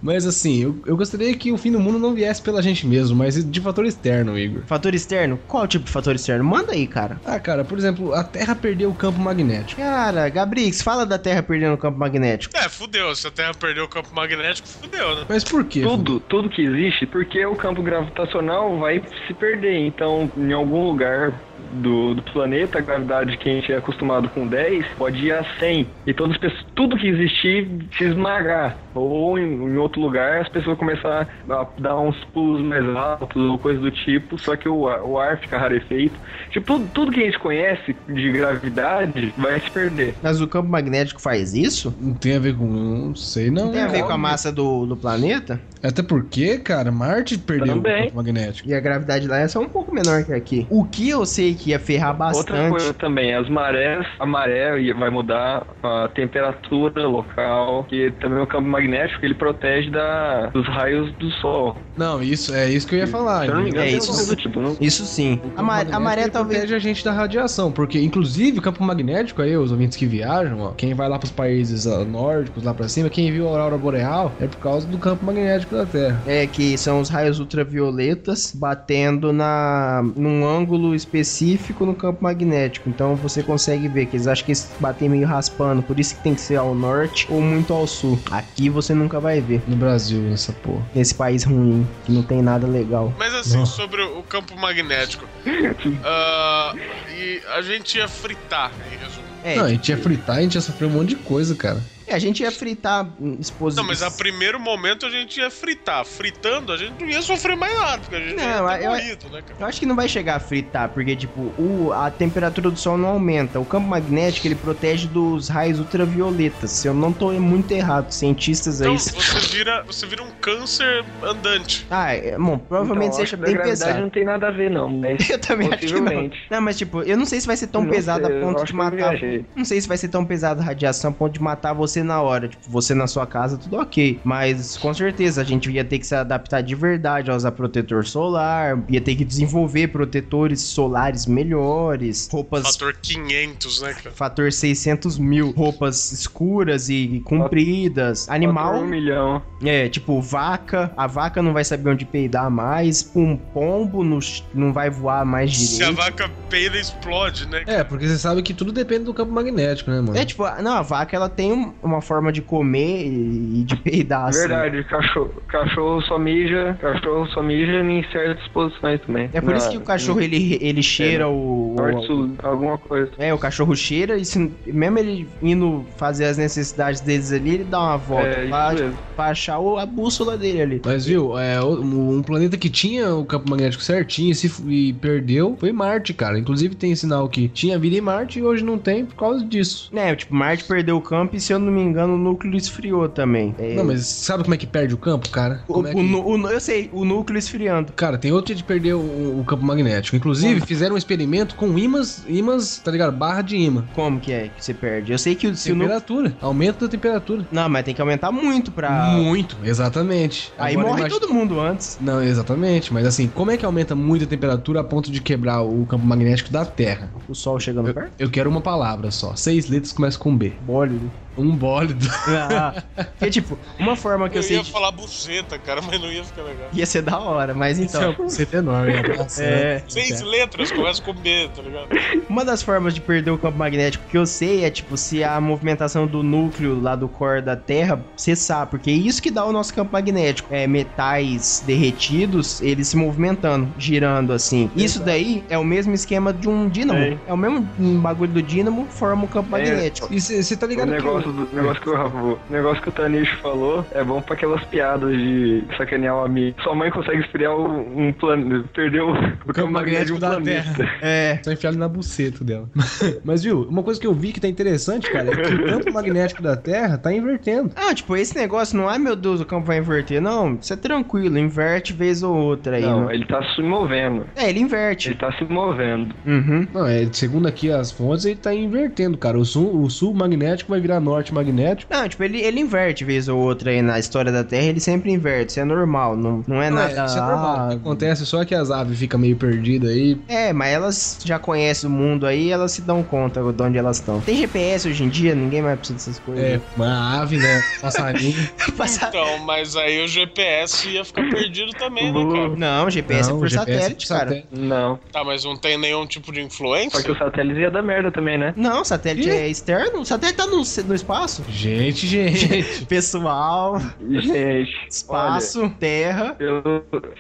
[0.02, 3.16] Mas assim, eu, eu gostaria que o fim do mundo não viesse pela gente mesmo,
[3.16, 4.62] mas de fator externo, Igor.
[4.66, 5.38] Fator externo?
[5.46, 6.44] Qual tipo de fator externo?
[6.44, 7.20] Manda aí, cara.
[7.24, 9.80] Ah, cara, por exemplo, a Terra perdeu o campo magnético.
[9.80, 12.56] Cara, Gabrix, fala da Terra perdendo o campo magnético.
[12.56, 13.14] É, fudeu.
[13.14, 15.24] Se a Terra perdeu o campo magnético, fudeu, né?
[15.28, 15.82] Mas por quê?
[15.82, 19.86] Tudo, tudo que existe, porque o campo gravitacional vai se perder.
[19.86, 21.32] Então, em algum lugar
[21.72, 25.44] do, do planeta, a gravidade que a gente é acostumado com 10 pode ir a
[25.58, 25.86] 100.
[26.06, 28.76] E todas as pessoas, tudo que existir se esmagar.
[28.94, 33.58] Ou em, em outro lugar, as pessoas começar a dar uns pulos mais altos ou
[33.58, 36.14] coisa do tipo, só que o, ar- o ar fica rarefeito.
[36.50, 40.14] Tipo, tudo, tudo que a gente conhece de gravidade vai se perder.
[40.22, 41.94] Mas o campo magnético faz isso?
[42.00, 42.64] Não tem a ver com.
[42.66, 43.66] Não sei, não.
[43.66, 45.60] Não tem a ver com a massa do, do planeta?
[45.82, 48.00] Até porque, cara, Marte perdeu Também.
[48.02, 48.68] o campo magnético.
[48.68, 50.66] E a gravidade lá é só um pouco menor que aqui.
[50.68, 52.70] O que eu sei que ia ferrar Outra bastante.
[52.70, 58.68] coisa também, as marés, a maré vai mudar a temperatura local, que também o campo
[58.68, 61.76] magnético ele protege da, dos raios do sol.
[61.96, 63.44] Não, isso é isso que eu ia falar.
[63.44, 64.26] Se eu não me engano, É tem isso.
[64.26, 64.76] do tipo, não?
[64.80, 65.40] Isso sim.
[65.56, 66.58] A, ma- a maré talvez.
[66.60, 70.60] protege a gente da radiação, porque inclusive o campo magnético aí, os ouvintes que viajam,
[70.60, 73.76] ó, quem vai lá pros países ó, nórdicos lá pra cima, quem viu a aurora
[73.76, 76.22] boreal é por causa do campo magnético da Terra.
[76.26, 81.49] É, que são os raios ultravioletas batendo na num ângulo específico
[81.80, 82.88] no campo magnético.
[82.88, 86.22] Então você consegue ver que eles acham que eles batem meio raspando, por isso que
[86.22, 88.18] tem que ser ao norte ou muito ao sul.
[88.30, 89.62] Aqui você nunca vai ver.
[89.66, 90.82] No Brasil, essa porra.
[90.94, 93.12] Nesse país ruim, que não tem nada legal.
[93.18, 95.24] Mas assim, sobre o campo magnético.
[96.04, 96.74] ah,
[97.10, 99.30] e a gente ia fritar, em resumo.
[99.42, 101.80] É, Não, a gente ia fritar, a gente ia sofrer um monte de coisa, cara.
[102.10, 103.06] É, a gente ia fritar
[103.38, 103.82] exposição.
[103.84, 106.04] Não, mas a primeiro momento a gente ia fritar.
[106.04, 109.28] Fritando, a gente não ia sofrer mais nada, porque a gente Não, ia eu- morrido,
[109.30, 109.60] né, cara?
[109.60, 112.96] Eu acho que não vai chegar a fritar, porque, tipo, o, a temperatura do Sol
[112.98, 113.58] não aumenta.
[113.60, 116.70] O campo magnético, ele protege dos raios ultravioletas.
[116.70, 118.88] Se eu não tô muito errado, cientistas aí...
[118.88, 121.86] Então, você vira, você vira um câncer andante.
[121.90, 124.00] Ah, é, bom, provavelmente Então, seja bem pesado.
[124.00, 124.88] não tem nada a ver, não.
[124.88, 126.30] Mas Eu também acho que não.
[126.50, 128.64] Não, mas tipo, eu não sei se vai ser tão Não pesado sei, a ponto
[128.64, 129.14] de matar.
[129.54, 132.20] Não sei se vai ser tão pesado a radiação a ponto de matar você na
[132.20, 132.48] hora.
[132.48, 134.20] Tipo, você na sua casa, tudo ok.
[134.24, 138.04] Mas com certeza a gente ia ter que se adaptar de verdade a usar protetor
[138.06, 142.62] solar, ia ter que desenvolver protetores solares melhores, roupas.
[142.76, 144.14] Fator 500, né, cara?
[144.14, 148.28] Fator 600 mil, roupas escuras e compridas.
[148.28, 149.42] Animal, Fator Um milhão.
[149.62, 150.92] é, tipo, vaca.
[150.96, 153.10] A vaca não vai saber onde peidar mais.
[153.14, 154.18] Um pombo não,
[154.54, 155.96] não vai voar mais Se a direito.
[155.96, 157.62] vaca peida, explode, né?
[157.66, 160.16] É, porque você sabe que tudo depende do campo magnético, né, mano?
[160.16, 164.28] É, tipo, não, a vaca ela tem um- uma forma de comer e de peidar,
[164.28, 164.40] assim.
[164.40, 169.28] Verdade, cachorro, cachorro só mija, cachorro só mija em certas posições também.
[169.32, 171.74] É por Na- isso que o cachorro ele, ele cheira o.
[171.76, 173.10] Norte, o- sul, alguma coisa.
[173.18, 177.64] É, o cachorro cheira e se, mesmo ele indo fazer as necessidades deles ali, ele
[177.64, 178.74] dá uma volta É, pra,
[179.16, 180.82] pra achar o- a bússola dele ali.
[180.84, 185.56] Mas viu, é, um planeta que tinha o campo magnético certinho e, se, e perdeu
[185.58, 186.38] foi Marte, cara.
[186.38, 189.90] Inclusive tem sinal que tinha vida em Marte e hoje não tem por causa disso.
[189.94, 193.08] É, tipo, Marte perdeu o campo e, se eu não me engano, o núcleo esfriou
[193.08, 193.54] também.
[193.58, 195.64] É, Não, mas sabe como é que perde o campo, cara?
[195.68, 197.92] o, Como é o que- o nu- eu sei, o núcleo esfriando.
[197.92, 200.16] Cara, tem outro jeito de perder o, o campo magnético.
[200.16, 203.16] Inclusive, fizeram um experimento com ímãs, ímãs, tá ligado?
[203.16, 203.88] Barra de ímã.
[203.92, 205.12] Como que é que você perde?
[205.12, 205.90] Eu sei que o, se o núcleo.
[206.00, 206.36] Temperatura.
[206.40, 207.46] Aumento da temperatura.
[207.50, 209.12] Não, mas tem que aumentar muito pra.
[209.12, 210.52] Muito, exatamente.
[210.58, 211.98] Aí Agora, morre imagina- todo mundo antes.
[212.00, 212.92] Não, exatamente.
[212.92, 216.06] Mas assim, como é que aumenta muito a temperatura a ponto de quebrar o campo
[216.06, 217.10] magnético da Terra?
[217.28, 218.12] O sol chegando Eu, perto?
[218.18, 219.34] eu quero uma palavra só.
[219.36, 220.56] Seis letras começa com B.
[220.60, 221.10] Bólido.
[221.38, 222.06] Um bólido.
[222.26, 222.82] Ah,
[223.30, 224.70] tipo, uma forma que eu, Eu sei ia de...
[224.70, 226.68] falar buceta, cara, mas não ia ficar legal.
[226.72, 228.14] ia ser da hora, mas então.
[228.18, 229.26] Você é enorme, né?
[229.38, 231.88] É, Seis letras, começa com B, tá ligado?
[232.28, 235.40] uma das formas de perder o campo magnético que eu sei é tipo se a
[235.40, 239.52] movimentação do núcleo lá do core da Terra cessar, porque é isso que dá o
[239.52, 240.48] nosso campo magnético.
[240.52, 244.70] É metais derretidos, eles se movimentando, girando assim.
[244.76, 246.98] Isso daí é o mesmo esquema de um dínamo.
[246.98, 247.16] É.
[247.26, 247.62] É, o mesmo
[248.00, 249.60] bagulho do dínamo forma o campo É.
[249.60, 250.08] magnético.
[250.12, 252.92] E você tá O ligado que negócio, do, negócio, que o, o negócio que o
[252.92, 256.60] Tanicho falou é bom pra aquelas piadas de sacanear o amigo.
[256.62, 258.64] Sua mãe consegue esfriar um, um planeta.
[258.74, 259.10] Perdeu
[259.46, 260.88] o campo magnético de um da planeta.
[261.02, 261.38] É.
[261.42, 262.68] Só enfiar ele na buceta dela.
[263.24, 265.92] Mas viu, uma coisa que eu vi que tá interessante, cara, é que o campo
[265.92, 267.70] magnético da Terra tá invertendo.
[267.76, 270.20] Ah, tipo, esse negócio não, ai meu Deus, o campo vai inverter.
[270.20, 272.82] Não, isso é tranquilo, inverte vez ou outra aí.
[272.82, 274.26] Não, não- ele tá se movendo.
[274.36, 275.08] É, ele inverte.
[275.10, 276.14] Ele tá se movendo.
[276.26, 276.66] Uhum.
[276.72, 279.38] Não, é, segundo aqui as fontes, ele tá invertendo, cara.
[279.38, 281.92] O sul, o sul magnético vai virar norte magnético.
[281.92, 285.10] Não, tipo, ele, ele inverte vez ou outra aí na história da Terra, ele sempre
[285.12, 287.04] inverte, isso é normal, não, não é Não, nada...
[287.06, 287.56] isso é normal.
[287.56, 290.18] Ah, acontece só que as aves ficam meio perdidas aí.
[290.28, 293.96] É, mas elas já conhecem o mundo aí, elas se dão conta de onde elas
[293.98, 294.20] estão.
[294.20, 296.44] Tem GPS hoje em dia, ninguém mais precisa dessas coisas.
[296.44, 297.62] É, uma ave, né?
[297.80, 298.48] Passarinho.
[298.76, 302.48] Passar- Então, mas aí o GPS ia ficar perdido também, né, cara?
[302.56, 304.28] Não, GPS Não, é por GPS satélite, por cara.
[304.28, 304.48] satélite.
[304.52, 304.98] Não.
[305.12, 306.98] Tá, mas não tem nenhum tipo de influência?
[306.98, 308.52] Só que o satélite ia dar merda também, né?
[308.56, 309.34] Não, satélite Quê?
[309.34, 310.00] é externo.
[310.00, 311.44] O satélite tá no, no espaço.
[311.48, 312.84] Gente, gente.
[312.86, 316.36] Pessoal, Gente, espaço, terra.
[316.38, 316.62] eu,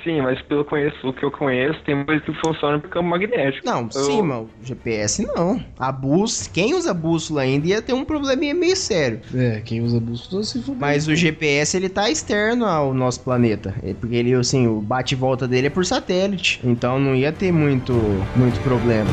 [0.04, 3.66] sim, mas pelo conheço, o que eu conheço, tem coisa que funciona por campo magnético.
[3.66, 4.50] Não, Eu- sim, mano.
[4.62, 5.62] GPS não.
[5.78, 9.20] A bússola, quem usa bússola ainda ia ter um probleminha meio sério.
[9.34, 10.76] É, quem usa bússola se fudeu.
[10.80, 13.74] Mas o GPS ele tá externo ao nosso planeta.
[13.82, 16.60] É Porque ele, assim, o bate e volta dele é por satélite.
[16.64, 17.92] Então não ia ter muito,
[18.36, 19.10] muito problema.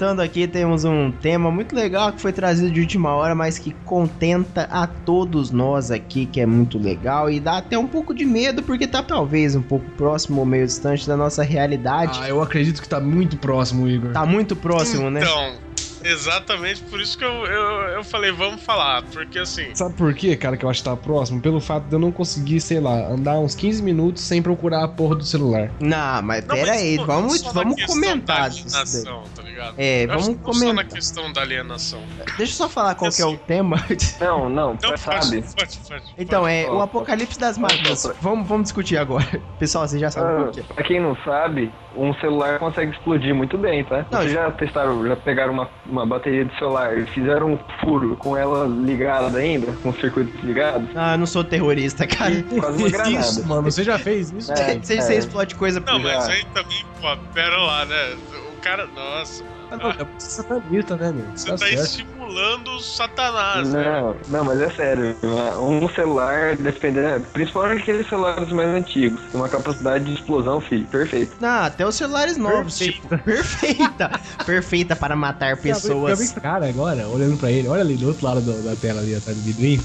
[0.00, 3.70] Voltando aqui, temos um tema muito legal que foi trazido de última hora, mas que
[3.84, 8.24] contenta a todos nós aqui, que é muito legal e dá até um pouco de
[8.24, 12.18] medo, porque tá talvez um pouco próximo ou meio distante da nossa realidade.
[12.18, 14.12] Ah, eu acredito que tá muito próximo, Igor.
[14.12, 15.20] Tá muito próximo, né?
[15.20, 15.69] Então,
[16.04, 19.02] exatamente por isso que eu, eu, eu falei, vamos falar.
[19.12, 21.40] Porque assim, Sabe por quê, cara, que eu acho que tá próximo?
[21.40, 24.88] Pelo fato de eu não conseguir, sei lá, andar uns 15 minutos sem procurar a
[24.88, 25.70] porra do celular.
[25.80, 28.80] Não, mas Não, pera mas aí, não- vamos, não vamos questão comentar da disso daí.
[28.82, 29.74] alienação, tá ligado?
[29.78, 30.94] É, Eu vamos acho que não só na comentar.
[30.94, 32.02] questão da alienação.
[32.36, 33.76] Deixa eu só falar qual que é o tema.
[34.20, 35.44] Não, não, Não, você pode, sabe.
[35.56, 36.04] pode, pode.
[36.18, 38.06] Então, é o apocalipse das máquinas.
[38.20, 39.26] Vamos, vamos discutir agora.
[39.58, 40.62] Pessoal, vocês já sabem Ah, por quê.
[40.74, 44.06] pra quem não sabe, um celular consegue explodir muito bem, tá?
[44.10, 48.16] Não, Vocês já testaram, já pegaram uma, uma bateria de celular e fizeram um furo
[48.16, 50.88] com ela ligada ainda, com o circuito desligado?
[50.94, 52.42] Ah, eu não sou terrorista, cara.
[52.58, 53.10] Quase uma granada.
[53.10, 54.52] Isso, mano, você já fez isso?
[54.52, 55.00] É, Você, é.
[55.00, 56.32] você explode coisa Não, mas Já.
[56.32, 58.16] aí também, pô, pera lá, né?
[58.52, 61.24] O cara, nossa, Ah, não, é satanista, né, meu?
[61.34, 63.84] você Tá tá, estimulando o satanás, né?
[63.84, 65.16] Não, não, mas é sério.
[65.60, 71.36] Um celular, dependendo, principalmente aqueles celulares mais antigos, tem uma capacidade de explosão, filho, perfeito.
[71.40, 74.10] Não, até os celulares novos, tipo, perfeita.
[74.44, 76.18] perfeita para matar pessoas.
[76.18, 77.68] Bem cara agora, olhando pra ele.
[77.68, 79.82] Olha ali do outro lado do- da tela ali, atrás do vidrinho.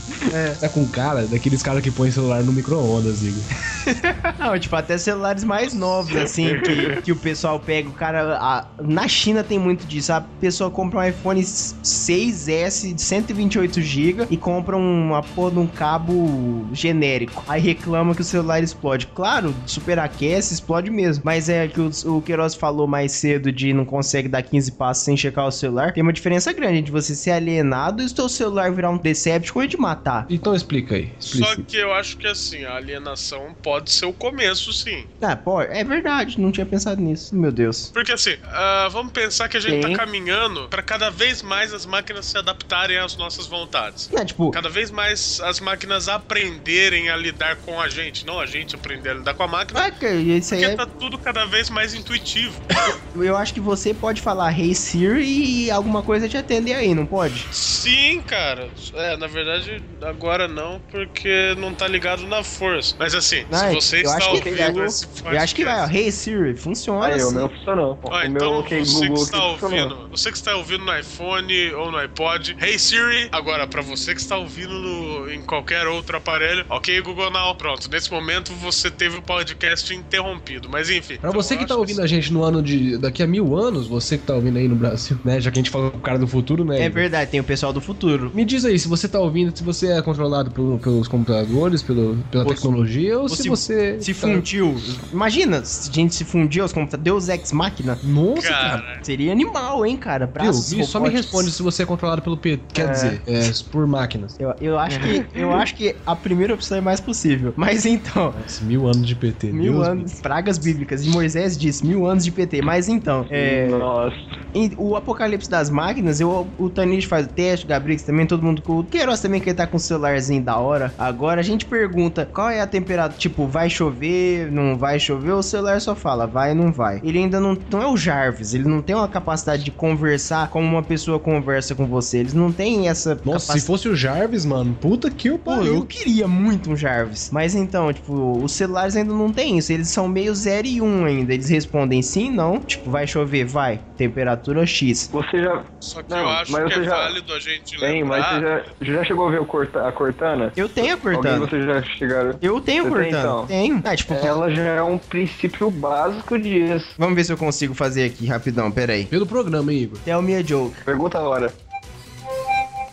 [0.60, 3.44] Tá com cara daqueles caras que põem celular no micro-ondas, Igor.
[4.40, 7.90] Não, tipo, até celulares mais novos, assim, que, que o pessoal pega.
[7.90, 8.38] O cara.
[8.40, 10.14] a- na China tem muito disso.
[10.14, 16.68] A pessoa compra um iPhone 6S de 128GB e compra uma porra de um cabo
[16.72, 17.44] genérico.
[17.48, 19.08] Aí reclama que o celular explode.
[19.08, 21.24] Claro, superaquece, explode mesmo.
[21.26, 25.04] Mas é que o, o Queiroz falou mais cedo de não consegue dar 15 passos
[25.04, 25.94] sem checar o celular.
[25.94, 29.64] Tem uma diferença grande de você ser alienado e o seu celular virar um Decepticon
[29.64, 30.26] e te matar.
[30.30, 31.12] Então explica aí.
[31.20, 31.48] Explica.
[31.48, 35.06] Só que eu acho que assim, a alienação pode ser o começo, sim.
[35.22, 37.36] Ah, pô, é verdade, não tinha pensado nisso.
[37.36, 37.92] Meu Deus.
[37.94, 39.92] Porque assim, ah, vamos pensar que a gente Sim.
[39.94, 44.10] tá caminhando pra cada vez mais as máquinas se adaptarem às nossas vontades.
[44.14, 48.46] É, tipo, Cada vez mais as máquinas aprenderem a lidar com a gente, não a
[48.46, 49.80] gente aprender a lidar com a máquina.
[49.86, 52.60] Ah, cara, isso aí Porque é, tá tudo cada vez mais intuitivo.
[53.16, 57.06] eu acho que você pode falar Hey Siri e alguma coisa te atender aí, não
[57.06, 57.46] pode?
[57.52, 58.70] Sim, cara.
[58.94, 62.96] É, na verdade, agora não, porque não tá ligado na força.
[62.98, 65.66] Mas assim, Ah, se você eu está acho que- ouvindo eu- esse Eu acho que
[65.66, 67.36] vai, ó, Hey Siri, funciona Aí, o assim.
[67.36, 68.00] meu funcionou.
[68.04, 69.55] Ó, o então meu que você que Google está que funcionou.
[69.64, 73.30] Ouvindo, você que está ouvindo no iPhone ou no iPod, Hey Siri.
[73.32, 77.56] Agora, pra você que está ouvindo no- em qualquer outro aparelho, ok, Google Now.
[77.56, 81.18] Pronto, nesse momento você teve o podcast interrompido, mas enfim.
[81.18, 82.98] Pra Então, você que acho tá ouvindo a gente no ano de.
[82.98, 85.40] daqui a mil anos, você que tá ouvindo aí no Brasil, né?
[85.40, 86.82] Já que a gente falou com o cara do futuro, né?
[86.82, 88.32] É verdade, tem o pessoal do futuro.
[88.34, 92.18] Me diz aí, se você tá ouvindo, se você é controlado pelo- pelos computadores, pelo,
[92.32, 94.02] pela tecnologia, ou, ou se, se- você.
[94.02, 94.76] Se tá- fundiu.
[95.12, 97.06] Imagina, se a gente se fundiu aos computadores.
[97.06, 98.00] Deus Ex Máquina.
[98.04, 98.82] Nossa, cara.
[98.82, 99.45] Cara, Seria animal,
[99.86, 100.26] hein, cara?
[100.28, 100.86] Braços Viu?
[100.86, 102.58] Só me responde se você é controlado pelo P.
[102.74, 102.92] Quer É.
[102.92, 104.36] dizer, é, por máquinas.
[104.40, 107.54] Eu, eu, acho que, eu acho que a primeira opção é mais possível.
[107.56, 109.52] Mas então, Nossa, mil anos de PT.
[109.52, 111.06] mil Deus anos, pragas bíblicas.
[111.06, 112.62] E Moisés disse mil anos de PT.
[112.62, 113.68] Mas então, é.
[113.68, 114.16] Nossa.
[114.54, 118.44] em- o apocalipse das máquinas, eu, o Tanich faz o teste, o Gabrix também, todo
[118.44, 118.62] mundo.
[118.68, 120.94] O Queiroz também que ele tá com o celularzinho da hora.
[120.98, 125.44] Agora a gente pergunta qual é a temperatura, tipo, vai chover, não vai chover, o
[125.44, 127.00] celular só fala, vai ou não vai.
[127.04, 129.25] Ele ainda não, não é o Jarvis, ele não tem uma capacidade
[129.64, 132.20] de conversar como uma pessoa conversa com você.
[132.20, 133.66] Eles não têm essa Nossa, se capacidade.
[133.66, 135.86] fosse o Jarvis, mano, puta que Pô, eu pariu.
[135.86, 137.30] queria muito um Jarvis.
[137.32, 139.72] Mas então, tipo, os celulares ainda não tem isso.
[139.74, 141.34] Eles são meio 0 e 1 um ainda.
[141.34, 142.60] Eles respondem sim, não.
[142.60, 143.80] Tipo, vai chover, vai.
[143.98, 145.10] Temperatura X.
[145.12, 145.64] Você já.
[145.80, 148.26] Só que Não, eu acho mas que você é já- válido a gente Tem, mas
[148.26, 148.64] você já,
[148.96, 150.52] já chegou a ver o Corta- a Cortana?
[150.56, 151.40] Eu tenho a Alguém Cortana.
[151.48, 152.36] você já chegaram?
[152.42, 153.20] Eu tenho Você tem, Cortana.
[153.20, 153.48] então?
[153.48, 153.82] Tenho.
[153.84, 156.88] Ah, tipo, Ela já é um princípio básico disso.
[156.98, 158.70] vamos ver se eu consigo fazer aqui rapidão.
[158.72, 159.08] Pera aí.
[159.16, 159.98] Pelo programa, hein, Igor.
[160.00, 160.76] Tell me a joke.
[160.84, 161.54] Pergunta a hora.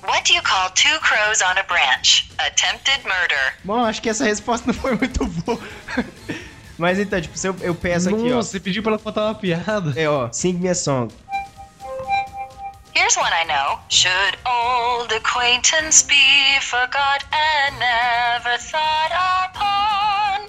[0.07, 2.31] What do you call two crows on a branch?
[2.39, 3.55] Attempted murder.
[3.65, 5.59] Bom, acho que essa resposta não foi muito boa.
[6.79, 8.37] Mas então, tipo, se eu, eu peço aqui, ó.
[8.37, 10.01] Nossa, você pediu pra ela contar uma piada.
[10.01, 10.31] É, ó.
[10.31, 11.13] Sing me a song.
[12.95, 13.81] Here's one I know.
[13.89, 19.52] Should old acquaintance be forgot and never thought upon?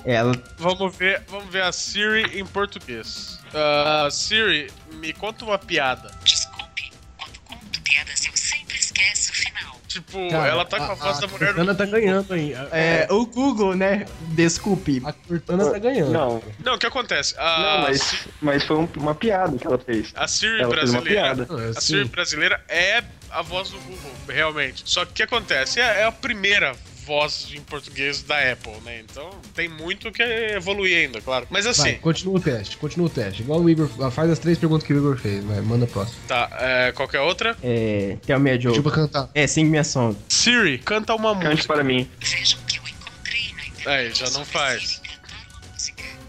[0.05, 0.33] Ela.
[0.57, 3.39] Vamos ver, vamos ver a Siri em português.
[3.53, 6.11] Ah, Siri, me conta uma piada.
[6.23, 9.73] Desculpe, quando conto piadas eu sempre esqueço o final.
[9.87, 11.55] Tipo, Cara, ela tá com a, voz da mulher do...
[11.55, 12.53] Cortana tá ganhando aí.
[12.71, 14.05] É, o Google, né?
[14.29, 15.01] Desculpe.
[15.05, 16.11] A Cortana tá ganhando.
[16.11, 17.35] Não, Não, o que acontece?
[17.37, 20.11] A, não, mas, mas foi um- uma piada que ela fez.
[20.15, 21.35] a Siri Ela fez uma brasileira...
[21.35, 21.45] piada.
[21.53, 21.81] Não, é A assim.
[21.81, 24.81] Siri brasileira é a voz do Google, realmente.
[24.85, 25.79] Só que o que acontece?
[25.79, 26.75] É, é a primeira
[27.05, 29.01] voz em português da Apple, né?
[29.03, 31.45] Então tem muito que evoluir ainda, claro.
[31.49, 33.41] Mas assim, Vai, continua o teste, continua o teste.
[33.41, 33.89] Igual o Igor.
[34.01, 36.17] ah, Faz as três perguntas que o Igor fez, vai, manda a próxima.
[36.27, 36.49] tá.
[36.59, 37.57] É, qualquer outra?
[37.63, 38.17] É.
[38.25, 38.67] Tell me a joke.
[38.77, 39.29] Pediu pra cantar.
[39.33, 40.17] É, sing me a song.
[40.29, 41.73] Siri, canta uma Cante música.
[41.73, 42.09] para mim.
[42.19, 43.87] Vejam que eu encontrei na internet.
[43.89, 45.01] Aí, já não faz.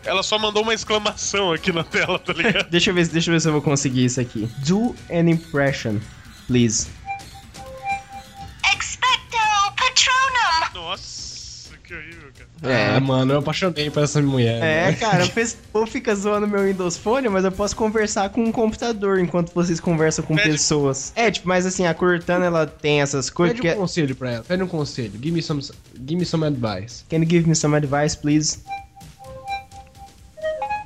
[0.05, 2.69] Ela só mandou uma exclamação aqui na tela, tá ligado?
[2.71, 4.47] Deixa eu ver, deixa eu ver se eu vou conseguir isso aqui.
[4.59, 5.99] Do an impression,
[6.47, 6.89] please.
[10.85, 12.29] Nossa, que horrível,
[12.61, 12.73] cara.
[12.75, 14.57] É, mano, eu apaixonei por essa mulher.
[14.63, 14.93] É, né?
[14.95, 18.43] cara, o pes- o povo fica zoando meu Windows Phone, mas eu posso conversar com
[18.45, 21.13] um computador enquanto vocês conversam com Pede- pessoas.
[21.17, 23.75] É, tipo, mas assim, a Cortana, ela tem essas coisas Pede que...
[23.75, 24.45] um conselho pra ela.
[24.45, 25.13] Pede um conselho.
[25.21, 27.05] Give me some, give me some advice.
[27.09, 28.59] Can you give me some advice, please?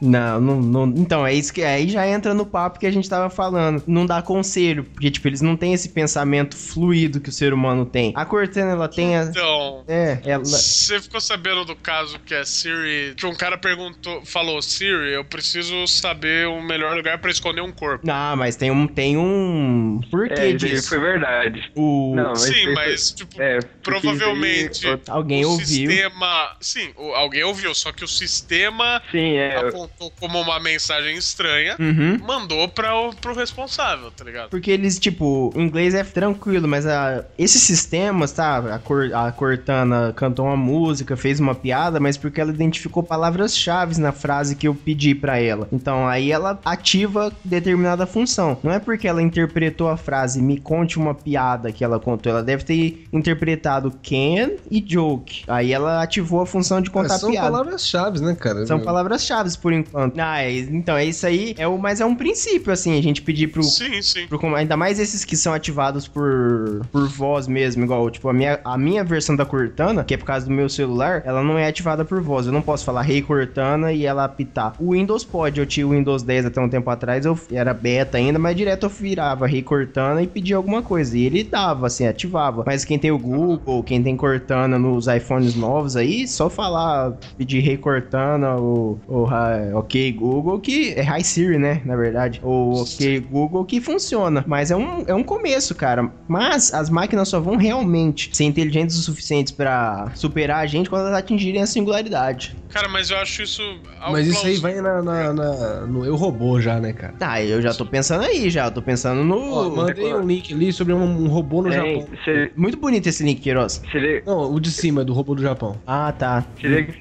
[0.00, 0.84] Não, não, não.
[0.96, 1.62] Então, é isso que.
[1.62, 3.82] Aí já entra no papo que a gente tava falando.
[3.86, 4.84] Não dá conselho.
[4.84, 8.12] Porque, tipo, eles não têm esse pensamento fluido que o ser humano tem.
[8.14, 9.24] A Cortana, ela tem a.
[9.24, 10.44] Então, É, ela.
[10.44, 13.14] Você ficou sabendo do caso que a Siri.
[13.16, 17.72] Que um cara perguntou, falou: Siri, eu preciso saber o melhor lugar pra esconder um
[17.72, 18.08] corpo.
[18.10, 18.86] Ah, mas tem um.
[18.86, 20.00] Tem um.
[20.10, 20.88] Por que É, disso?
[20.90, 21.70] foi verdade.
[21.74, 22.14] O.
[22.14, 25.66] Não, mas Sim, mas, tipo, É, provavelmente aí- Alguém o ouviu.
[25.66, 26.56] sistema.
[26.60, 29.56] Sim, alguém ouviu, só que o sistema Sim, é.
[29.56, 29.87] apontou
[30.20, 32.18] como uma mensagem estranha, Uhum.
[32.26, 34.50] mandou pra, o- pro responsável, tá ligado?
[34.50, 38.58] Porque eles, tipo, o inglês é tranquilo, mas a, esses sistemas, tá?
[38.74, 43.98] A, Cor, a Cortana cantou uma música, fez uma piada, mas porque ela identificou palavras-chave
[44.00, 45.68] na frase que eu pedi pra ela.
[45.72, 48.58] Então aí ela ativa determinada função.
[48.62, 52.30] Não é porque ela interpretou a frase me conte uma piada que ela contou.
[52.32, 55.42] Ela deve ter interpretado can e joke.
[55.48, 57.50] Aí ela ativou a função de contar É, são piada.
[57.50, 58.66] palavras-chave, né, cara?
[58.66, 60.18] São palavras-chave por enquanto.
[60.18, 61.54] Ah, é, então é isso aí.
[61.58, 64.26] É o, mas é um princípio, assim, a gente pedir pro, Sim, sim.
[64.26, 68.60] pro ainda mais esses que são ativados por, por voz mesmo, igual, tipo, a minha,
[68.64, 71.66] a minha versão da Cortana, que é por causa do meu celular, ela não é
[71.66, 72.46] ativada por voz.
[72.46, 74.74] Eu não posso falar Rei Cortana e ela apitar.
[74.78, 78.18] O Windows pode, eu tinha o Windows 10 até um tempo atrás, eu era beta
[78.18, 81.16] ainda, mas direto eu virava Rei Cortana e pedia alguma coisa.
[81.16, 82.62] E ele dava, assim, ativava.
[82.66, 87.60] Mas quem tem o Google, quem tem Cortana nos iPhones novos aí, só falar, pedir
[87.60, 89.24] Rei Cortana ou, ou
[89.74, 92.40] Ok Google, que é Hi Siri, né, na verdade.
[92.42, 94.44] Ou Ok Google, que funciona.
[94.46, 96.10] Mas é um, é um começo, cara.
[96.26, 101.06] Mas as máquinas só vão realmente ser inteligentes o suficiente pra superar a gente quando
[101.06, 102.56] elas atingirem a singularidade.
[102.68, 103.62] Cara, mas eu acho isso.
[103.98, 107.14] algo Mas isso aí vai na, na- na- no Eu Robô já, né, cara?
[107.18, 108.66] Ah, eu já tô pensando aí, já.
[108.66, 109.54] Eu tô pensando no...
[109.54, 112.08] Ó, mandei um link ali sobre um, um robô no Tem, Japão.
[112.24, 113.80] se, Muito bonito esse link, Queiroz.
[113.90, 115.80] se ele, Não, o de cima, do robô do Japão.
[115.86, 116.44] Ah, tá.
[116.60, 116.94] se ele...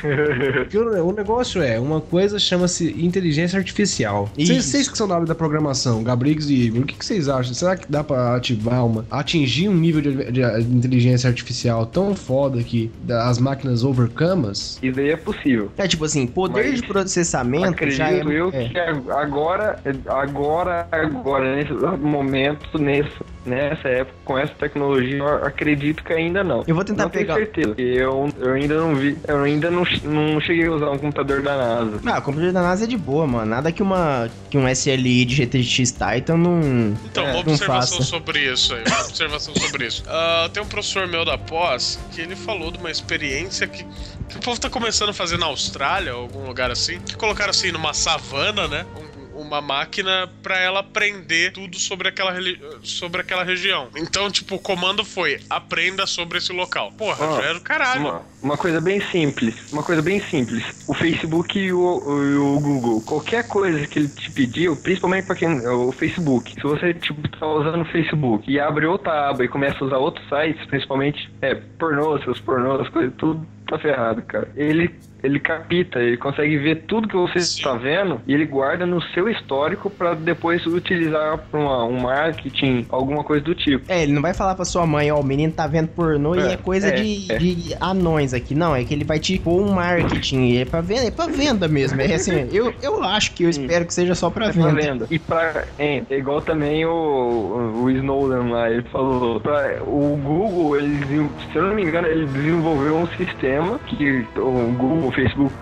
[0.00, 4.30] Porque o, o negócio é, uma coisa chama-se inteligência artificial.
[4.36, 7.54] Vocês, que são da área da programação, Gabrix e Igor, o que, vocês acham?
[7.54, 10.42] Será que dá pra ativar uma, atingir um nível de, de
[10.74, 14.78] inteligência artificial tão foda que as máquinas overcamas?
[14.82, 15.70] Isso aí é possível.
[15.76, 18.22] É tipo assim, poder Mas de processamento Acredito já é...
[18.22, 18.68] eu é.
[18.68, 18.78] que
[19.10, 23.10] agora, agora, agora, nesse momento, nesse,
[23.44, 26.64] nessa época, com essa tecnologia, eu acredito que ainda não.
[26.66, 27.74] Eu vou tentar não pegar- tenho certeza.
[27.80, 31.56] Eu, eu ainda não vi, eu ainda não, não cheguei a usar um computador da
[31.56, 32.00] NASA.
[32.06, 33.46] Ah, o computador da NASA é de boa, mano.
[33.46, 36.94] Nada que uma que um SLI de GTX Titan não.
[37.04, 38.10] Então, é, uma não observação faça.
[38.10, 38.82] sobre isso aí.
[38.86, 40.02] Uma observação sobre isso.
[40.08, 43.84] Ah, tem um professor meu da pós que ele falou de uma experiência que,
[44.28, 47.50] que o povo tá começando a fazer na Austrália, ou algum lugar assim, que colocaram
[47.50, 48.86] assim numa savana, né?
[48.96, 49.09] um-
[49.40, 52.34] uma máquina pra ela aprender tudo sobre aquela,
[52.82, 53.88] sobre aquela região.
[53.96, 56.92] Então, tipo, o comando foi: aprenda sobre esse local.
[56.92, 58.00] Porra, Ó, já era do caralho.
[58.00, 60.64] Uma, uma coisa bem simples, uma coisa bem simples.
[60.86, 65.36] O Facebook e o, o- o Google, qualquer coisa que ele te pediu, principalmente para
[65.36, 66.54] quem o Facebook.
[66.54, 69.98] Se você tipo tá usando o Facebook e abre outra aba e começa a usar
[69.98, 74.48] outros sites, principalmente é pornô, seus pornôs, coisas tudo tá ferrado, cara.
[74.56, 74.90] Ele
[75.22, 77.58] ele capta, ele consegue ver tudo que você Sim.
[77.58, 83.22] está vendo e ele guarda no seu histórico para depois utilizar para um marketing, alguma
[83.22, 83.84] coisa do tipo.
[83.92, 86.40] É, ele não vai falar pra sua mãe, ó, o menino tá vendo pornô e
[86.40, 87.36] É, é coisa é, de, é.
[87.36, 88.54] de anões aqui.
[88.54, 90.56] Não, é que ele vai te pôr um marketing.
[90.56, 92.00] É pra venda, é pra venda mesmo.
[92.00, 94.80] É assim, eu, eu acho que eu espero que seja só pra É pra venda.
[94.80, 95.06] venda.
[95.10, 95.64] E pra.
[95.78, 99.38] É, é igual também o, o Snowden lá, ele falou.
[99.38, 104.72] Pra, o Google, ele, se eu não me engano, ele desenvolveu um sistema que o
[104.76, 105.52] Google, o Facebook.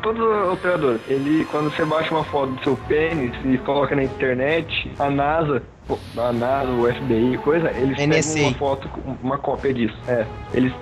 [0.00, 4.02] Todos os operadores, ele, quando você baixa uma foto do seu pênis e coloca na
[4.04, 5.62] internet, a NASA,
[6.16, 8.32] a NASA, o FBI, coisa, eles NSA.
[8.34, 8.88] pegam uma foto,
[9.22, 9.94] uma cópia disso.
[10.08, 10.24] É,
[10.54, 10.72] eles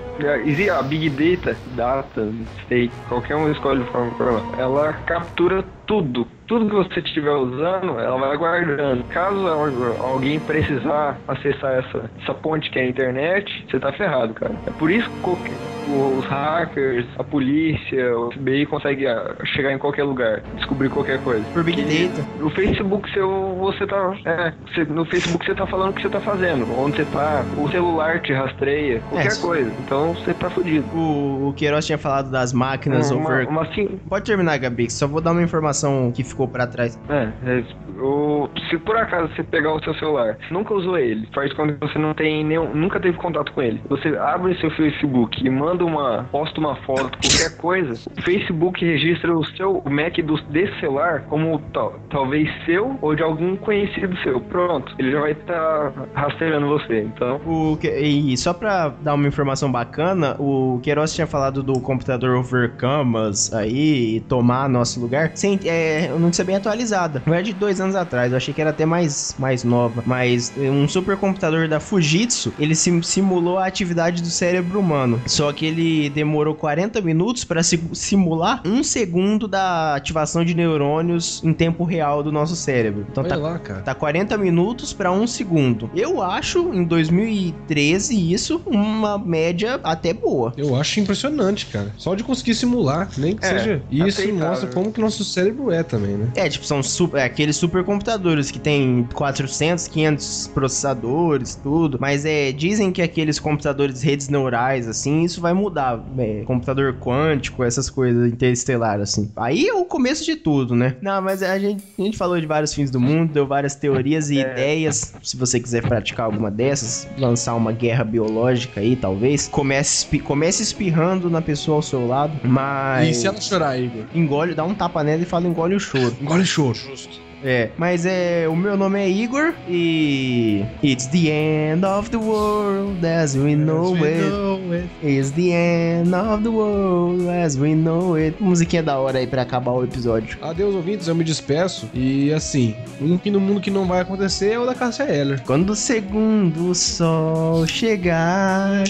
[0.45, 2.33] existe a Big Data, Data,
[2.69, 4.41] sei, qualquer um escolhe de programa.
[4.57, 6.25] Ela captura tudo.
[6.47, 9.03] Tudo que você estiver usando, ela vai guardando.
[9.09, 14.33] Caso al- alguém precisar acessar essa, essa ponte que é a internet, você tá ferrado,
[14.35, 14.55] cara.
[14.67, 19.79] É por isso que qualquer- os hackers, a polícia, o FBI consegue ah, chegar em
[19.79, 21.45] qualquer lugar, descobrir qualquer coisa.
[21.53, 22.27] Por Big Data.
[22.39, 24.15] No Facebook seu, você tá.
[24.25, 27.45] É, você- no Facebook você tá falando o que você tá fazendo, onde você tá,
[27.57, 29.41] o celular te rastreia, qualquer É.
[29.41, 29.73] coisa.
[29.85, 30.85] Então você tá fudido.
[30.95, 33.49] O, o Queiroz tinha falado das máquinas uma, over.
[33.49, 36.99] uma sim- Pode terminar, Gabi, só vou dar uma informação que ficou pra trás.
[37.09, 37.65] É, é,
[38.01, 41.99] o- se por acaso você pegar o seu celular, nunca usou ele, faz quando você
[41.99, 43.81] não tem nenhum, nunca teve contato com ele.
[43.89, 49.33] Você abre seu Facebook e manda uma, posta uma foto, qualquer coisa, o Facebook registra
[49.37, 54.41] o seu MAC do, desse celular como tal, talvez seu ou de algum conhecido seu.
[54.41, 57.01] Pronto, ele já vai estar rastreando você.
[57.03, 61.81] Então, O, que- e só pra dar uma informação bacana, o Queiroz tinha falado do
[61.81, 65.31] computador over camas aí e tomar nosso lugar.
[65.35, 67.23] Sem, é, eu não sei bem atualizada.
[67.27, 70.03] Não é de dois anos atrás, eu achei que era até mais, mais nova.
[70.07, 75.21] Mas um supercomputador da Fujitsu, ele sim- simulou a atividade do cérebro humano.
[75.27, 81.53] Só que ele demorou 40 minutos si- simular um segundo da ativação de neurônios em
[81.53, 83.07] tempo real do nosso cérebro.
[83.11, 83.81] Então tá lá, cara.
[83.83, 85.91] Tá 40 minutos pra um segundo.
[85.95, 90.53] Eu acho, em 2013, isso uma média até boa.
[90.57, 91.93] Eu acho impressionante, cara.
[91.97, 93.83] Só de conseguir simular, nem que É, seja.
[93.91, 94.49] E isso aceitável.
[94.49, 96.29] mostra como que nosso cérebro é também, né?
[96.35, 101.99] É, tipo, são super, é, aqueles supercomputadores que tem 400, 500 processadores, tudo.
[102.01, 106.03] Mas é, dizem que aqueles computadores redes neurais, assim, isso vai mudar.
[106.19, 109.31] É, computador quântico, essas coisas interestelar, assim.
[109.37, 110.97] Aí é o começo de tudo, né?
[111.01, 114.31] Não, mas a gente, a gente falou de vários fins do mundo, deu várias teorias
[114.31, 115.15] e ideias.
[115.23, 121.31] Se você quiser praticar alguma dessas, lançar uma guerra biológica aí, talvez, comece, comece espirrando
[121.31, 123.09] na pessoa ao seu lado, mas...
[123.09, 124.05] E se ela chorar, Igor?
[124.15, 126.17] Engole, dá um tapa nela e fala engole o choro.
[126.21, 126.75] Engole choro.
[126.75, 127.32] Justo.
[127.45, 133.05] É, mas é, o meu nome é Igor e It's the end of the world
[133.05, 134.89] as we know it.
[135.03, 138.37] It's the end of the world as we know it.
[138.41, 140.39] Musiquinha da hora aí pra acabar o episódio.
[140.41, 141.89] Adeus, ouvintes, eu me despeço.
[141.93, 145.41] E assim, um que no mundo que não vai acontecer é o da Cássia Eller.
[145.43, 148.85] Quando o segundo sol chegar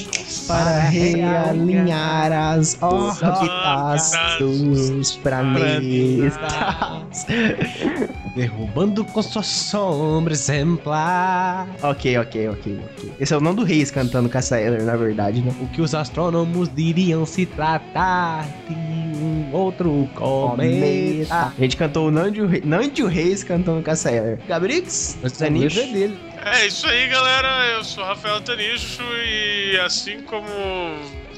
[0.47, 6.37] para realinhar as órbitas dos planetas.
[8.35, 11.69] Derrubando com sua sombra exemplar.
[11.83, 13.13] ok, ok, ok, ok.
[13.21, 15.53] Esse é o nome do Reis cantando Cassa Eller, na verdade, né?
[15.61, 21.53] O que os astrônomos diriam se tratar de um outro cometa.
[21.57, 24.39] A gente cantou o Nandio, Re- Nandio Reis cantando Cassa Eller.
[24.49, 25.19] Gabrix?
[25.29, 25.77] Zanicho?
[25.79, 26.19] letra é dele.
[26.45, 27.67] É isso aí, galera.
[27.77, 30.47] Eu sou Rafael Tanicho e assim como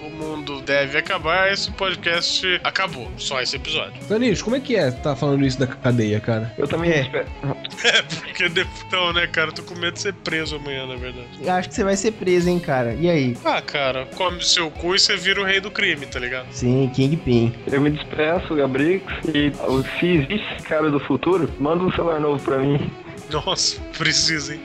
[0.06, 3.10] o mundo deve acabar, esse podcast acabou.
[3.16, 3.94] Só esse episódio.
[4.08, 6.52] Tanicho, como é que é tá falando isso da cadeia, cara?
[6.58, 7.00] eu também É.
[7.02, 7.26] espero.
[7.84, 8.44] É, porque
[8.86, 9.52] então, né, cara?
[9.52, 11.26] Tô com medo de ser preso amanhã, na verdade.
[11.42, 12.94] Eu Acho que você vai ser preso, hein, cara.
[12.94, 13.36] E aí?
[13.44, 16.46] Ah, cara, come seu cu e você vira o rei do crime, tá ligado?
[16.50, 17.52] Sim, Kingpin.
[17.70, 19.52] Eu me despeço, Gabrix, e
[20.00, 22.90] se existe cara do futuro, manda um celular novo pra mim.
[23.30, 24.60] Nossa, precisa, hein?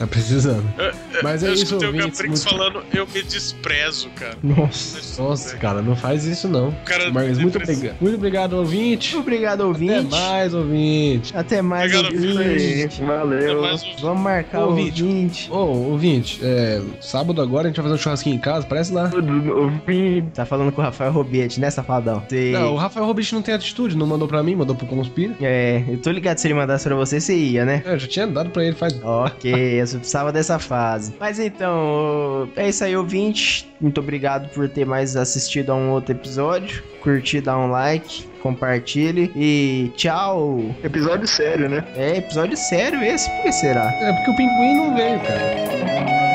[0.00, 0.64] Tá precisando.
[1.22, 4.34] Mas é eu isso, escutei o Caprix muito- falando, eu me desprezo, cara.
[4.42, 5.22] Nossa.
[5.22, 6.72] Nossa, cara, não faz isso não.
[6.86, 7.96] cara Marcos, muito obrigado.
[8.00, 9.14] Muito obrigado, ouvinte.
[9.14, 10.10] Obrigado, Até ouvinte.
[10.10, 11.36] mais, ouvinte.
[11.36, 13.02] Até mais, Obrigado, ouvinte.
[13.02, 13.60] Valeu.
[13.60, 15.02] Mas o- Vamos marcar o Ouvinte.
[15.04, 15.50] ouvinte.
[15.52, 15.56] Ô,
[15.90, 19.10] ouvinte, é, sábado agora a gente vai fazer um churrasquinho em casa, parece lá.
[19.54, 20.24] Ouvi.
[20.34, 22.22] Tá falando com o Rafael Robiete, né, safadão?
[22.26, 22.52] Sei.
[22.52, 25.34] Não, o Rafael Robich não tem atitude, não mandou pra mim, mandou pro Conspira.
[25.42, 27.82] É, eu tô ligado se ele mandasse pra você, você ia, né?
[27.84, 28.98] É, eu já tinha dado pra ele faz.
[29.02, 29.52] Ok,
[29.94, 31.14] eu precisava dessa fase.
[31.18, 33.70] Mas então, é isso aí, ouvinte.
[33.80, 36.82] Muito obrigado por ter mais assistido a um outro episódio.
[37.02, 40.74] Curtir, dá um like, compartilhe e tchau.
[40.82, 41.84] Episódio sério, né?
[41.96, 43.86] É, episódio sério esse, por que será?
[44.00, 46.29] É porque o pinguim não veio, cara.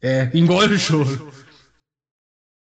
[0.00, 1.32] É, engole o choro.